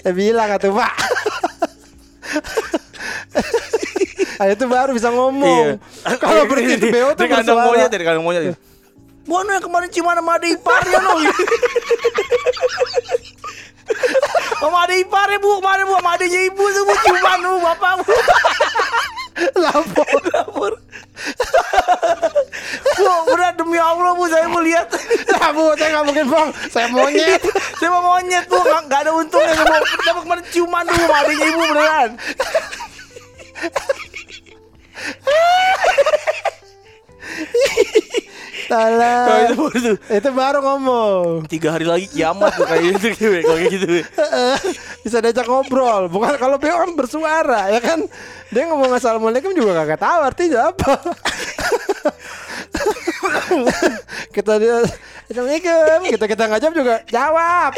Ya 0.00 0.16
bilang 0.16 0.48
atuh 0.48 0.72
pak. 0.72 0.92
Ah, 4.40 4.48
itu 4.48 4.64
baru 4.64 4.96
bisa 4.96 5.12
ngomong. 5.12 5.76
Kalau 6.16 6.48
berhenti 6.48 6.80
di 6.80 6.88
BO 6.88 7.12
tuh 7.12 7.20
Dari 7.20 7.36
kandang 7.36 7.52
bersuara. 7.52 7.68
monyet 7.68 7.90
Dari 7.92 8.04
kandang 8.08 8.24
monyet 8.24 8.56
Mana 9.28 9.60
yang 9.60 9.64
kemarin 9.68 9.88
Cimana 9.92 10.24
sama 10.24 10.40
ada 10.40 10.46
iparnya 10.48 10.98
no 11.04 11.12
Sama 14.56 14.78
ada 14.88 14.94
iparnya 14.96 15.36
bu. 15.36 15.60
Kemarin 15.60 15.84
bu 15.84 15.92
Sama 16.00 16.10
adanya 16.16 16.40
ibu 16.48 16.64
tuh 16.64 16.82
bu. 16.82 16.92
Ciuman 16.96 17.38
bu 17.44 17.52
Bapak 17.60 17.92
bu 18.00 18.12
Lapor. 19.58 20.06
Lapor. 20.30 20.72
Bu 22.94 23.10
bu 23.26 23.34
bu 24.18 24.24
saya 24.30 24.46
mau 24.46 24.62
lihat. 24.62 24.86
Ya 25.28 25.50
bu, 25.50 25.74
saya 25.74 25.98
nggak 25.98 26.06
mungkin 26.06 26.24
bohong. 26.30 26.50
Saya 26.70 26.86
monyet. 26.88 27.42
Saya 27.82 27.90
mau 27.90 28.02
monyet 28.14 28.46
bu. 28.46 28.62
Nggak, 28.62 28.82
nggak 28.86 29.00
ada 29.02 29.12
untungnya. 29.12 29.54
Saya 29.58 29.66
mau 29.66 29.82
dapat 29.82 30.22
kemarin 30.22 30.44
ciuman 30.54 30.86
dulu 30.86 31.02
sama 31.02 31.16
adanya 31.18 31.46
ibu 31.50 31.62
beneran 31.66 32.10
Salah. 38.68 39.48
itu 39.48 39.54
baru 39.56 39.78
tuh 39.78 39.96
Itu 40.08 40.28
baru 40.32 40.58
ngomong. 40.64 41.46
Tiga 41.48 41.74
hari 41.74 41.86
lagi 41.86 42.06
kiamat 42.08 42.56
tuh 42.56 42.66
kayak 42.66 42.82
gitu 42.96 43.08
Gue. 43.16 43.40
Kalau 43.44 43.56
kayak 43.58 43.72
gitu 43.72 43.86
gue. 43.86 44.04
Bisa 45.04 45.16
diajak 45.20 45.46
ngobrol. 45.46 46.08
Bukan 46.08 46.34
kalau 46.40 46.56
Beo 46.56 46.76
kan 46.80 46.90
bersuara 46.96 47.68
ya 47.70 47.80
kan. 47.80 48.02
Dia 48.50 48.70
ngomong 48.70 48.94
assalamualaikum 48.96 49.52
juga 49.52 49.84
kagak 49.84 50.00
tahu 50.00 50.20
artinya 50.24 50.70
apa. 50.72 50.92
kita 54.34 54.52
dia 54.60 54.76
assalamualaikum. 55.30 56.00
Kita 56.14 56.24
kita 56.30 56.42
nggak 56.48 56.60
jawab 56.62 56.74
juga 56.74 56.94
jawab. 57.08 57.72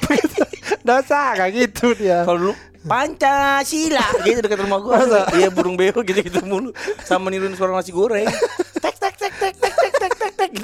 Dosa 0.86 1.34
kayak 1.34 1.52
gitu 1.54 1.94
dia. 1.98 2.22
Kalau 2.22 2.38
dulu 2.38 2.54
Pancasila 2.86 4.06
gitu 4.22 4.38
dekat 4.46 4.62
rumah 4.62 4.78
gua. 4.78 5.02
Masa? 5.02 5.26
Iya 5.34 5.50
burung 5.50 5.74
beo 5.74 5.98
gitu-gitu 6.06 6.38
mulu. 6.46 6.70
Sama 7.02 7.34
niruin 7.34 7.58
suara 7.58 7.74
nasi 7.74 7.90
goreng. 7.90 8.30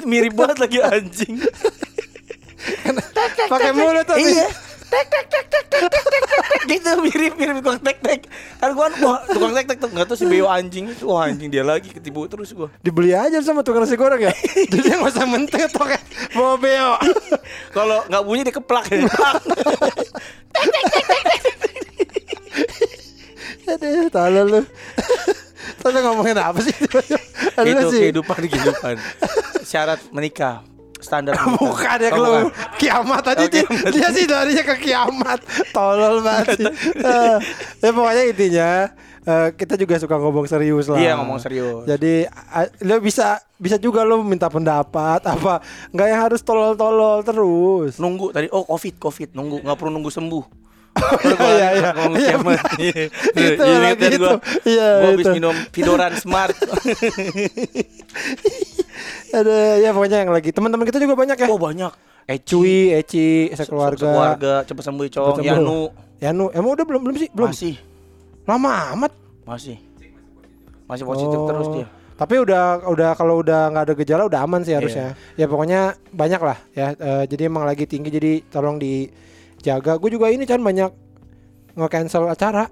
Mirip 0.01 0.33
banget 0.33 0.57
lagi 0.57 0.77
anjing. 0.81 1.37
Pakai 3.49 3.71
mulut 3.75 4.03
tuh. 4.07 4.17
Iya. 4.17 4.47
Tek 4.93 5.09
tek 5.09 5.25
tek 5.25 5.45
tek 5.49 5.65
tek 5.73 5.89
tek 5.89 6.05
tek 6.05 6.23
tek 6.29 6.41
tek 6.53 6.61
gitu 6.69 6.89
mirip 7.01 7.33
mirip 7.33 7.65
tukang 7.65 7.81
tek 7.81 7.97
tek. 7.97 8.19
Kan 8.61 8.77
gua 8.77 8.93
wah 9.01 9.25
tukang 9.25 9.53
tek 9.57 9.65
tek 9.65 9.77
tuh 9.81 9.89
enggak 9.89 10.05
tahu 10.05 10.17
si 10.21 10.25
beo 10.29 10.45
anjing 10.45 10.85
itu 10.93 11.09
wah 11.09 11.25
anjing 11.25 11.49
dia 11.49 11.65
lagi 11.65 11.89
ketipu 11.89 12.29
terus 12.29 12.53
gua. 12.53 12.69
Dibeli 12.85 13.09
aja 13.09 13.41
sama 13.41 13.65
tukang 13.65 13.81
nasi 13.81 13.97
goreng 13.97 14.21
ya. 14.21 14.33
Jadi 14.69 14.85
dia 14.85 15.01
nggak 15.01 15.13
usah 15.17 15.25
mentek 15.25 15.65
tuh 15.73 15.81
kayak 15.81 16.03
bawa 16.37 16.61
Beo. 16.61 16.93
Kalau 17.73 18.05
nggak 18.05 18.21
bunyi 18.21 18.41
dikeplak 18.45 18.85
ya. 18.93 19.09
Aduh, 23.63 24.11
tolol 24.13 24.45
lu. 24.45 24.61
Tadi 25.81 25.97
ngomongin 26.05 26.37
apa 26.37 26.59
sih? 26.61 26.75
Itu 27.65 27.87
kehidupan 27.89 28.45
kehidupan. 28.45 28.95
Syarat 29.63 29.99
menikah 30.09 30.61
standar 30.97 31.35
menikah. 31.35 31.59
Bukan 31.59 31.97
ya 31.97 32.07
Oh, 32.07 32.13
kalau 32.13 32.31
bukan. 32.31 32.47
kiamat 32.77 33.21
tadi 33.21 33.43
Oh, 33.43 33.49
dia, 33.49 33.63
dia 33.89 34.07
sih 34.09 34.23
larinya 34.25 34.63
ke 34.65 34.75
kiamat. 34.81 35.39
Tolol 35.69 36.19
banget. 36.19 36.59
Eh, 37.03 37.37
ya 37.79 37.89
pokoknya 37.89 38.23
intinya 38.25 38.69
eh, 39.21 39.47
kita 39.51 39.75
juga 39.75 39.95
suka 39.97 40.15
ngomong 40.15 40.45
serius 40.45 40.87
lah. 40.87 40.95
Iya, 40.97 41.15
ngomong 41.15 41.35
serius. 41.37 41.83
Jadi 41.85 42.23
a- 42.27 42.71
lo 42.81 42.99
bisa 42.99 43.35
bisa 43.53 43.75
juga 43.75 44.01
lo 44.01 44.19
minta 44.21 44.47
pendapat 44.47 45.19
apa 45.33 45.59
nggak 45.89 46.07
yang 46.07 46.21
harus 46.21 46.39
tolol-tolol 46.41 47.19
terus. 47.21 47.95
nunggu 47.97 48.31
tadi 48.31 48.47
oh 48.49 48.63
covid 48.63 48.95
covid 48.97 49.29
nunggu 49.31 49.59
nggak 49.59 49.75
perlu 49.75 49.91
nunggu 49.91 50.07
sembuh 50.09 50.45
Iya, 51.25 51.67
iya. 51.73 51.89
Ngomong 51.91 52.15
Iya, 52.15 52.27
kiamat. 52.29 52.45
bener. 52.45 52.75
Iya. 52.77 53.03
Itu 53.33 53.63
Iya, 53.65 53.75
lagi 53.75 53.95
ingat 53.97 54.13
itu. 54.13 54.21
gua. 54.21 54.33
Iya, 54.63 54.87
Gua 54.93 55.09
habis 55.09 55.25
itu. 55.25 55.33
minum 55.33 55.55
Vidoran 55.67 56.13
Smart 56.15 56.55
Ada 59.33 59.57
ya 59.81 59.89
pokoknya 59.89 60.17
yang 60.21 60.31
lagi 60.31 60.49
teman-teman 60.49 60.85
kita 60.85 60.97
juga 60.97 61.17
banyak 61.17 61.35
ya. 61.35 61.47
oh 61.49 61.57
banyak 61.57 61.91
Eci 62.23 62.45
Cui, 62.45 62.77
Eci, 62.89 63.49
sekeluarga. 63.51 63.99
keluarga 64.05 64.53
cepet 64.63 64.83
sembuh 64.85 65.05
Cepet 65.05 65.17
cong 65.19 65.35
sembuh. 65.35 65.49
Yanu 65.49 65.79
Yanu, 66.17 66.45
emang 66.53 66.71
udah 66.71 66.85
belum 66.85 67.01
belum 67.03 67.15
sih? 67.17 67.29
Belum. 67.33 67.49
masih 67.49 67.75
Lama 68.43 68.71
amat. 68.93 69.11
masih 69.43 69.75
masih 70.85 71.03
positif 71.03 71.35
Oh. 71.35 71.47
terus 71.47 71.67
dia 71.69 71.87
Tapi 72.13 72.37
udah 72.37 72.85
udah 72.87 73.11
kalau 73.17 73.41
udah 73.41 73.73
nggak 73.73 73.83
ada 73.83 73.93
gejala 73.97 74.23
udah 74.29 74.45
aman 74.45 74.61
sih 74.61 74.71
harusnya. 74.71 75.17
Ya 75.33 75.49
pokoknya 75.49 75.97
banyak 76.13 76.39
lah 76.39 76.57
ya. 76.71 76.93
Eh, 76.93 77.23
jadi 77.25 77.49
emang 77.49 77.65
lagi 77.65 77.89
tinggi 77.89 78.07
jadi 78.07 78.45
tolong 78.47 78.77
dijaga. 78.77 79.97
Gue 79.97 80.13
juga 80.13 80.29
ini 80.29 80.45
kan 80.45 80.61
banyak 80.61 80.93
nge-cancel 81.73 82.29
acara. 82.29 82.69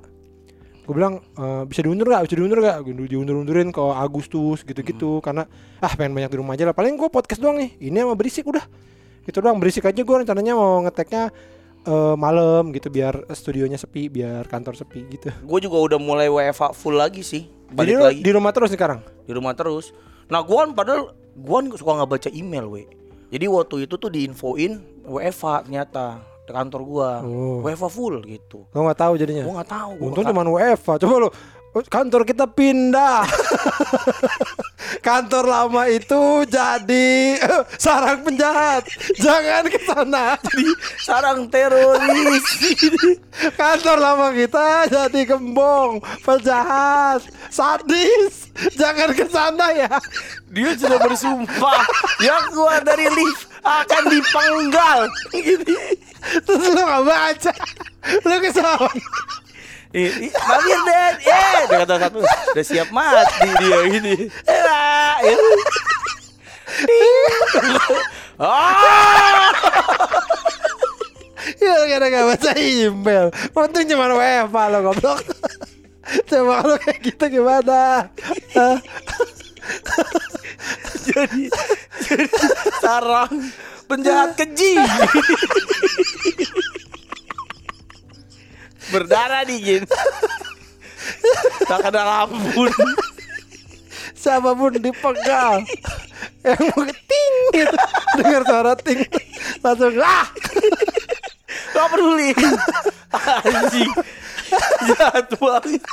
Gue 0.81 0.93
bilang 0.93 1.21
eh, 1.21 1.63
bisa 1.65 1.81
diundur 1.81 2.09
gak? 2.09 2.25
Bisa 2.25 2.35
diundur 2.35 2.59
gak? 2.59 2.77
Gue 2.81 2.93
diundur-undurin 3.05 3.69
ke 3.69 3.81
Agustus 3.81 4.61
gitu-gitu 4.61 5.21
karena 5.21 5.45
ah 5.77 5.93
pengen 5.93 6.13
banyak 6.13 6.29
di 6.29 6.37
rumah 6.37 6.53
aja 6.53 6.65
lah. 6.65 6.73
Paling 6.73 6.97
gue 6.97 7.07
podcast 7.07 7.39
doang 7.39 7.57
nih. 7.57 7.77
Ini 7.79 8.03
sama 8.03 8.13
berisik 8.13 8.45
udah. 8.45 8.65
Itu 9.23 9.39
doang 9.39 9.61
berisik 9.61 9.85
aja 9.85 10.01
gue 10.01 10.15
rencananya 10.17 10.53
mau 10.53 10.81
ngeteknya 10.81 11.29
eh, 11.81 12.15
malam 12.17 12.73
gitu 12.73 12.89
biar 12.89 13.29
studionya 13.31 13.77
sepi, 13.77 14.09
biar 14.09 14.45
kantor 14.45 14.77
sepi 14.77 15.01
gitu. 15.09 15.29
gue 15.31 15.59
juga 15.61 15.77
udah 15.81 15.99
mulai 16.01 16.27
WFA 16.29 16.73
full 16.73 16.93
lagi 16.93 17.21
sih 17.21 17.45
Jadi 17.45 17.73
balik 17.73 17.95
lagi 17.97 18.21
di 18.21 18.31
rumah 18.33 18.51
terus 18.51 18.69
nih 18.69 18.77
sekarang. 18.77 18.99
di 19.23 19.31
rumah 19.33 19.53
terus 19.55 19.89
nah 20.27 20.43
gua 20.43 20.63
kan 20.63 20.71
padahal 20.71 21.01
gua 21.33 21.63
kan 21.63 21.73
suka 21.73 21.91
nggak 21.97 22.11
baca 22.11 22.29
email 22.31 22.67
we 22.67 22.83
jadi 23.31 23.47
waktu 23.47 23.87
itu 23.87 23.95
tuh 23.95 24.07
diinfoin 24.07 24.77
WFA 25.03 25.63
ternyata 25.63 26.19
di 26.51 26.55
kantor 26.59 26.81
gua 26.83 27.11
Oh. 27.23 27.63
WFA 27.63 27.87
full 27.87 28.19
gitu 28.27 28.67
Lo 28.75 28.83
nggak 28.83 28.99
tahu 28.99 29.13
jadinya. 29.15 29.47
gua 29.47 29.63
nggak 29.63 29.71
tahu 29.71 29.91
gua 29.95 30.05
Untung 30.11 30.23
cuma 30.27 30.41
WFA. 30.43 30.93
Coba 30.99 31.15
lo 31.23 31.29
kantor 31.71 32.27
kita 32.27 32.51
pindah. 32.51 33.23
kantor 35.07 35.47
lama 35.47 35.87
itu 35.87 36.43
jadi 36.43 37.39
eh, 37.39 37.63
sarang 37.79 38.27
penjahat. 38.27 38.83
Jangan 39.15 39.71
ke 39.71 39.79
sana. 39.79 40.35
di 40.51 40.67
sarang 40.99 41.47
teroris 41.47 42.43
Kantor 43.61 43.97
lama 44.03 44.27
kita 44.35 44.91
jadi 44.91 45.21
gembong, 45.23 46.03
penjahat, 46.27 47.23
sadis. 47.47 48.51
Jangan 48.75 49.15
ke 49.15 49.25
sana 49.31 49.71
ya. 49.71 49.91
dia 50.51 50.75
sudah 50.75 50.99
bersumpah 50.99 51.87
yang 52.19 52.51
keluar 52.51 52.83
dari 52.83 53.07
lift 53.07 53.47
akan 53.61 54.03
dipenggal 54.09 54.99
gitu 55.31 55.75
Terus 56.21 56.69
lo 56.69 56.81
gak 56.81 57.03
baca. 57.03 57.51
Lo 58.21 58.35
ke 58.37 58.49
sana. 58.49 58.89
I- 59.91 60.15
i- 60.23 60.31
Bang 60.31 60.63
Irden, 60.63 61.13
eh, 61.19 61.59
dia 61.65 61.77
kata 61.81 61.95
satu, 61.99 62.17
udah 62.23 62.63
siap 62.63 62.89
mati 62.89 63.49
dia 63.57 63.77
gini. 63.89 64.13
Gitu. 64.15 64.29
Ah, 68.39 69.51
Ya 71.57 71.73
gara 71.89 72.05
gak 72.07 72.27
baca 72.31 72.51
email. 72.55 73.27
Untung 73.51 73.85
cuma 73.85 74.05
WFA 74.07 74.63
lo 74.69 74.79
goblok. 74.83 75.21
Coba 76.25 76.53
kalau 76.61 76.77
kayak 76.79 76.99
gitu 77.01 77.25
gimana? 77.29 78.09
Jadi, 81.09 81.49
jadi 82.05 82.25
sarang 82.79 83.33
penjahat 83.89 84.37
keji. 84.37 84.77
Berdarah 88.93 89.43
dingin. 89.47 89.83
Tak 91.65 91.91
ada 91.91 92.25
ampun. 92.25 92.69
siapa 94.21 94.53
pun 94.53 94.69
dipenggal 94.77 95.65
yang 96.45 96.61
mau 96.61 96.85
keting 96.85 97.33
gitu 97.57 97.77
dengar 98.21 98.45
suara 98.45 98.77
ting 98.77 99.01
langsung 99.65 99.97
ah 99.97 100.29
Gak 101.71 101.87
peduli. 101.91 102.29
Anjing. 103.11 103.91
Jahat 104.91 105.27
banget. 105.39 105.83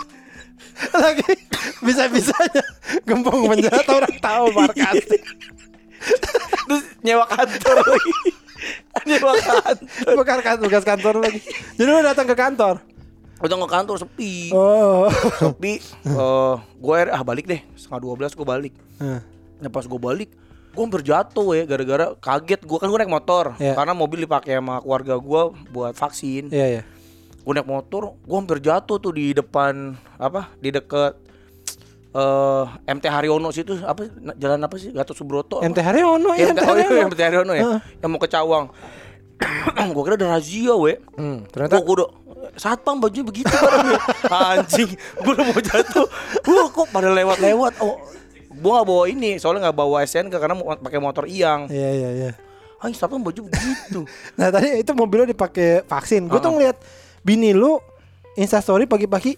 lagi 1.04 1.32
bisa 1.80 2.06
bisanya 2.06 2.62
gembong 3.02 3.48
penjahat 3.48 3.86
orang 3.86 4.16
tahu 4.18 4.44
markas 4.52 5.04
Terus 6.68 6.84
nyewa 7.00 7.26
kantor 7.26 7.76
lagi. 7.82 8.12
Nyewa 9.08 9.32
kantor. 9.34 10.14
bukan 10.14 10.38
kan 10.40 10.56
tugas 10.58 10.84
kantor 10.84 11.14
lagi 11.20 11.40
jadi 11.74 11.88
lu 11.88 12.00
datang 12.00 12.26
ke 12.26 12.34
kantor 12.34 12.78
Udah 13.38 13.54
ke 13.54 13.70
kantor 13.70 13.96
sepi. 13.96 14.50
oh 14.50 15.06
Sepi. 15.38 15.78
Eh, 16.04 16.54
gue 16.58 16.96
ah 17.06 17.22
balik 17.22 17.46
deh. 17.46 17.62
Setengah 17.78 18.02
dua 18.02 18.14
belas 18.18 18.34
gue 18.34 18.42
balik. 18.42 18.74
Nah, 18.98 19.22
Nah 19.58 19.70
pas 19.70 19.86
gue 19.86 19.94
balik 19.94 20.30
gue 20.68 20.82
hampir 20.84 21.02
jatuh 21.02 21.48
ya 21.54 21.64
gara-gara 21.64 22.14
kaget 22.14 22.62
gue 22.62 22.78
kan 22.78 22.86
gue 22.86 22.98
naik 22.98 23.10
motor 23.10 23.58
Iya. 23.58 23.74
karena 23.74 23.98
mobil 23.98 24.22
dipakai 24.22 24.54
sama 24.54 24.78
keluarga 24.78 25.18
gue 25.18 25.42
buat 25.70 25.90
vaksin 25.90 26.54
iya 26.54 26.66
iya 26.70 26.82
gue 27.38 27.52
naik 27.52 27.64
motor 27.64 28.14
gue 28.18 28.36
hampir 28.36 28.58
jatuh 28.58 28.98
tuh 28.98 29.12
di 29.12 29.32
depan 29.32 29.92
apa 30.16 30.52
di 30.58 30.68
deket 30.68 31.16
eh 32.08 32.64
MT 32.88 33.04
Haryono 33.04 33.52
situ 33.52 33.76
apa 33.84 34.08
jalan 34.34 34.64
apa 34.64 34.74
sih? 34.76 34.90
Gatot 34.90 35.12
Subroto 35.12 35.60
apa? 35.60 35.68
MT 35.68 35.78
Haryono 35.78 36.32
Ya, 36.32 36.48
MT, 36.48 36.56
MT 36.56 36.60
oh, 36.64 36.74
iya, 36.74 36.86
Haryono 36.88 37.08
MT 37.12 37.20
Haryono 37.20 37.52
ya 37.52 37.62
Heeh. 37.68 37.80
yang 38.00 38.10
mau 38.10 38.18
ke 38.18 38.28
Cawang. 38.28 38.64
Gue 39.94 40.02
kira 40.02 40.16
ada 40.18 40.28
razia 40.34 40.74
we. 40.74 40.98
Hmm, 41.14 41.44
ternyata 41.46 41.78
Gue 41.78 41.94
udah 42.00 42.08
satpam 42.56 42.98
bajunya 42.98 43.22
begitu 43.22 43.52
anjing 44.32 44.88
gue 44.96 45.30
udah 45.30 45.44
mau 45.46 45.60
jatuh. 45.60 46.06
Gue 46.42 46.62
kok 46.72 46.86
pada 46.90 47.12
lewat-lewat 47.12 47.76
oh. 47.84 48.00
Gue 48.50 48.70
gak 48.72 48.86
bawa 48.88 49.04
ini 49.06 49.36
soalnya 49.38 49.70
gak 49.70 49.76
bawa 49.76 50.02
SNK 50.02 50.32
karena 50.32 50.56
mau 50.56 50.74
pakai 50.74 50.98
motor 50.98 51.28
iang 51.28 51.68
iya 51.68 51.90
iya 51.92 52.08
iya. 52.10 52.30
Anjing 52.80 52.98
satpam 52.98 53.20
baju 53.20 53.46
begitu. 53.46 54.00
Nah 54.40 54.48
tadi 54.48 54.80
itu 54.80 54.90
mobilnya 54.90 55.28
dipakai 55.28 55.84
vaksin. 55.84 56.26
Gue 56.26 56.40
tuh 56.40 56.48
Uh-uh. 56.48 56.54
ngeliat 56.56 56.76
bini 57.22 57.54
lu 57.54 57.78
instastory 58.38 58.86
pagi-pagi 58.86 59.34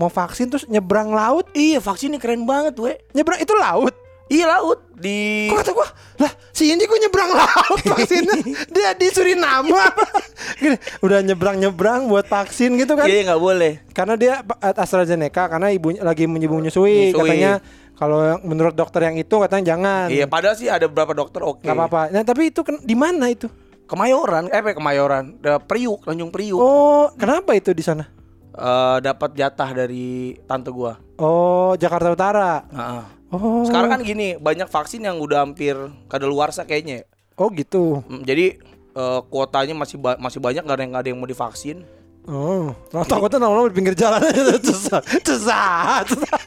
mau 0.00 0.08
vaksin 0.08 0.48
terus 0.48 0.64
nyebrang 0.68 1.12
laut. 1.12 1.46
iya 1.52 1.78
vaksin 1.78 2.16
ini 2.16 2.18
keren 2.18 2.48
banget 2.48 2.74
we 2.80 2.96
Nyebrang 3.12 3.40
itu 3.40 3.52
laut. 3.56 3.94
Iya 4.32 4.48
laut 4.48 4.80
di 4.96 5.52
Kok 5.52 5.60
kata 5.60 5.70
gua, 5.76 5.88
lah 6.16 6.32
si 6.56 6.72
Indi 6.72 6.88
kok 6.88 6.96
nyebrang 6.96 7.36
laut 7.36 7.82
vaksinnya? 7.92 8.40
Dia 8.72 8.96
di 8.96 9.12
Suriname. 9.12 9.76
Gini, 10.62 10.76
udah 11.04 11.20
nyebrang-nyebrang 11.20 12.08
buat 12.08 12.24
vaksin 12.24 12.80
gitu 12.80 12.96
kan. 12.96 13.04
Iya 13.12 13.28
nggak 13.28 13.42
boleh. 13.42 13.84
Karena 13.92 14.16
dia 14.16 14.40
eh, 14.40 14.72
AstraZeneca 14.72 15.52
karena 15.52 15.68
ibunya 15.68 16.00
lagi 16.00 16.24
menyusui. 16.24 16.64
Menyusui. 16.64 17.12
Katanya 17.12 17.60
kalau 17.92 18.40
menurut 18.40 18.72
dokter 18.72 19.04
yang 19.04 19.20
itu 19.20 19.36
katanya 19.36 19.76
jangan. 19.76 20.08
Iya 20.08 20.24
padahal 20.24 20.56
sih 20.56 20.72
ada 20.72 20.88
beberapa 20.88 21.12
dokter 21.12 21.44
oke. 21.44 21.60
Nggak 21.60 21.76
apa-apa. 21.76 22.02
Nah, 22.08 22.22
tapi 22.24 22.48
itu 22.48 22.64
di 22.80 22.96
mana 22.96 23.28
itu? 23.28 23.52
Kemayoran, 23.92 24.48
eh 24.48 24.56
apa 24.56 24.72
ya, 24.72 24.76
Kemayoran, 24.80 25.24
Da- 25.36 25.60
Priuk, 25.60 26.08
Tanjung 26.08 26.32
Priuk. 26.32 26.56
Oh, 26.56 27.12
kenapa 27.12 27.52
itu 27.52 27.76
di 27.76 27.84
sana? 27.84 28.08
Eh, 28.48 28.98
dapat 29.00 29.36
jatah 29.36 29.68
dari 29.76 30.32
tante 30.44 30.72
gua. 30.72 30.96
Oh, 31.20 31.76
Jakarta 31.76 32.08
Utara. 32.08 32.64
Heeh. 32.72 33.04
Oh. 33.28 33.68
Sekarang 33.68 33.92
kan 33.92 34.00
gini, 34.00 34.36
banyak 34.36 34.64
vaksin 34.64 35.04
yang 35.04 35.20
udah 35.20 35.44
hampir 35.44 35.76
kadaluarsa 36.08 36.64
kayaknya. 36.64 37.04
Oh, 37.36 37.52
gitu. 37.52 38.00
Mm, 38.08 38.24
Jadi 38.24 38.46
eh, 38.92 39.20
kuotanya 39.28 39.76
masih 39.76 39.96
ba- 39.96 40.16
masih 40.16 40.40
banyak 40.40 40.64
nggak 40.64 40.72
ada 40.72 40.82
yang 40.84 40.90
nggak 40.92 41.02
ada 41.04 41.10
yang 41.12 41.20
mau 41.20 41.28
divaksin. 41.28 41.84
Oh, 42.22 42.70
nah, 42.94 43.02
takutnya 43.02 43.36
lama-lama 43.36 43.66
di 43.66 43.74
pinggir 43.74 43.98
jalan 43.98 44.22
susah, 44.62 45.02
susah, 45.20 46.06
susah. 46.06 46.38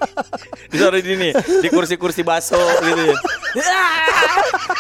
Ditaruh 0.72 0.98
di 0.98 1.04
sini 1.10 1.30
di 1.36 1.68
kursi-kursi 1.68 2.24
baso 2.24 2.56
gitu 2.80 3.02
ya. 3.04 3.16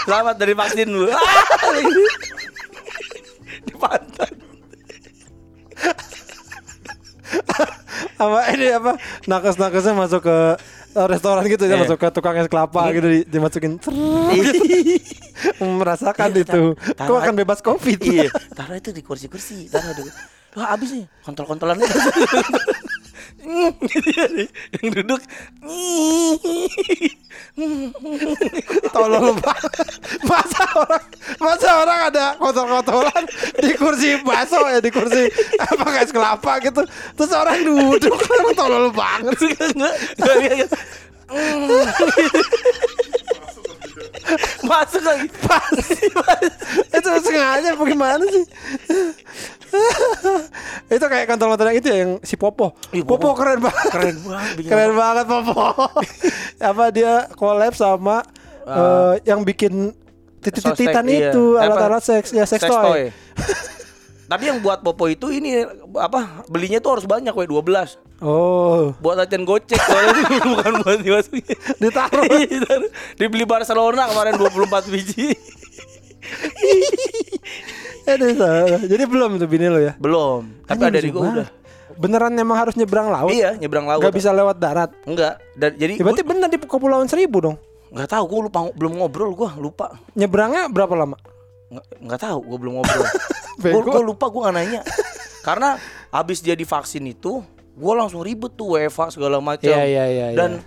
Selamat 0.07 0.35
dari 0.39 0.53
vaksin 0.53 0.87
lu. 0.87 1.07
di 3.67 3.73
pantai. 3.75 4.29
apa 8.15 8.37
ini 8.49 8.71
apa 8.71 8.91
nakes-nakesnya 9.25 9.93
masuk 9.93 10.23
ke 10.23 10.37
eh, 10.95 11.05
restoran 11.05 11.43
gitu 11.43 11.65
ya 11.65 11.75
Eh. 11.75 11.79
masuk 11.83 11.97
ke 11.97 12.07
tukang 12.09 12.33
es 12.39 12.47
kelapa 12.47 12.89
gitu 12.89 13.05
di, 13.05 13.19
dimasukin 13.27 13.75
Cerrrr. 13.75 14.31
merasakan 15.59 16.31
itu 16.31 16.71
kok 16.71 16.95
taruh 16.95 17.19
akan 17.19 17.35
aja. 17.35 17.37
bebas 17.37 17.59
covid 17.59 17.99
Iya, 17.99 18.31
taruh 18.55 18.73
itu 18.73 18.89
di 18.89 19.03
kursi-kursi, 19.03 19.67
taruh 19.67 19.91
di. 19.91 20.01
Wah, 20.55 20.71
habis 20.71 20.89
nih. 20.95 21.05
Kontol-kontolan. 21.27 21.77
Gitu 23.85 24.09
ya, 24.09 24.25
yang 24.81 24.89
duduk. 24.89 25.21
Tolol 28.89 29.37
banget 29.37 29.85
masa 30.25 30.65
orang 30.73 31.05
masa 31.37 31.69
orang 31.77 31.99
ada 32.09 32.25
kotor-kotoran 32.41 33.23
di 33.61 33.77
kursi 33.77 34.17
baso 34.25 34.65
ya 34.65 34.81
di 34.81 34.89
kursi 34.89 35.29
apa 35.61 36.01
es 36.01 36.09
kelapa 36.09 36.57
gitu. 36.65 36.81
Terus 36.89 37.31
orang 37.37 37.61
duduk 37.61 38.17
kan 38.17 38.49
tolol 38.57 38.89
banget. 38.89 39.37
Sih 39.37 39.53
Enggak, 39.53 39.93
enggak, 40.17 40.53
enggak, 40.57 40.57
enggak. 40.57 40.71
Masuk 44.65 45.01
lagi. 45.05 45.27
Pasti 45.45 46.09
itu 46.97 47.09
sengaja 47.21 47.77
apa 47.77 47.83
gimana 47.85 48.25
sih 48.25 48.45
itu 50.95 51.05
kayak 51.05 51.25
kontol-kontol 51.27 51.67
yang 51.69 51.77
itu 51.77 51.87
ya 51.91 51.97
yang 52.07 52.11
si 52.23 52.35
Popo 52.39 52.73
Ih, 52.95 53.03
Popo, 53.03 53.35
Popo. 53.35 53.37
keren 53.37 53.59
banget 53.59 53.91
Keren 53.91 54.17
banget, 54.23 54.53
keren 54.65 54.91
apa? 54.91 54.99
banget 54.99 55.25
Popo 55.27 55.65
apa 56.71 56.83
dia 56.89 57.13
collab 57.35 57.73
sama 57.75 58.23
eh, 58.63 59.13
yang 59.27 59.43
bikin 59.43 59.91
titit-tititan 60.39 61.05
iya. 61.09 61.33
itu 61.33 61.57
alat-alat 61.57 62.03
seks 62.05 62.29
ya 62.29 62.45
seks, 62.45 62.65
Sex 62.65 62.69
toy. 62.69 62.83
toy. 62.85 63.03
Tapi 64.31 64.43
yang 64.49 64.57
buat 64.57 64.81
Popo 64.81 65.05
itu 65.05 65.29
ini 65.29 65.61
apa 66.01 66.45
belinya 66.49 66.81
tuh 66.81 66.97
harus 66.97 67.05
banyak 67.05 67.29
we 67.33 67.45
12 67.45 67.97
oh 68.25 68.89
buat 68.97 69.19
latihan 69.19 69.45
gocek 69.45 69.77
soalnya 69.77 70.25
bukan 70.53 70.73
buat 70.81 70.97
dimasukin 71.01 71.57
Ditaruh. 71.77 72.25
Iya, 72.25 72.47
ditaruh. 72.57 72.89
dibeli 73.21 73.45
Barcelona 73.45 74.09
kemarin 74.09 74.33
24 74.39 74.93
biji 74.93 75.29
Aduh, 78.05 78.29
salah. 78.37 78.81
jadi 78.85 79.03
belum 79.09 79.41
tuh 79.41 79.49
bini 79.49 79.65
lo 79.65 79.79
ya? 79.81 79.93
Belum. 79.97 80.45
Tapi 80.69 80.81
Anjing, 80.85 80.93
ada 80.93 80.99
di 81.01 81.09
gua 81.09 81.23
udah. 81.31 81.47
Beneran 81.95 82.33
emang 82.35 82.57
harus 82.59 82.73
nyebrang 82.75 83.07
laut? 83.07 83.31
Iya 83.31 83.55
nyebrang 83.57 83.85
laut. 83.87 84.01
Nggak 84.03 84.15
bisa 84.15 84.29
lewat 84.33 84.57
darat? 84.59 84.91
Enggak 85.07 85.39
dan 85.55 85.71
jadi 85.79 85.97
ya, 85.97 86.03
berarti 86.03 86.23
bener 86.25 86.47
di 86.51 86.57
Kepulauan 86.59 87.07
Seribu 87.07 87.37
dong? 87.41 87.57
Nggak 87.93 88.09
tahu 88.11 88.23
gua 88.27 88.39
lupa 88.49 88.59
belum 88.75 88.93
ngobrol 88.99 89.31
gua 89.33 89.51
lupa. 89.55 89.95
Nyebrangnya 90.13 90.67
berapa 90.69 90.93
lama? 90.93 91.17
Nggak 91.71 91.85
nggak 92.03 92.19
tahu 92.19 92.37
gua 92.45 92.57
belum 92.61 92.73
ngobrol. 92.81 93.05
Gua, 93.55 93.81
gua 93.87 94.03
lupa 94.03 94.27
gua 94.27 94.41
nggak 94.51 94.55
nanya. 94.59 94.81
Karena 95.39 95.79
habis 96.11 96.43
dia 96.43 96.59
divaksin 96.59 97.07
itu 97.07 97.39
gua 97.71 98.03
langsung 98.03 98.19
ribet 98.19 98.51
tuh 98.59 98.75
WFA 98.75 99.07
segala 99.15 99.39
macam 99.39 99.71
Iya, 99.71 99.83
iya, 99.87 100.05
iya, 100.11 100.25
dan 100.35 100.59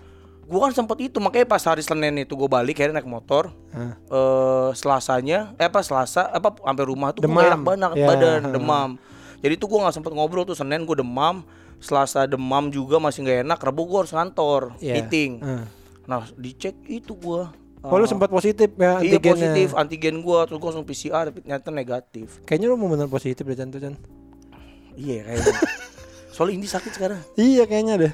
gua 0.48 0.66
kan 0.66 0.72
sempet 0.74 0.98
itu 1.02 1.18
makanya 1.18 1.46
pas 1.46 1.60
hari 1.60 1.80
Senin 1.80 2.18
itu 2.18 2.32
gua 2.32 2.48
balik 2.50 2.74
akhirnya 2.74 2.98
naik 2.98 3.06
motor 3.06 3.52
Hah. 3.68 3.92
eh 3.94 4.70
Selasanya 4.72 5.52
eh 5.54 5.64
apa 5.64 5.78
Selasa 5.78 6.26
apa 6.26 6.56
sampai 6.56 6.84
rumah 6.84 7.12
tuh 7.12 7.22
Demam. 7.22 7.36
gua 7.36 7.44
enak 7.46 7.60
banget 7.62 7.88
Ya, 7.94 8.06
badan 8.06 8.40
demam 8.50 8.90
jadi 9.38 9.54
tuh 9.54 9.66
gua 9.66 9.78
nggak 9.84 9.94
sempet 9.94 10.10
ngobrol 10.10 10.42
tuh 10.42 10.56
Senin 10.56 10.82
gua 10.82 10.96
demam 10.96 11.44
Selasa 11.78 12.24
demam 12.24 12.66
juga 12.68 12.96
masih 12.96 13.22
nggak 13.22 13.38
enak 13.44 13.58
Rabu 13.60 13.84
gua 13.84 14.02
harus 14.02 14.10
kantor 14.10 14.72
Iya. 14.78 14.94
meeting 14.96 15.30
Heeh. 15.38 15.64
nah 16.04 16.24
dicek 16.34 16.80
itu 16.84 17.12
gua 17.12 17.52
Oh 17.78 17.94
lu 17.94 18.02
Eh, 18.02 18.10
sempat 18.10 18.26
positif 18.28 18.74
ya 18.74 18.98
Iya 18.98 19.16
antigennya. 19.16 19.32
positif 19.54 19.68
antigen 19.72 20.16
gua 20.18 20.42
terus 20.42 20.58
gua 20.58 20.68
langsung 20.68 20.82
PCR 20.82 21.30
tapi 21.30 21.38
ternyata 21.38 21.70
negatif. 21.70 22.42
Kayaknya 22.42 22.66
lu 22.66 22.74
mau 22.74 22.88
bener 22.88 23.06
positif 23.06 23.38
deh 23.40 23.54
Chan 23.54 23.70
Chan. 23.70 23.94
Iya 24.94 25.22
kayaknya. 25.22 25.54
Soalnya 26.34 26.54
ini 26.56 26.66
sakit 26.66 26.90
sekarang. 26.90 27.22
Iya 27.34 27.64
kayaknya 27.64 27.94
deh. 28.00 28.12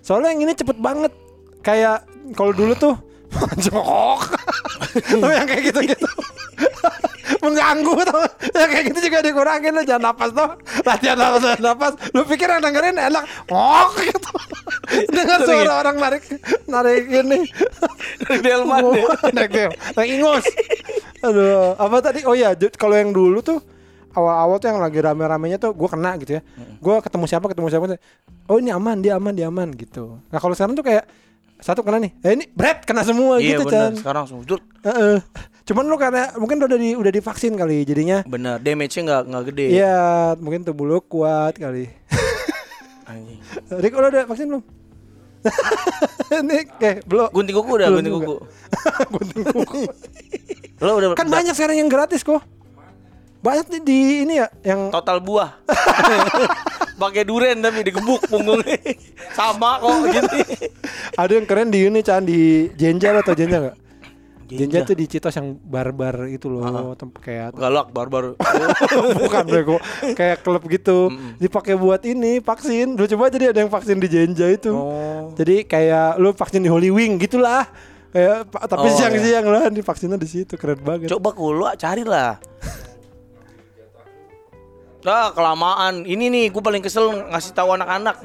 Soalnya 0.00 0.32
yang 0.32 0.40
ini 0.40 0.52
cepet 0.52 0.78
banget. 0.78 1.12
Kayak 1.66 2.06
kalau 2.32 2.54
dulu 2.54 2.72
tuh 2.72 2.94
jongkok. 3.64 4.20
Tuh 5.12 5.28
yang 5.28 5.44
kayak 5.44 5.62
gitu-gitu. 5.66 6.06
Mengganggu 7.44 7.92
tau. 8.06 8.22
Yang 8.54 8.70
kayak 8.70 8.84
gitu 8.88 8.98
juga 9.04 9.18
dikurangin 9.20 9.74
lu 9.74 9.82
jangan 9.82 10.08
napas 10.08 10.30
tuh 10.30 10.48
Latihan 10.82 11.18
napas, 11.18 11.42
latihan 11.42 11.62
napas. 11.66 11.92
Lu 12.14 12.22
pikir 12.22 12.48
yang 12.48 12.62
dengerin 12.62 12.96
enak. 12.96 13.24
Ngok 13.46 13.90
gitu. 14.00 14.30
Dengar 15.10 15.38
suara 15.42 15.72
orang 15.76 15.96
narik 15.98 16.22
Narik 16.64 17.04
ini 17.04 17.40
Delman. 18.40 18.82
Ya. 18.94 19.68
Naik 19.92 20.08
ingus. 20.08 20.44
Aduh 21.20 21.74
Apa 21.76 21.96
tadi? 22.00 22.22
Oh 22.24 22.32
iya 22.32 22.54
ju- 22.54 22.72
Kalau 22.72 22.94
yang 22.94 23.10
dulu 23.10 23.42
tuh 23.42 23.58
awal-awal 24.16 24.56
tuh 24.56 24.72
yang 24.72 24.80
lagi 24.80 24.96
rame-ramenya 24.96 25.58
tuh 25.58 25.74
gue 25.74 25.88
kena 25.90 26.16
gitu 26.16 26.38
ya. 26.38 26.42
Gue 26.80 26.96
ketemu 27.04 27.24
siapa 27.26 27.46
ketemu 27.46 27.68
siapa 27.68 27.84
tuh, 27.86 27.98
oh 28.48 28.56
ini 28.56 28.72
aman 28.72 28.96
dia 28.96 29.18
aman 29.18 29.34
dia 29.34 29.50
aman 29.50 29.68
gitu. 29.76 30.16
Nah 30.32 30.38
kalau 30.40 30.56
sekarang 30.56 30.72
tuh 30.72 30.86
kayak 30.86 31.04
satu 31.58 31.80
kena 31.80 31.98
nih 31.98 32.12
eh 32.20 32.32
ini 32.32 32.44
bread 32.48 32.82
kena 32.82 33.00
semua 33.00 33.36
Iya 33.36 33.56
gitu 33.56 33.62
benar. 33.64 33.90
Chan 33.90 33.92
Sekarang 33.98 34.20
langsung 34.22 34.40
duduk. 34.42 34.60
Heeh. 34.82 35.18
cuman 35.62 35.82
lu 35.82 35.96
karena 35.96 36.30
mungkin 36.36 36.62
udah 36.62 36.78
di 36.78 36.94
udah 36.94 37.10
divaksin 37.10 37.54
kali 37.54 37.82
jadinya 37.82 38.22
Benar. 38.22 38.60
Damage-nya 38.60 39.02
nggak 39.02 39.22
nggak 39.26 39.44
gede. 39.50 39.66
Iya 39.74 39.98
mungkin 40.36 40.62
tubuh 40.62 40.84
lu 40.84 40.98
kuat 41.00 41.56
kali 41.56 41.90
Anjing. 43.04 43.40
Rick 43.82 43.92
lu 43.92 44.04
udah 44.04 44.24
vaksin 44.24 44.46
belum 44.48 44.64
ini 46.42 46.58
kayak 46.72 47.06
belum 47.06 47.30
Gunting 47.30 47.54
kuku 47.54 47.70
udah, 47.72 47.86
Belum 47.88 47.98
gunting 48.00 48.14
kuku. 48.18 48.36
gunting 49.14 49.44
kuku 49.46 49.82
Lo 50.78 50.98
udah 50.98 51.08
kan 51.14 51.26
banyak 51.26 51.54
sekarang 51.54 51.78
yang 51.78 51.86
gratis 51.86 52.20
kok 52.20 52.42
banyak 53.36 53.66
nih 53.70 53.80
di 53.80 53.98
ini 54.22 54.34
ya 54.36 54.50
yang 54.66 54.90
total 54.90 55.22
buah. 55.22 55.54
Pakai 56.96 57.22
duren 57.22 57.60
tapi 57.60 57.80
digebuk 57.82 58.24
punggungnya. 58.24 58.76
Sama 59.30 59.76
kok 59.78 59.94
gitu. 60.08 60.36
ada 61.14 61.32
yang 61.32 61.44
keren 61.44 61.68
di 61.68 61.84
ini 61.84 62.00
Chan 62.00 62.22
di 62.22 62.40
Jenja 62.72 63.12
atau 63.14 63.32
Jenja 63.32 63.60
nggak 63.60 63.76
Jenja 64.46 64.80
tuh 64.80 64.94
di 64.94 65.04
Citos 65.04 65.34
yang 65.34 65.58
barbar 65.58 66.24
itu 66.26 66.46
loh 66.46 66.62
tempat 66.94 67.18
kayak 67.20 67.48
Galak 67.52 67.90
barbar. 67.90 68.38
bukan 69.18 69.44
bego 69.44 69.76
kayak 70.12 70.40
klub 70.40 70.62
gitu 70.64 71.10
dipakai 71.36 71.74
buat 71.74 71.98
ini 72.00 72.38
vaksin 72.38 72.94
lu 72.94 73.04
coba 73.06 73.26
jadi 73.26 73.50
ada 73.50 73.58
yang 73.58 73.68
vaksin 73.68 73.98
di 73.98 74.06
Jenja 74.06 74.46
itu 74.46 74.70
Oh. 74.70 75.34
jadi 75.34 75.64
kayak 75.64 76.16
lu 76.16 76.30
vaksin 76.30 76.62
di 76.62 76.70
Holy 76.70 76.88
Wing 76.88 77.18
gitulah 77.18 77.66
kayak 78.08 78.46
tapi 78.62 78.86
Oh, 78.86 78.94
siang-siang 78.94 79.44
lah 79.44 79.66
di 79.66 79.82
vaksinnya 79.82 80.14
di 80.14 80.24
situ 80.24 80.54
keren 80.54 80.78
banget 80.78 81.10
Coba 81.10 81.34
kulo 81.34 81.66
carilah. 81.74 82.38
Ah 85.06 85.30
kelamaan. 85.30 86.02
Ini 86.02 86.26
nih 86.26 86.44
gue 86.50 86.58
paling 86.58 86.82
kesel 86.82 87.30
ngasih 87.30 87.54
tahu 87.54 87.72
anak-anak. 87.72 88.18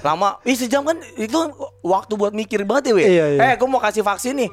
Lama. 0.00 0.40
Ih 0.42 0.56
sejam 0.56 0.82
kan 0.82 0.98
itu 1.14 1.38
waktu 1.80 2.12
buat 2.14 2.32
mikir 2.32 2.64
banget 2.64 2.90
ya, 2.90 2.92
we. 2.92 3.02
Iya, 3.04 3.26
iya. 3.30 3.40
Eh, 3.46 3.54
gue 3.54 3.68
mau 3.68 3.78
kasih 3.78 4.02
vaksin 4.02 4.34
nih. 4.34 4.50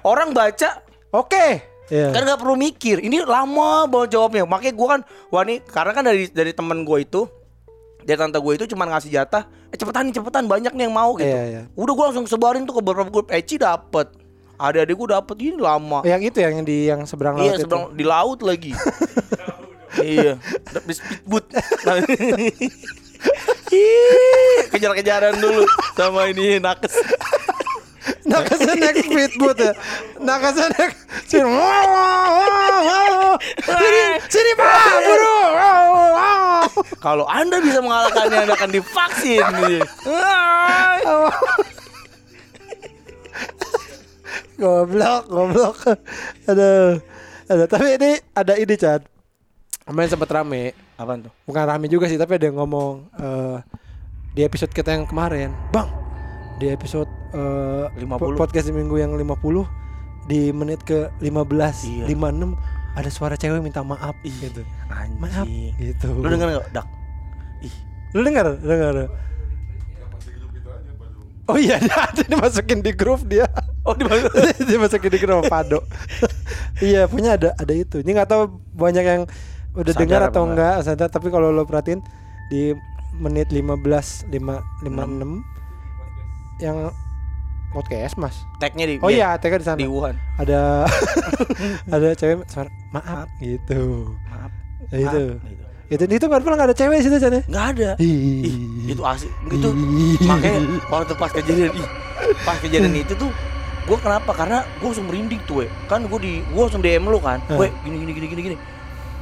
Orang 0.00 0.30
baca 0.30 0.80
oke 1.10 1.66
Iya. 1.90 2.14
kan 2.14 2.22
nggak 2.22 2.38
perlu 2.38 2.54
mikir. 2.54 3.02
Ini 3.02 3.26
lama 3.26 3.84
banget 3.84 4.14
jawabnya. 4.14 4.46
Makanya 4.46 4.72
gue 4.72 4.86
kan, 4.88 5.00
wah 5.28 5.42
nih 5.42 5.58
karena 5.64 5.90
kan 5.90 6.04
dari 6.04 6.30
dari 6.30 6.52
temen 6.54 6.86
gue 6.86 6.98
itu, 7.02 7.26
dari 8.00 8.14
tante 8.14 8.38
gue 8.38 8.52
itu 8.54 8.64
cuma 8.70 8.86
ngasih 8.86 9.10
jatah. 9.10 9.50
Eh 9.68 9.76
cepetan 9.76 10.06
nih 10.06 10.14
cepetan 10.14 10.46
banyak 10.46 10.70
nih 10.70 10.86
yang 10.86 10.94
mau 10.94 11.18
gitu. 11.18 11.26
Iya, 11.26 11.42
iya. 11.44 11.62
Udah 11.74 11.92
gue 11.92 12.04
langsung 12.06 12.30
sebarin 12.30 12.62
tuh 12.62 12.78
ke 12.78 12.80
beberapa 12.80 13.10
grup. 13.10 13.26
Eci 13.28 13.58
dapet. 13.58 14.06
Adik-adik 14.54 14.94
gue 14.94 15.08
dapet 15.10 15.36
ini 15.40 15.56
lama. 15.56 16.04
yang 16.04 16.20
itu 16.20 16.38
yang 16.38 16.62
di 16.62 16.86
yang 16.86 17.02
seberang 17.02 17.34
laut 17.34 17.48
Iya 17.48 17.52
itu. 17.56 17.62
seberang 17.66 17.84
di 17.90 18.04
laut 18.06 18.38
lagi. 18.44 18.70
iya, 19.98 20.38
speedboat. 20.90 21.44
Ih, 23.70 24.58
Kejar-kejaran 24.72 25.38
dulu 25.38 25.66
sama 25.94 26.30
ini 26.30 26.58
nakes. 26.62 26.94
Nakasa 28.26 28.72
naik 28.78 29.04
speedboat 29.04 29.58
ya. 29.58 29.72
Nakasa 30.22 30.70
naik 30.74 30.94
sini. 31.26 31.50
Sini, 33.62 34.04
sini 34.30 34.52
pak, 34.58 34.94
buru. 35.06 35.40
Kalau 37.00 37.26
Anda 37.26 37.58
bisa 37.64 37.80
mengalahkannya 37.80 38.38
Anda 38.46 38.54
akan 38.54 38.70
divaksin 38.70 39.44
goblok, 44.60 45.22
goblok. 45.32 45.76
Aduh. 46.44 47.00
Aduh, 47.50 47.66
tapi 47.66 47.98
ini 47.98 48.10
ada 48.36 48.54
ide, 48.54 48.76
Chan. 48.78 49.00
Kemarin 49.90 50.08
sempat 50.08 50.30
rame. 50.30 50.70
Apaan 50.94 51.26
tuh? 51.26 51.32
Bukan 51.44 51.62
rame 51.66 51.90
juga 51.90 52.06
sih, 52.06 52.14
tapi 52.14 52.38
ada 52.38 52.46
yang 52.46 52.56
ngomong 52.56 53.10
eh, 53.12 53.58
di 54.30 54.46
episode 54.46 54.70
kita 54.70 54.94
yang 54.94 55.02
kemarin. 55.04 55.50
Bang, 55.74 55.90
di 56.56 56.70
episode 56.70 57.10
eh, 57.34 57.90
50. 57.98 58.06
po- 58.14 58.38
podcast 58.38 58.70
di 58.70 58.74
minggu 58.74 58.96
yang 58.96 59.10
50 59.12 59.66
di 60.30 60.54
menit 60.54 60.86
ke 60.86 61.10
15, 61.18 62.06
Iya. 62.06 62.06
56 62.06 62.54
ada 62.90 63.10
suara 63.10 63.34
cewek 63.34 63.58
minta 63.58 63.82
maaf 63.82 64.14
gitu. 64.22 64.62
Maaf 65.18 65.42
Anjing. 65.42 65.74
gitu. 65.74 66.06
Lu 66.14 66.26
denger 66.26 66.62
gak? 66.62 66.66
Dak. 66.70 66.86
Ih, 67.62 67.74
Lu 68.14 68.22
dengar? 68.22 68.46
Dengar. 68.58 69.10
Oh 71.50 71.58
iya, 71.58 71.82
dia 72.14 72.30
dimasukin 72.30 72.78
di 72.78 72.94
grup 72.94 73.26
dia. 73.26 73.50
Oh 73.82 73.90
di 73.98 74.06
mana? 74.06 74.22
dia 74.54 74.78
masukin 74.78 75.10
di 75.10 75.18
grup 75.18 75.50
Pado. 75.50 75.82
iya, 76.78 77.10
punya 77.10 77.34
ada 77.34 77.58
ada 77.58 77.74
itu. 77.74 77.98
Ini 77.98 78.10
nggak 78.14 78.30
tahu 78.30 78.42
banyak 78.70 79.02
yang 79.02 79.22
udah 79.74 79.92
dengar 79.94 80.20
atau 80.26 80.42
enggak? 80.46 80.82
enggak 80.82 80.86
sadar 80.86 81.08
tapi 81.08 81.30
kalau 81.30 81.54
lo 81.54 81.62
perhatiin 81.62 82.02
di 82.50 82.74
menit 83.14 83.50
15 83.54 84.30
5 84.30 84.86
56 84.86 86.62
yang 86.62 86.90
podcast 87.70 88.18
Mas. 88.18 88.36
Tagnya 88.58 88.84
di 88.86 88.98
Oh 88.98 89.10
iya, 89.10 89.38
tag 89.38 89.54
di 89.54 89.62
sana. 89.62 89.78
di 89.78 89.86
Wuhan. 89.86 90.18
Ada 90.42 90.90
ada 91.94 92.08
cewek 92.18 92.42
suara 92.50 92.70
maaf 92.90 93.30
gitu. 93.38 94.14
Maaf. 94.26 94.50
Ya, 94.90 94.96
itu. 95.06 95.24
Maaf, 95.38 95.46
gitu. 95.46 95.64
Itu 95.90 96.02
itu 96.06 96.26
kan 96.26 96.40
pernah 96.42 96.66
ada 96.66 96.74
cewek 96.74 97.02
di 97.02 97.04
situ 97.06 97.16
Chan 97.18 97.34
ya? 97.34 97.42
Nggak 97.46 97.66
ada. 97.78 97.90
Ih, 98.02 98.90
itu 98.90 99.02
asik. 99.02 99.30
Itu 99.50 99.68
makanya 100.26 100.60
waktu 100.90 101.14
pas 101.14 101.30
kejadian 101.30 101.70
ih, 101.74 101.86
pas 102.46 102.58
kejadian 102.58 102.94
itu 102.94 103.14
tuh 103.14 103.30
gue 103.86 103.98
kenapa? 103.98 104.30
Karena 104.34 104.62
gue 104.78 104.86
langsung 104.86 105.06
merinding 105.10 105.40
tuh, 105.50 105.62
we. 105.62 105.66
kan 105.90 106.02
gue 106.06 106.18
di 106.22 106.32
gue 106.46 106.60
langsung 106.62 106.82
DM 106.82 107.10
lu 107.10 107.18
kan, 107.18 107.42
we 107.58 107.70
gini 107.82 107.96
gini 108.06 108.12
gini 108.14 108.26
gini 108.30 108.42
gini. 108.50 108.56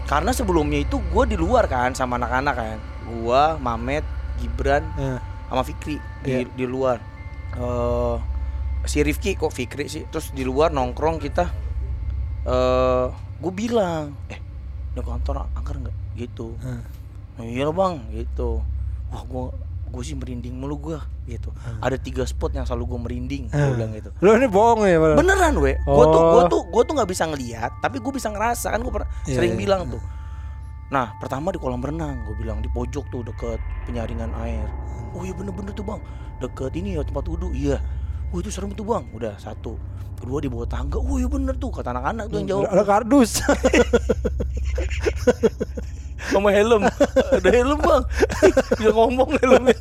Karena 0.09 0.33
sebelumnya 0.33 0.81
itu 0.81 0.97
gue 1.13 1.25
di 1.29 1.37
luar 1.37 1.69
kan 1.69 1.93
sama 1.93 2.17
anak-anak 2.17 2.55
kan, 2.57 2.79
gue, 3.05 3.43
Mamet, 3.61 4.05
Gibran, 4.41 4.81
Nah, 4.97 5.21
sama 5.47 5.63
Fikri 5.63 6.01
di 6.25 6.33
Iya. 6.33 6.49
di 6.49 6.65
luar. 6.65 6.97
eh 7.53 8.17
si 8.85 9.05
Rifki 9.05 9.37
kok 9.37 9.53
Fikri 9.53 9.85
sih, 9.85 10.09
terus 10.09 10.33
di 10.33 10.49
luar 10.49 10.73
nongkrong 10.73 11.21
kita. 11.21 11.45
eh 12.49 13.07
gue 13.39 13.53
bilang, 13.53 14.17
eh 14.33 14.41
di 14.97 15.01
kantor 15.05 15.45
angker 15.53 15.77
nggak? 15.77 15.97
Gitu. 16.17 16.57
nah. 16.57 16.81
Iya 17.39 17.69
bang, 17.69 18.01
gitu. 18.11 18.65
Wah 19.13 19.23
gua 19.25 19.53
gue 19.89 20.03
sih 20.03 20.13
merinding 20.13 20.55
mulu 20.55 20.77
gua 20.79 20.99
gitu. 21.25 21.51
Ada 21.81 21.97
tiga 21.97 22.23
spot 22.23 22.53
yang 22.53 22.65
selalu 22.65 22.85
gue 22.87 23.01
merinding, 23.03 23.43
gue 23.49 23.57
Ah. 23.57 23.73
bilang 23.73 23.91
gitu. 23.93 24.11
Lo 24.21 24.33
ini 24.33 24.47
bohong 24.47 24.85
ya, 24.85 24.97
Pak? 24.97 25.17
Beneran 25.17 25.55
we, 25.57 25.73
gue 25.75 26.05
tuh 26.07 26.23
gue 26.23 26.43
Oh. 26.43 26.49
tuh 26.49 26.63
gue 26.65 26.83
tuh 26.85 26.95
nggak 26.95 27.11
bisa 27.11 27.25
ngelihat, 27.25 27.73
tapi 27.79 27.99
gue 27.99 28.13
bisa 28.13 28.29
ngerasa 28.29 28.71
kan 28.71 28.81
gue 28.81 28.93
pernah 28.93 29.09
Iya, 29.25 29.35
sering 29.35 29.53
iya. 29.55 29.61
bilang 29.61 29.83
tuh. 29.89 30.03
Nah 30.89 31.13
pertama 31.17 31.49
di 31.49 31.59
kolam 31.59 31.81
renang, 31.81 32.25
gue 32.25 32.37
bilang 32.37 32.61
di 32.61 32.69
pojok 32.69 33.05
tuh 33.09 33.21
deket 33.23 33.57
penyaringan 33.85 34.33
air. 34.39 34.65
Oh 35.13 35.21
iya 35.21 35.33
bener-bener 35.33 35.73
tuh 35.73 35.83
bang, 35.83 36.01
deket 36.39 36.73
ini 36.75 36.97
ya 36.97 37.03
tempat 37.03 37.25
wudhu, 37.25 37.53
iya. 37.53 37.77
Oh 38.29 38.39
itu 38.45 38.53
serem 38.53 38.73
tuh 38.77 38.85
bang, 38.85 39.05
udah 39.17 39.35
satu. 39.41 39.81
Kedua 40.19 40.43
di 40.43 40.51
bawah 40.51 40.67
tangga, 40.67 40.99
oh 40.99 41.17
iya 41.17 41.31
bener 41.31 41.55
tuh 41.57 41.71
kata 41.71 41.95
anak-anak 41.95 42.29
tuh 42.29 42.37
yang 42.43 42.49
jawab. 42.51 42.65
Ada 42.75 42.85
kardus. 42.85 43.31
sama 46.29 46.53
helm. 46.53 46.83
Ada 47.33 47.51
helm 47.51 47.79
bang. 47.81 48.03
Bisa 48.79 48.91
ngomong 48.93 49.31
helmnya. 49.41 49.79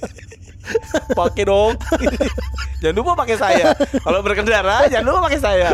Pakai 1.11 1.43
dong. 1.47 1.75
Jangan 2.81 2.95
lupa 2.95 3.11
pakai 3.25 3.37
saya. 3.39 3.73
Kalau 4.05 4.19
berkendara 4.21 4.85
jangan 4.85 5.05
lupa 5.09 5.19
pakai 5.31 5.39
saya. 5.41 5.69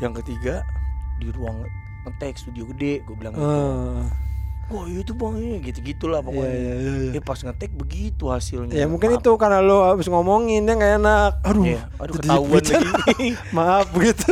Yang 0.00 0.24
ketiga 0.24 0.64
di 1.20 1.28
ruang 1.34 1.68
ngetek 2.08 2.40
studio 2.40 2.64
gede. 2.72 3.04
Gue 3.04 3.12
bilang 3.12 3.36
gitu. 3.36 3.44
Ah. 3.44 4.08
Wah 4.74 4.86
itu 4.86 5.12
bang 5.12 5.34
ini 5.36 5.56
gitu 5.62 5.78
gitulah 5.80 6.18
Iya, 6.18 6.26
pokoknya 6.26 6.50
iya, 6.50 6.74
iya, 6.74 6.92
iya. 7.06 7.12
Eh, 7.12 7.22
pas 7.22 7.38
ngetek 7.38 7.70
begitu 7.72 8.24
hasilnya 8.26 8.74
Ya 8.74 8.84
mungkin 8.84 9.08
Maaf. 9.08 9.20
itu 9.20 9.30
karena 9.34 9.58
lo 9.60 9.86
habis 9.86 10.04
ngomongin 10.04 10.62
dia 10.62 10.74
nggak 10.74 10.92
enak. 10.98 11.32
Aduh, 11.42 11.64
Iya, 11.64 11.82
aduh 11.96 12.14
ketahuan 12.16 12.60
lagi 12.60 13.28
Maaf 13.56 13.86
begitu. 13.88 14.30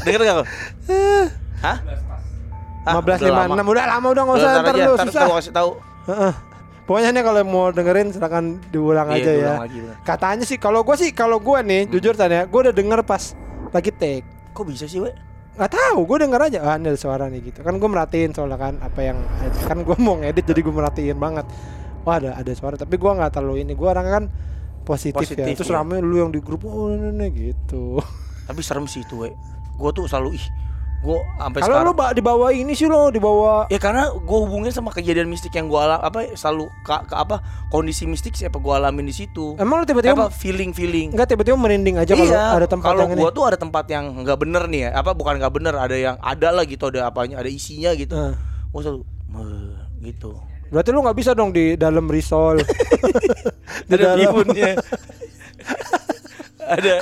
denger 0.00 0.20
gak 0.22 0.36
lo? 0.36 0.44
Hah? 0.44 1.26
Hah? 1.64 1.78
15 2.94 3.16
Udah 3.18 3.32
lama. 3.42 3.54
56 3.56 3.72
udah 3.72 3.84
lama 3.88 4.06
udah 4.06 4.22
nggak 4.22 4.36
usah 4.36 4.50
ntar 4.54 4.74
lu 4.74 4.92
ntar 4.92 5.06
susah. 5.08 5.24
kasih 5.34 5.52
tahu 5.52 5.70
Heeh. 6.04 6.32
Pokoknya 6.84 7.08
nih 7.10 7.22
kalau 7.22 7.40
mau 7.42 7.66
dengerin 7.70 8.08
silakan 8.10 8.44
diulang 8.68 9.08
Iya, 9.08 9.16
aja 9.16 9.24
ya. 9.24 9.32
diulang 9.34 9.62
lagi, 9.62 9.78
bener. 9.80 9.96
Katanya 10.04 10.44
sih 10.44 10.58
kalau 10.58 10.84
gue 10.84 10.92
sih 10.94 11.10
kalau 11.10 11.40
gue 11.40 11.58
nih 11.58 11.88
jujur 11.88 12.12
tanya, 12.12 12.44
gue 12.44 12.60
udah 12.60 12.72
denger 12.72 13.00
pas 13.02 13.32
lagi 13.70 13.88
take. 13.90 14.28
kok 14.52 14.62
bisa 14.62 14.84
sih 14.84 15.00
we? 15.00 15.08
Nggak 15.54 15.70
tahu, 15.70 15.98
gue 16.10 16.18
denger 16.26 16.40
aja 16.50 16.58
ah 16.66 16.74
ini 16.74 16.90
ada 16.90 16.98
suara 16.98 17.30
nih 17.30 17.40
gitu. 17.54 17.62
Kan 17.62 17.78
gue 17.78 17.86
merhatiin 17.86 18.34
soalnya 18.34 18.58
kan 18.58 18.74
apa 18.82 19.00
yang 19.06 19.18
kan 19.70 19.86
gue 19.86 19.96
mau 20.02 20.18
ngedit 20.18 20.50
jadi 20.50 20.60
gue 20.66 20.74
merhatiin 20.74 21.18
banget. 21.18 21.46
Wah 22.02 22.18
ada 22.18 22.34
ada 22.34 22.52
suara 22.58 22.74
tapi 22.74 22.98
gue 22.98 23.06
nggak 23.06 23.30
terlalu 23.30 23.62
ini. 23.62 23.78
Gue 23.78 23.86
orang 23.86 24.06
kan 24.06 24.24
positif, 24.82 25.30
ya. 25.34 25.46
Positif, 25.46 25.54
Terus 25.62 25.70
iya. 25.70 25.78
rame 25.78 26.02
lu 26.02 26.18
yang 26.18 26.34
di 26.34 26.42
grup 26.42 26.66
oh 26.66 26.90
ini, 26.90 27.14
ini 27.14 27.26
gitu. 27.54 28.02
Tapi 28.50 28.60
serem 28.60 28.84
sih 28.90 29.06
itu, 29.06 29.24
we. 29.24 29.30
Gue 29.78 29.90
tuh 29.94 30.10
selalu 30.10 30.36
ih, 30.36 30.46
gue 31.04 31.20
sampai 31.36 31.60
Kalau 31.60 31.76
sekarang. 31.76 31.84
lu 31.84 31.92
ba- 31.92 32.14
dibawa 32.16 32.46
ini 32.48 32.72
sih 32.72 32.88
lo 32.88 33.12
dibawa 33.12 33.68
Ya 33.68 33.76
karena 33.76 34.08
gue 34.08 34.38
hubungin 34.40 34.72
sama 34.72 34.88
kejadian 34.88 35.28
mistik 35.28 35.52
yang 35.52 35.68
gue 35.68 35.76
alam 35.76 36.00
apa 36.00 36.32
selalu 36.32 36.72
ke, 36.80 36.94
ke 37.04 37.14
apa 37.14 37.44
kondisi 37.68 38.08
mistik 38.08 38.32
siapa 38.32 38.56
gue 38.56 38.72
alamin 38.72 39.04
di 39.04 39.12
situ. 39.12 39.52
Emang 39.60 39.82
lu 39.82 39.86
tiba-tiba 39.86 40.16
apa 40.16 40.32
feeling 40.32 40.72
feeling. 40.72 41.12
Enggak 41.12 41.28
tiba-tiba 41.28 41.60
merinding 41.60 42.00
aja 42.00 42.16
kalau 42.16 42.24
iya, 42.24 42.56
ada 42.56 42.64
tempat 42.64 42.88
kalau 42.88 43.04
gue 43.04 43.30
tuh 43.30 43.44
ada 43.44 43.60
tempat 43.60 43.84
yang 43.86 44.24
nggak 44.24 44.38
bener 44.40 44.64
nih 44.64 44.80
ya. 44.88 44.90
Apa 44.96 45.12
bukan 45.12 45.36
nggak 45.36 45.52
bener, 45.52 45.74
ada 45.76 45.92
yang 45.92 46.16
ada 46.16 46.48
lah 46.48 46.64
gitu, 46.64 46.88
ada 46.88 47.04
apanya, 47.04 47.36
ada 47.36 47.52
isinya 47.52 47.92
gitu. 47.92 48.16
Nah, 48.16 48.32
Gue 48.72 48.80
selalu 48.80 49.04
gitu. 50.00 50.40
berarti 50.72 50.90
lu 50.90 51.04
nggak 51.04 51.18
bisa 51.20 51.30
dong 51.36 51.52
di 51.52 51.76
dalam 51.76 52.08
risol. 52.08 52.58
di 53.88 53.94
ada 53.94 54.16
dalam 54.16 54.32
ada, 56.64 56.94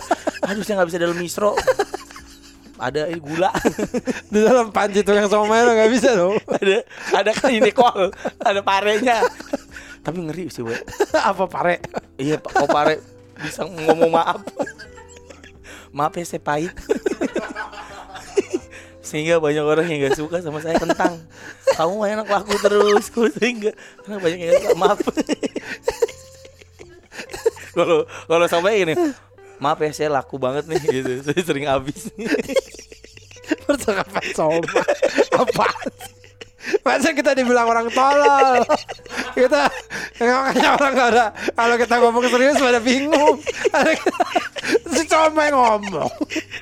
aduh 0.43 0.63
saya 0.67 0.75
nggak 0.83 0.89
bisa 0.91 0.99
dalam 0.99 1.17
misro. 1.17 1.55
Ada 2.83 3.07
ini 3.07 3.22
gula. 3.22 3.55
di 4.33 4.39
dalam 4.43 4.74
panci 4.74 5.07
tukang 5.07 5.30
somai 5.30 5.62
lo 5.62 5.70
nggak 5.70 5.91
bisa 5.95 6.18
dong. 6.18 6.35
ada 6.59 6.83
ada 7.14 7.30
kan 7.30 7.55
ini 7.55 7.70
kol, 7.70 8.11
ada 8.43 8.61
parenya. 8.61 9.22
Tapi 10.03 10.18
ngeri 10.18 10.51
sih, 10.51 10.66
we. 10.66 10.74
Apa 11.30 11.47
pare? 11.47 11.78
Iya 12.18 12.43
Pak 12.43 12.59
Kopare 12.59 12.99
bisa 13.39 13.62
ngomong 13.62 14.11
maaf. 14.11 14.43
maaf 15.95 16.12
ya 16.18 16.26
saya 16.26 16.43
pahit. 16.43 16.74
Sehingga 19.03 19.39
banyak 19.39 19.62
orang 19.62 19.87
yang 19.87 20.11
gak 20.11 20.18
suka 20.18 20.43
sama 20.43 20.59
saya 20.59 20.74
kentang. 20.80 21.22
Kamu 21.78 22.03
enak 22.03 22.26
laku 22.26 22.55
terus, 22.59 23.12
sehingga 23.39 23.70
karena 24.03 24.18
banyak 24.18 24.39
yang 24.43 24.51
gak 24.51 24.62
suka. 24.66 24.78
Maaf. 24.78 24.99
Kalau 27.72 28.05
kalau 28.28 28.47
sampai 28.51 28.85
gini, 28.85 28.95
maaf 29.63 29.79
ya 29.79 29.95
saya 29.95 30.11
laku 30.11 30.35
banget 30.37 30.67
nih 30.67 30.81
gitu. 30.83 31.11
Saya 31.27 31.41
sering 31.41 31.65
habis. 31.65 32.11
Percakapan 33.63 34.25
somai. 34.33 34.83
Apa? 35.33 35.67
Masa 36.81 37.11
kita 37.11 37.35
dibilang 37.35 37.67
orang 37.67 37.91
tolol 37.91 38.63
Kita 39.35 39.67
Makanya 40.15 40.69
orang 40.73 40.93
gak 40.95 41.09
ada 41.11 41.25
Kalau 41.51 41.75
kita 41.75 41.95
ngomong 41.99 42.23
serius 42.25 42.55
pada 42.55 42.79
bingung 42.79 43.43
Si 44.87 45.03
somai 45.05 45.51
ngomong 45.51 46.07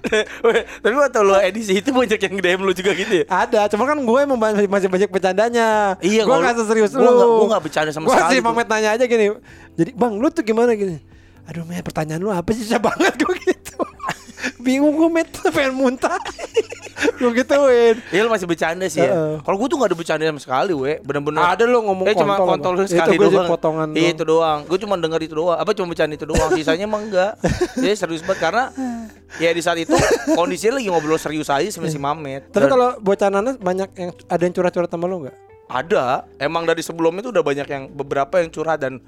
Tapi 0.81 0.95
waktu 0.95 1.21
lo 1.21 1.37
edisi 1.37 1.77
itu 1.77 1.93
banyak 1.93 2.17
yang 2.17 2.33
DM 2.35 2.61
lu 2.63 2.73
juga 2.73 2.97
gitu 2.97 3.13
ya? 3.13 3.25
Ada 3.29 3.69
Cuma 3.69 3.85
kan 3.85 4.01
gue 4.01 4.19
emang 4.19 4.41
masih, 4.41 4.89
banyak 4.89 5.11
bercandanya 5.11 6.01
Iya, 6.01 6.25
Gue 6.25 6.33
kalau- 6.33 6.49
gak 6.49 6.57
seserius 6.57 6.93
gua 6.93 7.05
lu 7.05 7.11
nggak- 7.13 7.29
gua 7.31 7.47
nggak 7.51 7.63
bercanda 7.63 7.91
sama 7.93 8.05
Gua 8.07 8.17
sekali 8.17 8.33
sih 8.33 8.41
tuh. 8.41 8.47
Mamet 8.49 8.69
nanya 8.73 8.91
aja 8.97 9.05
gini 9.05 9.25
Jadi 9.77 9.91
bang 9.93 10.13
lu 10.17 10.29
tuh 10.29 10.41
gimana 10.43 10.73
gini 10.73 10.97
Aduh 11.51 11.67
Met 11.67 11.83
pertanyaan 11.83 12.23
lu 12.23 12.31
apa 12.31 12.55
sih 12.55 12.63
susah 12.63 12.79
banget 12.79 13.19
gue 13.19 13.35
gitu 13.43 13.83
Bingung 14.63 14.95
gue 14.95 15.11
Met 15.11 15.27
pengen 15.55 15.75
muntah 15.75 16.15
Gue 17.19 17.35
gituin 17.43 17.99
Iya 18.15 18.23
lu 18.23 18.31
masih 18.31 18.47
bercanda 18.47 18.87
sih 18.87 19.03
ya. 19.03 19.43
Kalau 19.43 19.57
gue 19.59 19.67
tuh 19.67 19.77
gak 19.83 19.91
ada 19.91 19.97
bercanda 19.97 20.23
sama 20.29 20.41
sekali, 20.41 20.73
we. 20.77 21.01
Bener-bener. 21.01 21.41
Ada 21.41 21.65
lu 21.65 21.81
ngomong 21.81 22.07
Eh 22.07 22.13
cuma 22.13 22.37
kontol, 22.37 22.77
sekali 22.85 23.17
Itu 23.17 23.29
doang. 23.33 23.49
potongan 23.49 23.89
Iya, 23.97 24.13
itu 24.13 24.25
doang. 24.25 24.69
Gue 24.69 24.79
cuma 24.81 25.01
denger 25.01 25.21
itu 25.25 25.35
doang. 25.37 25.57
Apa 25.57 25.73
cuma 25.73 25.89
bercanda 25.93 26.13
itu 26.13 26.29
doang. 26.29 26.49
Sisanya 26.53 26.85
emang 26.85 27.09
enggak. 27.09 27.41
Jadi 27.77 27.97
serius 27.97 28.21
banget 28.21 28.41
karena 28.45 28.65
ya 29.41 29.49
di 29.53 29.63
saat 29.65 29.81
itu 29.81 29.97
kondisinya 30.37 30.77
lagi 30.77 30.93
ngobrol 30.93 31.17
serius 31.17 31.49
aja 31.49 31.69
sama 31.73 31.89
si 31.89 31.97
Mamet. 31.97 32.53
Tapi 32.53 32.69
kalau 32.69 33.01
bocanannya 33.01 33.57
banyak 33.57 33.89
yang 33.97 34.11
ada 34.29 34.43
yang 34.45 34.55
curhat-curhat 34.55 34.93
sama 34.93 35.09
lu 35.09 35.25
nggak? 35.25 35.37
ada, 35.71 36.27
emang 36.43 36.67
dari 36.67 36.83
sebelumnya 36.83 37.23
tuh 37.23 37.31
udah 37.31 37.45
banyak 37.47 37.69
yang 37.71 37.85
beberapa 37.95 38.43
yang 38.43 38.51
curhat 38.51 38.83
dan 38.83 38.99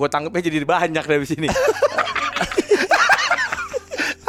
gue 0.00 0.08
tanggepnya 0.08 0.42
jadi 0.48 0.64
banyak 0.64 1.04
dari 1.04 1.26
sini. 1.28 1.48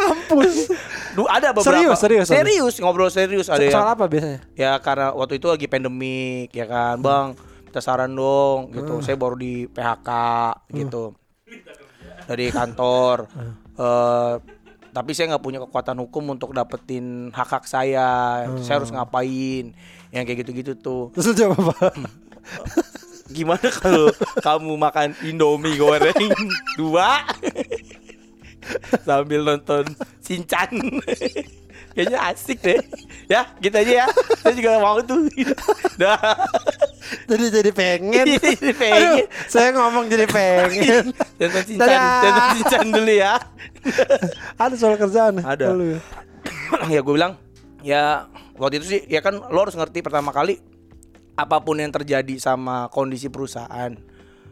Ampus. 0.01 0.67
Du, 1.15 1.23
ada 1.27 1.55
beberapa. 1.55 1.95
Serius, 1.95 2.27
serius, 2.27 2.27
serius. 2.27 2.75
ngobrol 2.79 3.11
serius 3.11 3.47
ada 3.47 3.63
yang 3.63 3.75
Soal 3.75 3.95
apa 3.95 4.07
biasanya? 4.07 4.39
ya 4.55 4.79
karena 4.79 5.11
waktu 5.15 5.39
itu 5.39 5.47
lagi 5.47 5.67
pandemik 5.71 6.51
ya 6.51 6.67
kan. 6.67 6.99
Bang 6.99 7.39
kita 7.71 7.79
saran 7.79 8.11
dong 8.11 8.75
gitu. 8.75 8.99
Saya 8.99 9.15
baru 9.15 9.39
di 9.39 9.71
PHK 9.71 10.09
gitu. 10.75 11.15
Dari 12.27 12.51
kantor. 12.51 13.17
Eh, 13.81 14.35
tapi 14.93 15.15
saya 15.15 15.33
nggak 15.33 15.41
punya 15.41 15.57
kekuatan 15.63 15.97
hukum 16.05 16.37
untuk 16.37 16.53
dapetin 16.53 17.33
hak 17.33 17.49
hak 17.49 17.65
saya. 17.65 18.45
Saya 18.61 18.77
harus 18.77 18.93
ngapain? 18.93 19.73
Yang 20.13 20.23
kayak 20.29 20.39
gitu-gitu 20.45 20.73
tuh. 20.77 21.09
Terus 21.17 21.33
jawab 21.33 21.71
apa? 21.71 21.89
gimana 23.31 23.67
kalau 23.71 24.11
kamu 24.43 24.73
makan 24.77 25.09
Indomie 25.23 25.79
goreng 25.79 26.31
dua 26.79 27.23
sambil 29.07 29.41
nonton 29.41 29.87
Sinchan 30.21 30.69
kayaknya 31.91 32.19
asik 32.31 32.59
deh 32.63 32.79
ya 33.27 33.47
gitu 33.59 33.75
aja 33.75 33.93
ya 34.03 34.07
saya 34.39 34.53
juga 34.55 34.79
mau 34.79 34.99
tuh 35.03 35.27
dah 35.99 36.19
jadi 37.27 37.45
jadi 37.61 37.71
pengen. 37.75 38.23
Jadi 38.23 38.71
pengen. 38.71 39.19
Aduh, 39.19 39.27
saya 39.51 39.75
ngomong 39.75 40.07
jadi 40.07 40.25
pengen. 40.31 41.11
nonton 41.39 41.63
Sinchan 41.67 41.99
nonton 42.23 42.47
Sinchan 42.61 42.85
dulu 42.87 43.11
ya 43.11 43.35
Ada 44.55 44.75
soal 44.77 44.95
kerjaan. 44.95 45.41
Ada. 45.43 45.75
Ya? 45.75 45.99
ya 46.87 46.99
gue 47.03 47.13
bilang 47.13 47.35
ya 47.81 48.29
waktu 48.55 48.79
itu 48.79 48.85
sih 48.87 48.99
ya 49.09 49.19
kan 49.19 49.37
lo 49.37 49.59
harus 49.65 49.75
ngerti 49.75 50.05
pertama 50.05 50.31
kali 50.31 50.61
apa 51.33 51.57
pun 51.57 51.75
yang 51.75 51.89
terjadi 51.89 52.35
sama 52.37 52.87
kondisi 52.87 53.27
perusahaan 53.27 53.95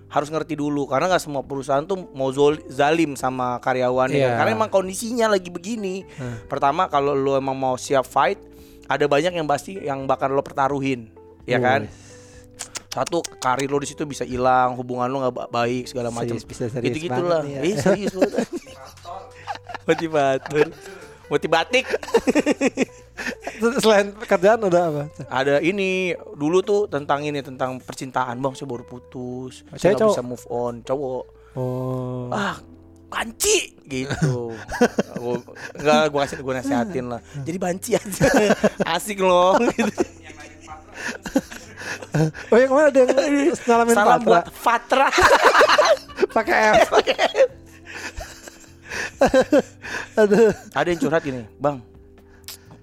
harus 0.07 0.27
ngerti 0.27 0.53
dulu. 0.53 0.85
Karena 0.85 1.05
nggak 1.07 1.21
semua 1.21 1.41
perusahaan 1.41 1.83
tuh 1.83 2.09
mau 2.11 2.29
zol- 2.29 2.65
zalim 2.65 3.13
sama 3.13 3.59
karyawannya. 3.59 4.17
Kan. 4.23 4.37
karena 4.37 4.51
emang 4.55 4.69
kondisinya 4.69 5.29
lagi 5.29 5.47
begini. 5.47 6.01
Pertama 6.45 6.87
kalau 6.87 7.13
lo 7.13 7.35
emang 7.35 7.53
mau 7.53 7.75
siap 7.75 8.03
fight 8.03 8.41
ada 8.85 9.05
banyak 9.05 9.31
yang 9.31 9.45
pasti 9.45 9.77
yang 9.77 10.03
bakal 10.03 10.29
lo 10.29 10.41
pertaruhin 10.41 11.13
ya 11.43 11.57
kan? 11.59 11.85
Satu 12.89 13.21
karir 13.37 13.69
lo 13.69 13.77
di 13.77 13.85
situ 13.85 14.01
bisa 14.03 14.25
hilang 14.25 14.73
hubungan 14.73 15.05
lo 15.05 15.21
nggak 15.21 15.35
ba- 15.35 15.49
baik 15.55 15.85
segala 15.85 16.09
macam 16.09 16.33
gitu 16.81 16.97
gitulah 16.99 17.45
ya. 17.45 17.61
eh 17.61 17.77
serius 17.77 18.13
banget 18.17 18.49
motivator 19.85 20.67
motivatik 21.29 21.85
Terus 23.59 23.79
Selain 23.83 24.11
kerjaan 24.13 24.59
udah 24.61 24.83
apa? 24.89 25.03
ada 25.29 25.59
ini 25.59 26.11
dulu 26.33 26.59
tuh 26.59 26.85
tentang 26.85 27.21
ini 27.21 27.39
tentang 27.39 27.77
percintaan 27.77 28.37
bang 28.37 28.53
saya 28.53 28.65
baru 28.65 28.83
putus 28.83 29.61
saya 29.75 29.93
nggak 29.93 30.09
bisa 30.09 30.23
move 30.23 30.45
on 30.49 30.81
cowok 30.81 31.25
Oh. 31.49 32.29
ah 32.29 32.61
banci 33.09 33.73
gitu 33.83 34.53
gua, 35.19 35.41
enggak 35.73 36.01
gue 36.07 36.19
kasih 36.21 36.35
gue 36.39 36.53
nasihatin 36.53 37.05
lah 37.09 37.19
jadi 37.41 37.57
banci 37.57 37.97
aja 37.97 38.25
asik 38.95 39.17
loh 39.19 39.57
gitu. 39.73 40.05
Oh 42.53 42.57
yang 42.57 42.69
mana 42.69 42.93
ada 42.93 43.01
yang 43.01 43.57
salam 43.57 43.89
Patra? 43.89 44.21
buat 44.21 44.45
Fatra 44.53 45.07
pakai 46.29 46.57
F. 46.85 46.89
Aduh. 50.19 50.51
ada 50.73 50.87
yang 50.87 50.99
curhat 50.99 51.21
gini 51.21 51.43
bang 51.57 51.77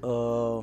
eh 0.01 0.59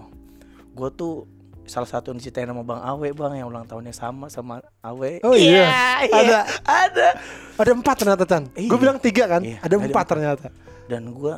gue 0.74 0.90
tuh 0.94 1.26
salah 1.64 1.88
satu 1.88 2.12
yang 2.12 2.20
diceritain 2.20 2.46
sama 2.46 2.62
bang 2.62 2.82
Awe 2.82 3.10
bang 3.10 3.34
yang 3.40 3.48
ulang 3.48 3.64
tahunnya 3.64 3.94
sama 3.96 4.28
sama 4.28 4.60
Awe 4.84 5.24
Oh 5.24 5.32
iya. 5.32 5.64
iya. 6.04 6.12
Ada. 6.12 6.40
ada 6.66 7.08
Ada 7.56 7.72
empat 7.72 7.96
ternyata 7.96 8.24
Chan. 8.26 8.44
Iya. 8.54 8.68
Gue 8.68 8.78
bilang 8.78 8.98
tiga 9.00 9.24
kan. 9.30 9.42
Iya, 9.46 9.58
ada 9.62 9.70
ada 9.70 9.76
empat 9.80 9.90
empat. 9.90 10.06
ternyata. 10.10 10.48
dan 10.84 11.08
gue 11.10 11.34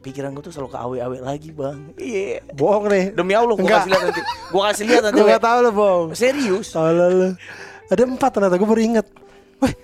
pikiran 0.00 0.36
gue 0.36 0.44
tuh 0.44 0.52
selalu 0.52 0.68
ke 0.68 0.78
Awe-Awe 0.78 1.18
lagi 1.20 1.50
bang 1.50 1.78
iya 1.96 2.44
Bohong 2.52 2.88
nih. 2.88 3.04
Demi 3.16 3.32
Allah 3.32 3.54
gue 3.56 3.64
kasih 3.64 3.90
lihat 3.90 4.02
nanti. 4.04 4.22
Gue 4.52 4.62
kasih 4.68 4.84
lihat 4.84 5.02
nanti. 5.08 5.16
Gue 5.18 5.28
gak 5.32 5.42
tau 5.42 5.58
lo 5.64 5.70
bohong. 5.72 6.08
Serius. 6.12 6.66
Salah 6.72 7.08
lu. 7.08 7.32
Ada 7.88 8.02
empat 8.04 8.30
ternyata. 8.36 8.54
Gue 8.60 8.68
baru 8.68 8.82
inget. 8.84 9.06
Wih. 9.58 9.74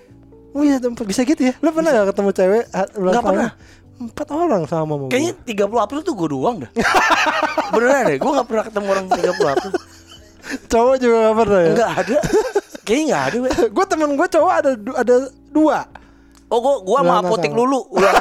Oh 0.57 0.65
iya 0.65 0.81
ada 0.81 0.89
empat. 0.89 1.05
Bisa 1.05 1.21
gitu 1.23 1.43
ya? 1.45 1.55
Lo 1.61 1.69
pernah 1.69 1.93
gak 1.93 2.17
ketemu 2.17 2.31
cewek? 2.33 2.65
tahun? 2.73 3.27
pernah. 3.29 3.51
Empat 3.97 4.29
orang 4.29 4.63
sama 4.65 4.93
mau 4.97 5.09
Kayaknya 5.09 5.33
30 5.45 5.85
April 5.85 6.01
tuh 6.01 6.15
gue 6.17 6.29
doang 6.29 6.57
dah. 6.65 6.71
Beneran 7.77 8.03
deh. 8.09 8.17
Gue 8.17 8.31
gak 8.33 8.47
pernah 8.49 8.65
ketemu 8.65 8.87
orang 8.89 9.07
30 9.09 9.53
April. 9.53 9.73
Cowok 10.69 10.97
juga 10.97 11.17
gak 11.23 11.37
pernah 11.37 11.59
ya? 11.61 11.69
Enggak 11.73 11.91
ada. 11.93 12.17
Kayaknya 12.87 13.05
gak 13.11 13.23
ada. 13.27 13.39
Gue 13.77 13.85
temen 13.85 14.11
gue 14.15 14.27
cowok 14.31 14.53
ada 14.55 14.71
ada 14.97 15.17
dua. 15.51 15.79
Oh 16.47 16.63
gue 16.63 16.75
gua 16.87 16.99
sama 17.03 17.15
apotek 17.19 17.51
tahun. 17.51 17.59
lulu. 17.59 17.81
Ulang 17.91 18.15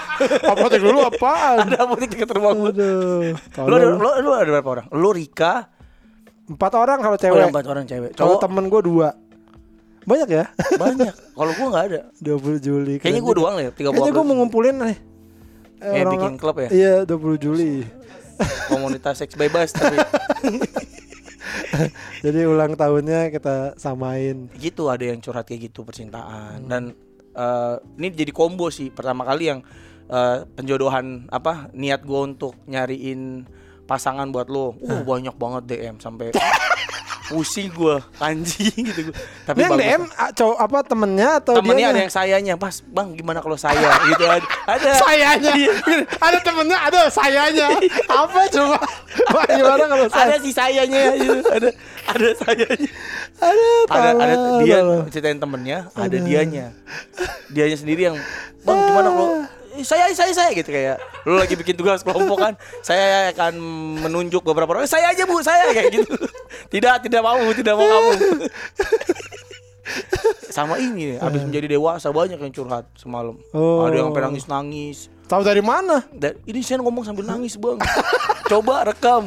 Apotek 0.56 0.80
dulu 0.80 0.98
apaan? 1.04 1.68
ada 1.68 1.84
apotek 1.84 2.08
dekat 2.08 2.32
rumah 2.32 2.56
gue. 2.56 2.70
Aduh. 2.72 3.36
Lu 3.68 3.74
ada, 3.76 3.86
lu, 3.92 4.08
lu 4.24 4.30
ada 4.32 4.48
berapa 4.48 4.70
orang? 4.80 4.86
Lu 4.90 5.12
Rika. 5.12 5.68
Empat 6.48 6.72
orang 6.72 7.04
kalau 7.04 7.12
Oh, 7.12 7.20
cewek. 7.20 7.36
ada 7.36 7.52
empat 7.52 7.66
orang 7.68 7.84
cewek. 7.84 8.10
Kalau 8.16 8.40
Cowok 8.40 8.40
temen 8.40 8.64
gue 8.72 8.80
dua. 8.80 9.08
Banyak 10.06 10.28
ya? 10.30 10.44
banyak. 10.78 11.14
Kalau 11.34 11.52
gue 11.52 11.66
gak 11.74 11.84
ada. 11.90 12.00
20 12.22 12.62
Juli. 12.62 12.94
Kayaknya 13.02 13.22
gue 13.26 13.34
doang 13.34 13.54
deh. 13.58 13.74
30 13.74 13.90
Kayaknya 13.90 14.12
gue 14.14 14.24
mau 14.24 14.36
ngumpulin 14.38 14.76
nih. 14.78 14.96
Eh, 15.76 16.08
bikin 16.08 16.34
klub 16.40 16.56
ya? 16.62 16.68
Iya 16.72 16.94
20 17.04 17.42
Juli. 17.42 17.84
Komunitas 18.72 19.20
seks 19.20 19.36
bebas 19.36 19.74
tapi 19.74 19.96
Jadi 22.24 22.40
ulang 22.48 22.76
tahunnya 22.76 23.28
kita 23.32 23.76
samain. 23.76 24.48
gitu 24.56 24.88
ada 24.88 25.04
yang 25.04 25.20
curhat 25.20 25.44
kayak 25.44 25.72
gitu 25.72 25.84
percintaan 25.84 26.64
dan 26.68 26.96
eh, 27.36 27.76
ini 28.00 28.08
jadi 28.12 28.32
combo 28.32 28.72
sih 28.72 28.88
pertama 28.92 29.24
kali 29.24 29.52
yang 29.52 29.60
eh, 30.08 30.44
penjodohan 30.56 31.28
apa 31.28 31.68
niat 31.76 32.04
gue 32.04 32.20
untuk 32.20 32.56
nyariin 32.68 33.44
pasangan 33.86 34.28
buat 34.34 34.50
lo 34.50 34.74
uh 34.76 35.02
banyak 35.06 35.36
banget 35.38 35.62
DM 35.70 35.96
sampai 36.02 36.34
pusing 37.26 37.68
gue 37.74 37.96
anjing 38.22 38.82
gitu 38.88 39.10
gua. 39.10 39.16
tapi 39.46 39.58
yang. 39.62 39.74
DM 39.74 40.02
cowok 40.34 40.58
apa 40.62 40.78
temennya 40.86 41.28
atau 41.42 41.54
temennya 41.58 41.88
dia? 41.90 41.94
ada 41.94 42.00
yang 42.06 42.12
sayanya 42.14 42.54
pas 42.54 42.74
bang 42.86 43.08
gimana 43.18 43.38
kalau 43.42 43.58
saya 43.58 43.90
gitu 44.14 44.24
ada 44.26 44.46
ada 44.66 44.90
sayanya. 45.02 45.52
ada 46.22 46.38
temennya, 46.42 46.78
ada 46.78 47.00
sayanya. 47.10 47.68
apa 48.22 48.40
coba? 48.50 48.78
Wah, 49.30 49.46
gimana 49.50 49.84
kalau 49.90 50.06
saya? 50.10 50.26
ada 50.30 50.36
si 50.42 50.50
sayanya 50.54 51.02
gitu. 51.18 51.42
ada 51.50 51.68
ada 52.06 52.28
sayanya 52.38 52.88
ada 53.42 53.66
ada 53.90 54.34
tolong, 54.34 54.60
dia 54.62 54.78
ceritain 55.10 55.38
temennya 55.38 55.78
ada 55.92 56.16
dianya 56.16 56.66
dianya 57.50 57.76
sendiri 57.76 58.08
yang 58.12 58.16
bang 58.62 58.78
gimana 58.90 59.08
kalau 59.10 59.28
"Eh, 59.28 59.44
saya 59.82 60.12
saya 60.14 60.30
saya 60.30 60.50
gitu 60.52 60.68
kayak. 60.68 60.96
Lu 61.24 61.34
lagi 61.34 61.52
bikin 61.52 61.74
tugas 61.74 62.00
kelompok 62.00 62.38
kan 62.38 62.52
saya 62.80 63.34
akan 63.34 63.52
menunjuk 64.00 64.40
beberapa 64.40 64.70
orang 64.70 64.84
"Eh, 64.84 64.90
saya 64.90 65.10
aja 65.10 65.26
bu 65.26 65.42
saya 65.42 65.74
kayak 65.74 65.90
gitu. 65.92 66.14
Tidak 66.72 67.02
tidak 67.02 67.20
mau 67.20 67.36
tidak 67.52 67.74
mau 67.74 67.84
kamu. 67.84 68.10
Sama 70.56 70.80
ini 70.80 71.20
abis 71.20 71.44
menjadi 71.44 71.68
dewasa 71.68 72.08
banyak 72.10 72.40
yang 72.40 72.50
curhat 72.50 72.88
semalam. 72.96 73.36
Oh. 73.52 73.84
ada 73.84 74.00
yang 74.00 74.08
sampai 74.10 74.24
nangis 74.24 74.44
nangis. 74.48 74.98
Tahu 75.26 75.42
dari 75.42 75.62
mana? 75.62 76.06
dan 76.14 76.38
ini 76.46 76.62
saya 76.62 76.78
ngomong 76.80 77.02
sambil 77.02 77.26
nangis 77.26 77.58
bang. 77.58 77.78
Coba 78.50 78.86
rekam 78.86 79.26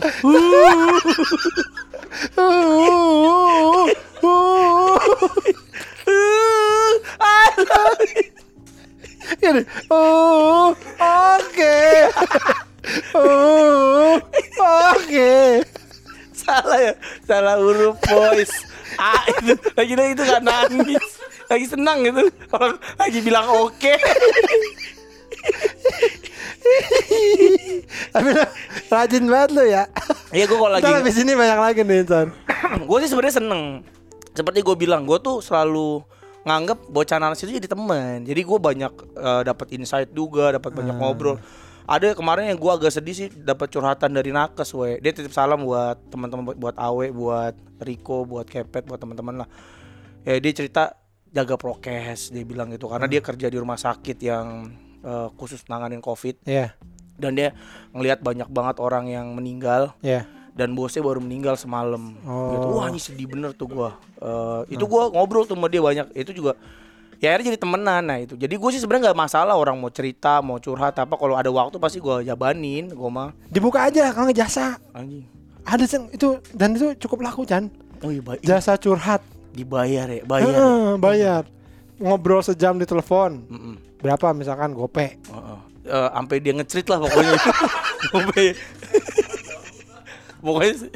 Gini. 9.38 9.61
Oh, 9.93 10.73
oke. 10.97 11.77
Oh, 13.13 14.17
oke. 14.97 15.38
salah 16.49 16.80
ya 16.82 16.93
salah 17.30 17.55
huruf 17.61 17.93
voice 18.09 18.65
A 18.97 19.21
itu 19.30 19.53
lagi 19.77 19.93
itu 19.93 20.23
kan 20.25 20.41
nangis 20.41 21.05
lagi 21.45 21.65
senang 21.69 22.01
gitu 22.01 22.25
orang 22.49 22.82
lagi 22.97 23.19
bilang 23.21 23.45
oke 23.45 23.93
Tapi 28.09 28.30
lo 28.36 28.45
rajin 28.91 29.25
banget 29.25 29.49
lo 29.55 29.63
ya. 29.65 29.84
Iya 30.30 30.45
gue 30.45 30.57
kalau 30.57 30.73
lagi 30.73 30.86
Ntar 30.86 31.01
habis 31.01 31.17
ini 31.17 31.34
banyak 31.34 31.59
lagi 31.59 31.82
nih, 31.82 32.05
Insan. 32.05 32.27
gue 32.86 32.97
sih 33.01 33.09
sebenarnya 33.09 33.36
seneng 33.41 33.63
seperti 34.36 34.59
gue 34.61 34.75
bilang 34.77 35.07
gue 35.09 35.17
tuh 35.21 35.41
selalu 35.41 36.03
nganggep 36.50 36.89
bocah 36.89 37.22
nanas 37.22 37.45
itu 37.45 37.54
jadi 37.62 37.70
teman 37.70 38.26
jadi 38.26 38.41
gue 38.41 38.60
banyak 38.60 38.93
eh, 39.14 39.41
dapat 39.45 39.68
insight 39.78 40.10
juga 40.10 40.58
dapat 40.58 40.74
banyak 40.74 40.97
ngobrol. 40.97 41.38
Ada 41.89 42.14
kemarin 42.14 42.54
yang 42.54 42.60
gue 42.62 42.70
agak 42.70 42.93
sedih 42.93 43.16
sih 43.18 43.30
dapat 43.34 43.74
curhatan 43.74 44.14
dari 44.14 44.30
nakes 44.30 44.78
we 44.78 45.02
dia 45.02 45.10
titip 45.10 45.34
salam 45.34 45.66
buat 45.66 45.97
teman-teman 46.14 46.54
buat, 46.54 46.78
awe 46.78 47.08
buat 47.10 47.58
Riko 47.82 48.30
buat 48.30 48.45
kepet 48.45 48.86
buat 48.86 49.02
teman-teman 49.02 49.45
lah. 49.45 49.50
Ya 50.22 50.38
dia 50.38 50.54
cerita 50.54 50.93
jaga 51.34 51.58
prokes 51.58 52.30
dia 52.30 52.45
bilang 52.45 52.70
gitu. 52.70 52.86
Karena 52.89 53.10
dia 53.10 53.22
kerja 53.26 53.50
di 53.50 53.58
rumah 53.58 53.78
sakit 53.78 54.18
yang 54.22 54.70
eh, 55.02 55.28
khusus 55.34 55.66
nanganin 55.66 55.97
covid. 55.97 56.38
Iya, 56.45 56.78
dan 57.20 57.36
dia 57.36 57.52
ngelihat 57.91 58.24
banyak 58.24 58.47
banget 58.50 58.76
orang 58.80 59.12
yang 59.12 59.36
meninggal. 59.36 59.93
Iya. 60.00 60.39
Dan 60.60 60.76
bosnya 60.76 60.99
baru 60.99 61.18
meninggal 61.18 61.55
semalam 61.55 62.20
Oh. 62.22 62.51
gitu 62.51 62.68
wah 62.74 62.86
ini 62.86 62.99
sedih 62.99 63.26
bener 63.26 63.51
tuh 63.51 63.66
gua 63.66 63.95
Eh, 64.20 64.76
itu 64.76 64.84
gua 64.84 65.07
ngobrol 65.07 65.43
tuh 65.43 65.55
sama 65.55 65.66
dia 65.66 65.80
banyak 65.80 66.12
itu 66.14 66.36
juga 66.36 66.60
Ya 67.16 67.32
akhirnya 67.32 67.51
jadi 67.51 67.60
temenan 67.60 67.99
nah 68.01 68.16
itu. 68.16 68.32
Jadi 68.34 68.55
gue 68.55 68.70
sih 68.72 68.80
sebenarnya 68.80 69.12
nggak 69.12 69.20
masalah 69.20 69.51
orang 69.51 69.76
mau 69.76 69.91
cerita, 69.91 70.39
mau 70.39 70.55
curhat 70.55 70.95
apa 70.95 71.20
kalau 71.20 71.36
ada 71.36 71.51
waktu 71.51 71.76
pasti 71.76 71.99
gue 71.99 72.24
jabanin, 72.24 72.88
gue 72.88 73.10
mah 73.12 73.36
Dibuka 73.45 73.84
aja 73.84 74.16
kalau 74.16 74.32
nggak 74.32 74.39
jasa. 74.39 74.80
anjing. 74.95 75.28
Ada 75.68 75.84
Chan, 75.84 76.07
itu 76.10 76.39
dan 76.55 76.80
itu 76.80 76.95
cukup 76.97 77.20
laku 77.22 77.43
Chan. 77.43 77.68
Oh 77.99 78.07
iya, 78.07 78.24
Jasa 78.39 78.76
curhat. 78.76 79.20
dibayar 79.51 80.07
ya, 80.07 80.24
bayar. 80.24 80.47
ya. 80.47 80.55
Heeh, 80.55 80.91
bayar. 80.95 81.43
Ngobrol 81.99 82.39
sejam 82.39 82.80
di 82.80 82.88
telepon. 82.88 83.43
Berapa 83.99 84.32
misalkan 84.32 84.72
gope. 84.72 85.20
Heeh. 85.20 85.60
Eh, 85.84 86.10
sampai 86.14 86.39
dia 86.39 86.55
ngecerit 86.55 86.88
lah 86.88 87.03
pokoknya. 87.03 87.36
Sampai 88.16 88.55
pokoknya 90.40 90.90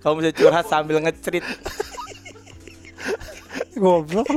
kamu 0.00 0.14
bisa 0.24 0.30
curhat 0.32 0.64
sambil 0.68 0.96
ngecerit. 1.04 1.44
Goblok. 3.76 4.28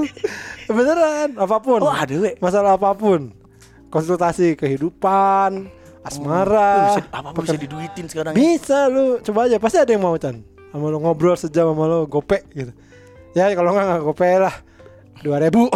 Beneran, 0.68 1.36
apa 1.36 1.58
pun. 1.60 1.80
Oh 1.84 1.92
ada 1.92 2.16
we. 2.16 2.36
Masalah 2.40 2.80
apa 2.80 2.96
pun. 2.96 3.32
Konsultasi 3.92 4.56
kehidupan, 4.56 5.68
asmara. 6.04 6.96
Oh, 6.96 7.00
bisa, 7.00 7.02
apa 7.12 7.40
bisa 7.40 7.58
diduitin 7.60 8.06
sekarang? 8.10 8.32
ya? 8.34 8.38
Bisa 8.40 8.88
lu, 8.90 9.20
coba 9.24 9.48
aja 9.48 9.58
pasti 9.60 9.78
ada 9.80 9.92
yang 9.92 10.04
mau 10.04 10.16
Chan. 10.20 10.42
Sama 10.74 10.90
lu 10.90 10.98
ngobrol 11.00 11.38
sejam 11.38 11.72
sama 11.72 11.86
lu 11.86 12.10
gope 12.10 12.42
gitu. 12.52 12.74
Ya 13.38 13.54
kalau 13.54 13.74
enggak 13.74 13.86
enggak 13.86 14.04
gope 14.04 14.30
lah. 14.40 14.56
Dua 15.24 15.40
ribu, 15.40 15.72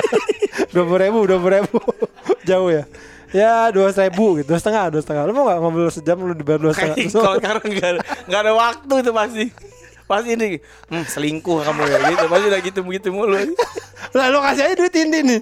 dua 0.74 0.82
puluh 0.82 0.98
ribu, 0.98 1.18
dua 1.22 1.38
puluh 1.38 1.54
ribu, 1.62 1.78
jauh 2.48 2.74
ya. 2.74 2.82
Ya 3.30 3.70
dua 3.70 3.94
ribu 3.94 4.42
gitu, 4.42 4.50
dua 4.50 4.58
setengah, 4.58 4.90
dua 4.90 5.02
setengah. 5.06 5.22
Lu 5.26 5.32
mau 5.38 5.46
nggak 5.46 5.58
ngobrol 5.62 5.90
sejam 5.94 6.18
lu 6.18 6.34
dibayar 6.34 6.58
dua 6.58 6.74
setengah? 6.74 6.98
Kalau 7.14 7.36
sekarang 7.38 7.62
nggak 7.62 7.88
ada, 7.94 8.00
nggak 8.26 8.40
ada 8.42 8.52
waktu 8.58 8.94
itu 9.06 9.10
pasti. 9.14 9.44
Pasti 10.10 10.28
ini 10.34 10.58
hmm, 10.58 11.04
selingkuh 11.06 11.62
kamu 11.62 11.80
ya 11.86 11.98
gitu. 12.10 12.24
Pasti 12.26 12.44
udah 12.50 12.60
gitu 12.66 12.80
begitu 12.82 13.08
mulu. 13.14 13.38
Lah 14.18 14.26
lu 14.34 14.42
kasih 14.42 14.66
aja 14.66 14.74
duit 14.74 14.94
ini 14.98 15.18
nih, 15.22 15.40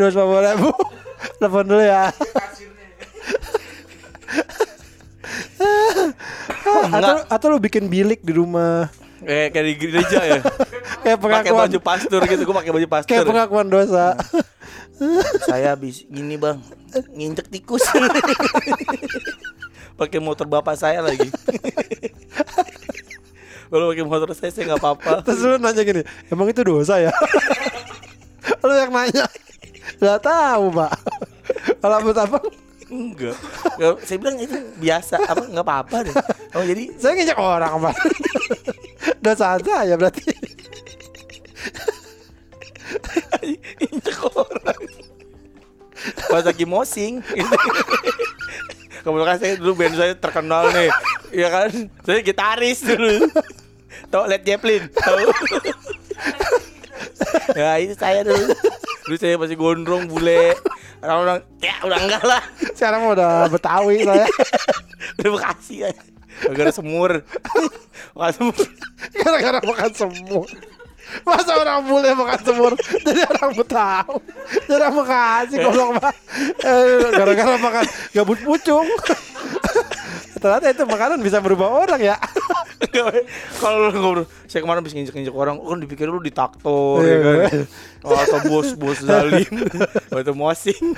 dua 0.00 0.08
puluh 0.16 0.40
ribu. 0.40 0.70
Telepon 1.36 1.64
dulu 1.68 1.84
ya. 1.84 2.08
atau 6.96 7.14
atau 7.28 7.46
lu 7.52 7.58
bikin 7.60 7.92
bilik 7.92 8.24
di 8.24 8.32
rumah 8.32 8.88
Kayak 9.26 9.48
kayak 9.52 9.66
di 9.66 9.74
gereja 9.76 10.18
ya. 10.22 10.40
kayak 11.04 11.18
Pakai 11.18 11.44
pengakuan 11.44 11.68
baju 11.68 11.80
pastor 11.82 12.20
gitu. 12.24 12.42
Gue 12.46 12.56
pakai 12.56 12.72
baju 12.72 12.88
pastor. 12.88 13.08
kayak 13.10 13.24
pengakuan 13.26 13.66
dosa. 13.68 14.16
Saya 15.44 15.76
habis 15.76 16.08
gini 16.08 16.40
bang 16.40 16.56
nginjek 17.12 17.48
tikus. 17.50 17.84
pakai 19.96 20.20
motor 20.20 20.44
bapak 20.46 20.76
saya 20.76 21.00
lagi. 21.00 21.26
Kalau 23.72 23.90
pakai 23.90 24.04
motor 24.06 24.30
saya 24.36 24.52
saya 24.52 24.72
nggak 24.72 24.80
apa-apa. 24.80 25.24
Terus 25.26 25.40
lu 25.42 25.58
nanya 25.58 25.82
gini, 25.82 26.02
emang 26.30 26.46
itu 26.52 26.62
dosa 26.62 27.02
ya? 27.02 27.10
lu 28.66 28.74
yang 28.76 28.92
nanya, 28.94 29.26
nggak 29.98 30.20
tahu 30.22 30.70
pak. 30.70 30.92
Kalau 31.82 31.96
menurut 32.04 32.20
abang, 32.22 32.46
Enggak. 32.86 33.34
Nggak, 33.82 33.94
saya 34.06 34.18
bilang 34.22 34.38
itu 34.38 34.56
biasa 34.78 35.18
apa 35.18 35.42
nggak 35.50 35.66
apa-apa 35.66 35.96
deh. 36.06 36.14
Oh 36.54 36.62
jadi 36.62 36.82
saya 36.94 37.12
nginjak 37.18 37.40
orang 37.42 37.72
pak. 37.82 37.96
dosa 39.18 39.58
aja 39.58 39.82
ya 39.82 39.98
berarti. 39.98 40.22
injek 43.82 44.18
orang. 44.22 44.82
Pas 46.28 46.44
lagi 46.44 46.64
mosing. 46.68 47.22
Gitu. 47.22 47.56
Kebetulan 49.06 49.38
saya 49.38 49.54
dulu 49.54 49.72
band 49.78 49.94
saya 49.94 50.12
terkenal 50.18 50.74
nih. 50.74 50.90
Iya 51.30 51.48
kan? 51.50 51.70
Saya 52.02 52.18
gitaris 52.22 52.82
dulu. 52.82 53.30
Tahu 54.10 54.24
Led 54.26 54.42
Zeppelin? 54.42 54.82
Tahu? 54.90 55.18
ya 57.58 57.78
itu 57.78 57.94
saya 57.94 58.26
dulu. 58.26 58.50
Dulu 59.06 59.16
saya 59.18 59.34
masih 59.38 59.56
gondrong 59.58 60.10
bule. 60.10 60.54
Orang-orang 61.02 61.38
ya 61.62 61.76
udah 61.86 61.98
enggak 62.02 62.22
lah. 62.26 62.42
Sekarang 62.74 63.06
udah 63.10 63.46
betawi 63.46 64.02
saya. 64.02 64.26
Udah 65.22 65.30
Bekasi 65.38 65.86
ya. 65.86 65.90
Gara-gara 66.42 66.72
semur. 66.74 67.22
Makan 68.12 68.32
semur. 68.34 68.56
Gara-gara 69.14 69.58
makan 69.62 69.90
semur. 69.94 70.48
Masa 71.22 71.52
orang 71.56 71.86
bule 71.86 72.10
makan 72.12 72.38
semur 72.42 72.72
Jadi 73.06 73.20
orang 73.22 73.50
Betawi 73.54 74.18
Jadi 74.66 74.72
orang 74.74 74.92
Bekasi 74.94 75.54
goblok 75.60 75.90
Eh, 76.60 76.86
Gara-gara 77.14 77.54
makan 77.56 77.84
gabut 78.10 78.38
pucung 78.42 78.86
Ternyata 80.36 80.66
itu 80.68 80.84
makanan 80.84 81.18
bisa 81.20 81.40
berubah 81.40 81.68
orang 81.86 82.00
ya 82.02 82.16
Kalau 83.56 83.88
lu 83.88 83.96
ngobrol, 83.96 84.24
saya 84.44 84.60
kemarin 84.60 84.84
bisa 84.84 84.94
nginjek-nginjek 84.94 85.32
orang, 85.32 85.56
kan 85.56 85.80
dipikir 85.80 86.06
lu 86.06 86.20
ditaktor 86.20 87.00
Iya, 87.00 87.08
ya 87.08 87.18
kan. 87.18 87.36
iya. 87.40 87.48
Oh, 88.04 88.12
atau 88.14 88.38
bos-bos 88.44 89.00
zalim. 89.00 89.48
Atau 90.12 90.36
mosing. 90.36 90.92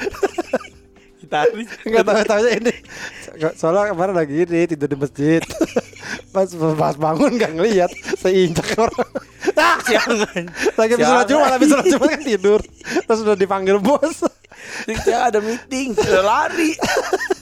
Gitaris. 1.23 1.71
Enggak 1.87 2.03
tahu 2.05 2.21
tahu 2.27 2.43
ini. 2.51 2.75
Soalnya 3.55 3.95
kemarin 3.95 4.15
lagi 4.19 4.43
ini 4.43 4.67
tidur 4.67 4.91
di 4.91 4.99
masjid. 4.99 5.43
Pas 6.35 6.51
pas 6.77 6.95
bangun 6.99 7.39
nggak 7.39 7.53
ngelihat, 7.57 7.91
saya 8.19 8.35
injak 8.37 8.75
orang. 8.75 9.09
Ah, 9.59 9.77
Siangan. 9.83 10.45
lagi 10.79 10.93
habis 10.95 11.07
sholat 11.11 11.27
Jumat, 11.27 11.51
habis 11.59 11.69
sholat 11.69 11.87
Jumat 11.91 12.09
kan 12.15 12.23
tidur. 12.23 12.61
Terus 12.79 13.21
udah 13.27 13.35
dipanggil 13.35 13.77
bos. 13.83 14.23
Saya 15.03 15.31
ada 15.31 15.43
meeting, 15.43 15.99
udah 15.99 16.23
lari. 16.23 16.79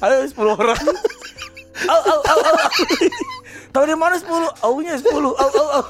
Ada 0.01 0.25
10 0.25 0.37
orang. 0.37 0.81
Au 1.87 2.01
au 2.01 2.21
au 2.25 2.39
au. 2.41 2.57
au. 2.57 2.71
Tahu 3.73 3.85
di 3.85 3.97
mana 3.97 4.17
10? 4.17 4.25
Aunya 4.65 4.97
10. 4.97 5.13
Au 5.13 5.33
au 5.37 5.69
au. 5.77 5.85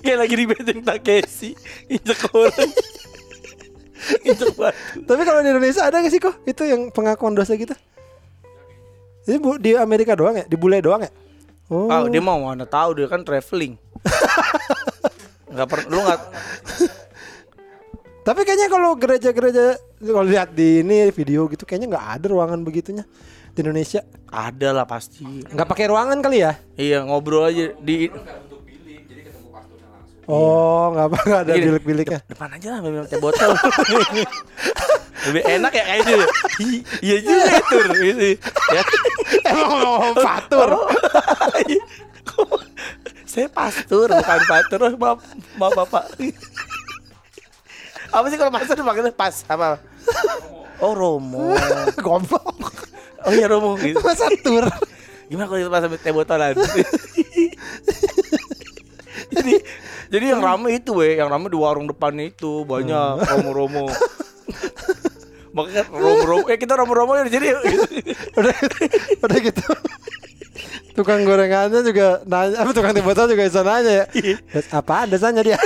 Kayak 0.00 0.18
lagi 0.26 0.34
di 0.34 0.44
benteng 0.48 0.80
Takeshi 0.80 1.50
Injek 1.92 2.24
orang 2.32 2.70
Injek 4.24 4.56
batu 4.56 5.04
Tapi 5.04 5.22
kalau 5.28 5.40
di 5.44 5.48
Indonesia 5.52 5.84
ada 5.84 6.00
nggak 6.00 6.12
sih 6.12 6.20
kok 6.22 6.40
itu 6.48 6.62
yang 6.64 6.88
pengakuan 6.88 7.36
dosa 7.36 7.52
gitu? 7.54 7.76
Ini 9.28 9.36
bu, 9.36 9.60
di 9.60 9.76
Amerika 9.76 10.16
doang 10.16 10.40
ya? 10.40 10.44
Di 10.48 10.56
bule 10.56 10.80
doang 10.80 11.04
ya? 11.04 11.12
Oh, 11.70 11.86
Ah, 11.86 12.10
dia 12.10 12.18
mau 12.18 12.42
mana 12.42 12.66
tahu 12.66 12.98
dia 12.98 13.06
kan 13.06 13.22
traveling. 13.22 13.78
Enggak 15.50 15.66
per 15.66 15.80
lu 15.90 15.98
enggak 15.98 16.20
tapi 18.20 18.44
kayaknya 18.44 18.68
kalau 18.68 18.94
gereja-gereja 18.94 19.80
kalau 20.04 20.22
lihat 20.28 20.52
di 20.52 20.84
ini 20.84 21.08
video 21.08 21.48
gitu 21.48 21.64
kayaknya 21.64 21.96
nggak 21.96 22.06
ada 22.20 22.26
ruangan 22.28 22.60
begitunya 22.62 23.04
di 23.56 23.58
Indonesia. 23.64 24.04
ada 24.30 24.70
lah 24.70 24.86
pasti. 24.86 25.26
Nggak 25.26 25.66
pakai 25.66 25.90
ruangan 25.90 26.22
kali 26.22 26.38
ya? 26.38 26.54
Iya, 26.78 27.02
ngobrol 27.02 27.50
aja 27.50 27.74
di 27.82 28.06
Oh, 30.30 30.94
nggak 30.94 31.06
apa 31.10 31.18
nggak 31.26 31.40
ada 31.42 31.52
bilik-biliknya. 31.58 32.20
depan 32.30 32.54
aja 32.54 32.78
lah 32.78 32.80
minum 32.86 33.02
teh 33.10 33.18
botol. 33.18 33.50
Lebih 35.26 35.42
enak 35.42 35.72
ya 35.74 35.84
kayaknya. 35.84 36.26
Ih, 36.62 36.80
Iya 37.04 37.16
juga 37.20 37.44
itu. 37.50 37.76
Gitu. 37.98 38.26
Ya. 38.72 38.82
Emang 39.52 39.70
mau 39.82 40.14
fatur. 40.16 40.70
Oh. 40.70 40.86
Saya 43.28 43.46
pastur 43.52 44.08
bukan 44.08 44.40
patur. 44.48 44.80
Oh, 44.86 44.92
Maaf, 44.96 45.18
maaf 45.60 45.72
Bapak. 45.76 46.04
Apa 48.10 48.26
sih 48.26 48.38
kalau 48.40 48.52
pastur 48.54 48.74
dipanggilnya 48.80 49.12
pas 49.12 49.44
apa? 49.46 49.76
Oh 50.80 50.96
Romo. 50.96 51.52
Goblok. 52.04 52.88
Oh 53.28 53.32
iya 53.36 53.46
Romo 53.46 53.76
gitu. 53.76 54.00
Masa 54.00 54.26
tur? 54.40 54.64
Gimana 55.28 55.46
kalau 55.46 55.60
itu 55.60 55.70
pas 55.70 55.84
teh 56.00 56.10
botolan? 56.10 56.56
jadi 59.30 59.54
jadi 60.10 60.34
yang 60.34 60.42
rame 60.42 60.74
itu 60.74 60.90
weh, 60.92 61.16
yang 61.16 61.30
rame 61.30 61.46
di 61.46 61.54
warung 61.54 61.86
depan 61.86 62.10
itu. 62.18 62.66
Banyak 62.66 63.22
romo-romo. 63.24 63.86
Makanya 65.50 65.82
romo-romo, 65.86 66.46
eh 66.46 66.58
kita 66.58 66.74
romo-romo 66.74 67.14
ya 67.14 67.26
jadi 67.26 67.54
gitu. 67.62 67.86
udah 68.38 68.54
udah 69.22 69.38
gitu. 69.38 69.64
Tukang 70.90 71.22
gorengannya 71.22 71.80
juga 71.86 72.20
nanya 72.26 72.66
apa 72.66 72.70
tukang 72.74 72.92
botol 73.00 73.30
juga 73.30 73.46
bisa 73.46 73.62
nanya 73.62 74.02
ya. 74.02 74.06
"Das- 74.50 74.70
apaan 74.70 75.06
dasarnya 75.08 75.42
dia 75.46 75.58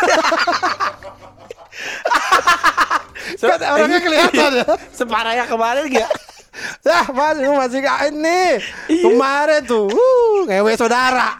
So- 3.35 3.49
Kan 3.51 3.61
orangnya 3.65 4.01
kelihatan 4.05 4.51
ya. 4.63 4.67
Separahnya 4.93 5.45
kemarin 5.49 5.85
gak? 5.91 6.11
ya 6.87 7.03
mas 7.11 7.35
masih 7.41 7.81
kain 7.83 8.15
nih 8.15 8.63
Iya. 8.87 9.03
kemarin 9.11 9.61
tuh 9.67 9.91
uh, 9.91 10.47
ngewe 10.47 10.73
saudara 10.79 11.35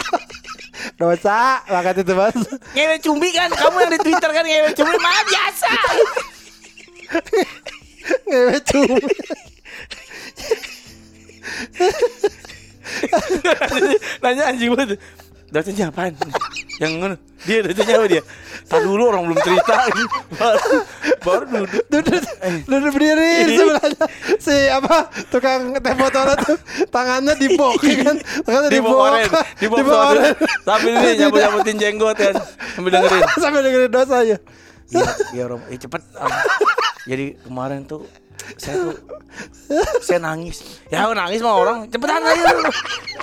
dosa 0.95 1.59
banget 1.67 2.07
itu 2.07 2.15
mas 2.15 2.37
Ngewe 2.75 2.97
cumbi 3.03 3.29
kan, 3.35 3.51
kamu 3.51 3.77
yang 3.83 3.93
di 3.93 4.01
Twitter 4.03 4.31
kan 4.31 4.45
ngewe 4.47 4.71
cumbi 4.79 4.97
malah 5.03 5.25
biasa. 5.27 5.71
ngewe 8.31 8.57
cumi 8.63 9.03
Nanya 14.23 14.43
anjing 14.51 14.71
banget. 14.73 14.99
Dosanya 15.53 15.91
apaan? 15.91 16.15
Yang. 16.79 17.19
Dia 17.45 17.61
duduknya 17.61 17.95
apa 18.01 18.07
dia? 18.09 18.23
Tak 18.65 18.81
dulu 18.81 19.03
orang 19.13 19.29
belum 19.29 19.39
cerita 19.45 19.77
baru, 20.33 20.77
baru 21.21 21.45
duduk. 21.45 21.83
Duduk, 21.93 22.23
duduk 22.65 22.91
berdiri 22.97 23.33
di 23.45 23.53
sebelahnya 23.55 24.05
si 24.41 24.57
apa 24.73 24.97
tukang 25.29 25.77
teh 25.77 25.93
botol 25.93 26.25
itu 26.33 26.55
tangannya 26.89 27.37
dibok 27.37 27.77
ya 27.85 27.95
kan 28.01 28.17
tangannya 28.49 28.69
Di 28.73 28.77
dibok 28.81 28.97
di 29.13 29.29
Dibok. 29.61 29.79
bokoren. 29.85 30.33
Sambil 30.65 30.93
ini 30.97 31.11
nyambut 31.21 31.39
nyambutin 31.39 31.77
jenggot 31.77 32.17
kan, 32.17 32.35
sambil 32.73 32.91
dengerin. 32.97 33.23
sambil 33.45 33.61
dengerin 33.61 33.91
dosa 33.93 34.17
ya 34.25 34.39
iya 35.37 35.45
Rom. 35.45 35.61
Eh 35.69 35.77
cepet. 35.77 36.01
Am. 36.17 36.33
Jadi 37.05 37.37
kemarin 37.45 37.85
tuh 37.85 38.09
saya 38.57 38.89
tuh 38.89 38.97
saya 40.01 40.17
nangis. 40.17 40.81
Ya 40.89 41.13
nangis 41.13 41.45
mah 41.45 41.61
orang 41.61 41.93
cepetan 41.93 42.25
aja. 42.25 42.57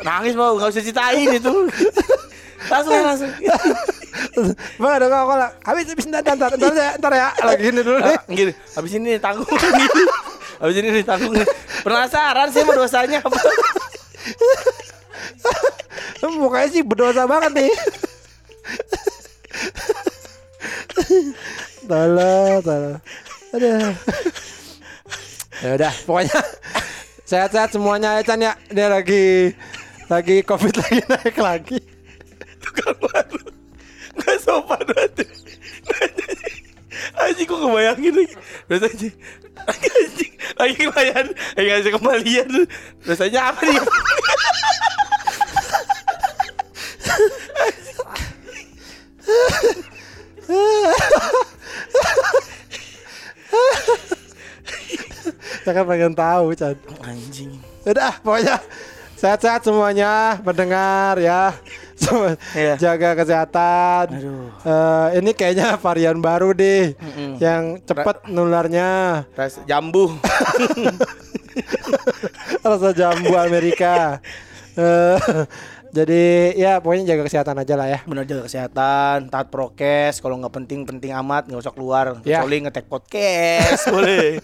Nangis 0.05 0.37
mah 0.37 0.53
nggak 0.53 0.69
usah 0.69 0.83
ceritain 0.85 1.25
itu. 1.31 1.53
Langsung 2.69 2.93
langsung. 2.93 3.31
bang 4.81 4.93
ada 5.01 5.05
kok 5.07 5.33
lah 5.33 5.49
habis 5.65 5.87
habis 5.87 6.05
ntar 6.05 6.21
ntar 6.21 6.35
ntar 6.37 6.51
ntar 6.53 6.73
ya 6.75 6.91
ntar 6.99 7.13
ya 7.15 7.29
lagi 7.41 7.63
ini 7.73 7.81
dulu 7.81 7.97
nih 7.99 8.11
Ah, 8.11 8.21
Gini, 8.27 8.53
habis 8.75 8.91
ini 8.93 9.07
ditanggung. 9.17 9.49
Habis 10.61 10.75
ini 10.77 10.89
ditanggung. 10.93 11.33
Penasaran 11.81 12.47
sih 12.53 12.61
sama 12.61 12.77
dosanya 12.77 13.19
apa? 13.23 13.39
mukanya 16.31 16.69
sih 16.69 16.81
berdosa 16.85 17.25
banget 17.25 17.51
nih 17.53 17.71
Tala, 21.91 22.61
tala. 22.63 23.01
Ada. 23.51 23.91
Ya 25.59 25.69
udah, 25.75 25.93
pokoknya 26.07 26.39
sehat-sehat 27.27 27.75
semuanya 27.75 28.15
ya 28.15 28.21
Chan 28.23 28.39
ya. 28.39 28.53
Dia 28.71 28.87
lagi 28.87 29.51
lagi 30.07 30.39
covid 30.47 30.71
lagi 30.77 31.03
naik 31.03 31.35
lagi. 31.35 31.79
Tukang 32.71 32.97
baru. 33.03 33.43
Nggak 34.15 34.37
sopan 34.39 34.79
banget. 34.87 35.27
Anjing 37.21 37.47
kok 37.47 37.59
ngebayangin 37.59 38.13
lagi 38.13 38.35
Terus 38.67 38.81
anjing 38.87 39.15
Anjing 39.67 40.31
Lagi 40.55 40.73
ngelayan 40.79 41.27
Lagi 41.57 41.67
ngasih 41.67 41.93
kembalian 41.97 42.49
Rasanya 43.03 43.41
apa 43.51 43.61
nih 43.67 43.79
Saya 55.61 55.73
kan 55.77 55.85
pengen 55.85 56.13
tahu 56.17 56.45
Chan. 56.57 56.75
Anjing 57.05 57.51
Udah, 57.85 58.13
pokoknya 58.21 58.61
sehat-sehat 59.17 59.65
semuanya 59.65 60.37
pendengar 60.41 61.17
ya. 61.21 61.53
Iya. 62.57 62.73
Jaga 62.81 63.13
kesehatan. 63.13 64.05
Aduh. 64.17 64.49
Eh, 64.65 65.07
ini 65.21 65.31
kayaknya 65.31 65.77
varian 65.77 66.17
baru 66.19 66.51
deh 66.51 66.97
Mm-mm. 66.97 67.37
yang 67.37 67.77
cepat 67.81 68.25
nularnya 68.27 69.23
Ras 69.37 69.61
jambu 69.63 70.11
rasa 72.65 72.89
jambu 72.91 73.37
Amerika. 73.37 74.19
Eh, 74.73 75.17
jadi 75.91 76.21
ya 76.53 76.71
pokoknya 76.77 77.03
jaga 77.05 77.23
kesehatan 77.23 77.55
aja 77.57 77.73
lah 77.73 77.87
ya. 77.87 77.99
Bener 78.03 78.23
jaga 78.23 78.43
kesehatan 78.43 79.27
Taat 79.27 79.47
prokes 79.47 80.17
Kalau 80.17 80.35
nggak 80.35 80.53
penting 80.53 80.79
Penting 80.81 81.11
amat 81.13 81.45
nggak 81.45 81.59
usah 81.59 81.69
keluar 81.69 82.15
Ya. 82.21 82.39
Kecuali 82.39 82.55
ngetek 82.61 82.85
podcast 82.85 83.87
Boleh 83.93 84.39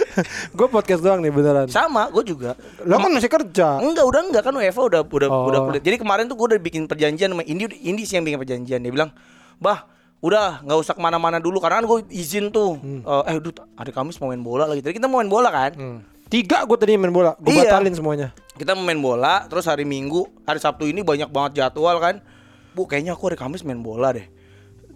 Gue 0.56 0.68
podcast 0.68 1.00
doang 1.00 1.18
nih 1.18 1.28
beneran. 1.28 1.66
Sama 1.66 2.06
Gue 2.08 2.22
juga 2.22 2.54
Lo 2.80 2.96
kan 2.96 3.10
masih 3.10 3.26
kerja. 3.28 3.78
Enggak 3.78 4.04
udah 4.04 4.20
enggak 4.24 4.42
kan 4.42 4.52
UEFA 4.52 4.80
udah 4.80 5.00
udah 5.02 5.28
Oh. 5.28 5.48
udah 5.48 5.60
kuliah. 5.64 5.82
Jadi 5.82 5.96
kemarin 5.96 6.24
tuh 6.24 6.36
gue 6.36 6.46
udah 6.48 6.60
bikin 6.60 6.86
perjanjian 6.86 7.28
sama 7.28 7.42
Indi 7.42 7.66
Indi 7.82 8.02
sih 8.02 8.14
yang 8.14 8.24
bikin 8.24 8.38
perjanjian 8.38 8.78
dia 8.78 8.92
bilang 8.92 9.10
bah 9.58 9.86
udah 10.18 10.62
nggak 10.62 10.78
usah 10.78 10.94
ke 10.94 11.00
mana-mana 11.00 11.38
dulu 11.38 11.58
karena 11.58 11.78
kan 11.78 11.86
gue 11.88 11.98
izin 12.08 12.48
tuh 12.48 12.78
Eh, 12.78 13.22
eh 13.26 13.36
duh 13.36 13.50
hari 13.72 13.90
Kamis 13.90 14.16
mau 14.16 14.28
main 14.28 14.38
bola 14.38 14.64
lagi 14.64 14.78
tadi 14.78 14.94
kita 14.94 15.06
mau 15.06 15.18
main 15.18 15.26
bola 15.26 15.48
kan 15.48 15.72
Hmm. 15.72 15.98
Tiga 16.32 16.64
gue 16.64 16.76
tadi 16.80 16.96
main 16.96 17.12
bola. 17.12 17.36
Gue 17.36 17.52
Iya. 17.52 17.68
batalin 17.68 17.92
semuanya. 17.92 18.28
kita 18.52 18.72
main 18.72 19.00
bola 19.00 19.48
terus 19.50 19.66
hari 19.68 19.82
Minggu 19.82 20.28
hari 20.48 20.60
Sabtu 20.62 20.88
ini 20.88 21.04
banyak 21.04 21.28
banget 21.28 21.60
jadwal 21.60 22.00
kan. 22.00 22.24
Bu 22.72 22.88
kayaknya 22.88 23.12
aku 23.12 23.28
hari 23.28 23.36
Kamis 23.36 23.60
main 23.68 23.84
bola 23.84 24.16
deh. 24.16 24.24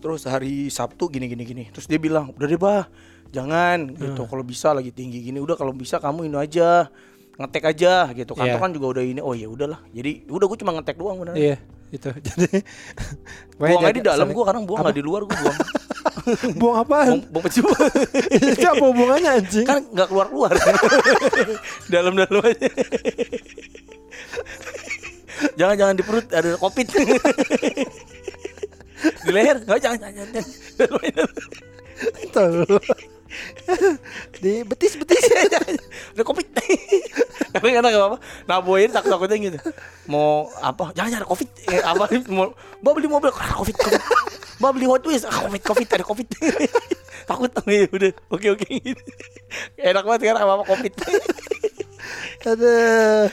Terus 0.01 0.24
hari 0.24 0.72
Sabtu 0.72 1.12
gini 1.12 1.28
gini 1.28 1.45
gini. 1.45 1.64
Terus 1.68 1.84
dia 1.84 2.01
bilang 2.01 2.32
udah 2.32 2.47
deh 2.47 2.57
bah. 2.57 2.89
Jangan. 3.37 3.93
Gitu 3.93 4.22
kalau 4.24 4.41
bisa 4.41 4.72
lagi 4.72 4.97
tinggi 4.97 5.20
gini. 5.20 5.37
Udah 5.37 5.61
kalau 5.61 5.76
bisa 5.76 6.01
kamu 6.01 6.32
ini 6.32 6.37
aja. 6.41 6.89
Ngetek 7.37 7.64
aja. 7.68 8.09
Gitu 8.16 8.32
kantor 8.32 8.57
Iya. 8.57 8.62
kan 8.64 8.70
juga 8.72 8.87
udah 8.97 9.05
ini. 9.05 9.20
Oh 9.20 9.37
ya 9.37 9.49
udahlah. 9.51 9.84
Jadi 9.93 10.24
udah 10.24 10.47
gue 10.49 10.59
cuma 10.62 10.72
ngetek 10.72 10.97
doang 10.97 11.20
bener. 11.20 11.34
Iya, 11.37 11.57
itu. 11.95 12.09
Jadi 12.26 12.49
buangnya 13.57 13.93
di 13.95 14.01
jaga- 14.03 14.11
dalam 14.18 14.28
gue 14.34 14.45
kadang 14.45 14.64
buang 14.68 14.80
nggak 14.84 14.97
di 14.97 15.05
luar 15.05 15.22
gue 15.24 15.37
buang 15.37 15.57
buang 16.61 16.76
apaan? 16.82 17.09
buang, 17.09 17.22
buang 17.32 17.45
peciu 17.49 17.64
itu 18.37 18.66
apa 18.66 18.84
hubungannya 18.84 19.30
anjing? 19.41 19.64
kan 19.64 19.80
nggak 19.95 20.09
keluar 20.12 20.26
keluar 20.28 20.51
dalam 21.95 22.12
dalam 22.18 22.43
aja 22.45 22.68
jangan 25.57 25.74
jangan 25.76 25.95
di 25.97 26.05
perut 26.05 26.26
ada 26.32 26.51
covid 26.61 26.87
di 29.24 29.30
leher 29.32 29.57
nggak 29.64 29.80
jangan 29.80 29.99
jangan, 30.01 30.26
jangan. 30.32 31.28
Tolong. 32.32 32.84
Di 34.43 34.62
betis 34.64 34.95
betis. 34.99 35.24
Ada 36.14 36.22
covid. 36.22 36.47
Tapi 37.53 37.66
karena 37.72 37.89
nggak 37.89 38.03
apa-apa. 38.03 38.18
Naboin 38.49 38.91
takut 38.93 39.11
takutnya 39.12 39.37
gitu. 39.39 39.59
Mau 40.09 40.49
apa? 40.61 40.93
Jangan 40.93 41.09
jangan 41.12 41.24
ada 41.24 41.28
covid. 41.28 41.49
Eh, 41.72 41.80
apa? 41.80 42.05
Mau 42.28 42.53
mau 42.84 42.93
beli 42.93 43.09
mobil. 43.09 43.30
Ah, 43.32 43.57
covid 43.57 43.76
covid. 43.76 44.03
Mau 44.61 44.70
beli 44.72 44.87
hot 44.89 45.05
wheels. 45.05 45.24
Ah, 45.24 45.45
covid 45.47 45.62
covid 45.64 45.89
ada 45.93 46.05
covid. 46.05 46.26
Takut. 47.28 47.51
Ya 47.66 47.89
udah. 47.91 48.12
Oke 48.30 48.47
oke 48.53 48.66
gitu. 48.68 49.03
Enak 49.80 50.05
banget 50.05 50.20
sekarang 50.28 50.41
apa 50.45 50.53
apa 50.61 50.64
covid. 50.68 50.93
Aduh. 52.47 53.26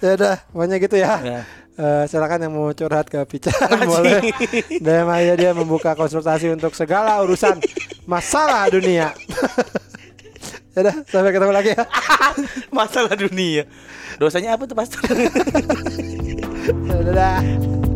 Ya 0.00 0.10
udah, 0.16 0.36
pokoknya 0.48 0.76
gitu 0.80 0.96
ya. 0.96 1.12
Ya. 1.20 1.40
Eh, 1.80 2.04
silakan 2.12 2.44
yang 2.44 2.52
mau 2.52 2.68
curhat 2.76 3.08
ke 3.08 3.16
Pican 3.24 3.56
boleh. 3.88 4.20
DM 4.84 5.08
aja 5.08 5.32
dia 5.32 5.50
membuka 5.56 5.96
konsultasi 5.96 6.52
untuk 6.52 6.76
segala 6.76 7.16
urusan 7.24 7.56
masalah 8.04 8.68
dunia. 8.68 9.16
ya 10.76 10.80
udah, 10.84 10.96
sampai 11.08 11.32
ketemu 11.32 11.52
lagi 11.56 11.70
ya. 11.72 11.82
masalah 12.78 13.16
dunia 13.18 13.66
dosanya 14.22 14.54
apa 14.54 14.70
tuh 14.70 14.76
pastor 14.78 15.02
Dadah. 16.86 17.89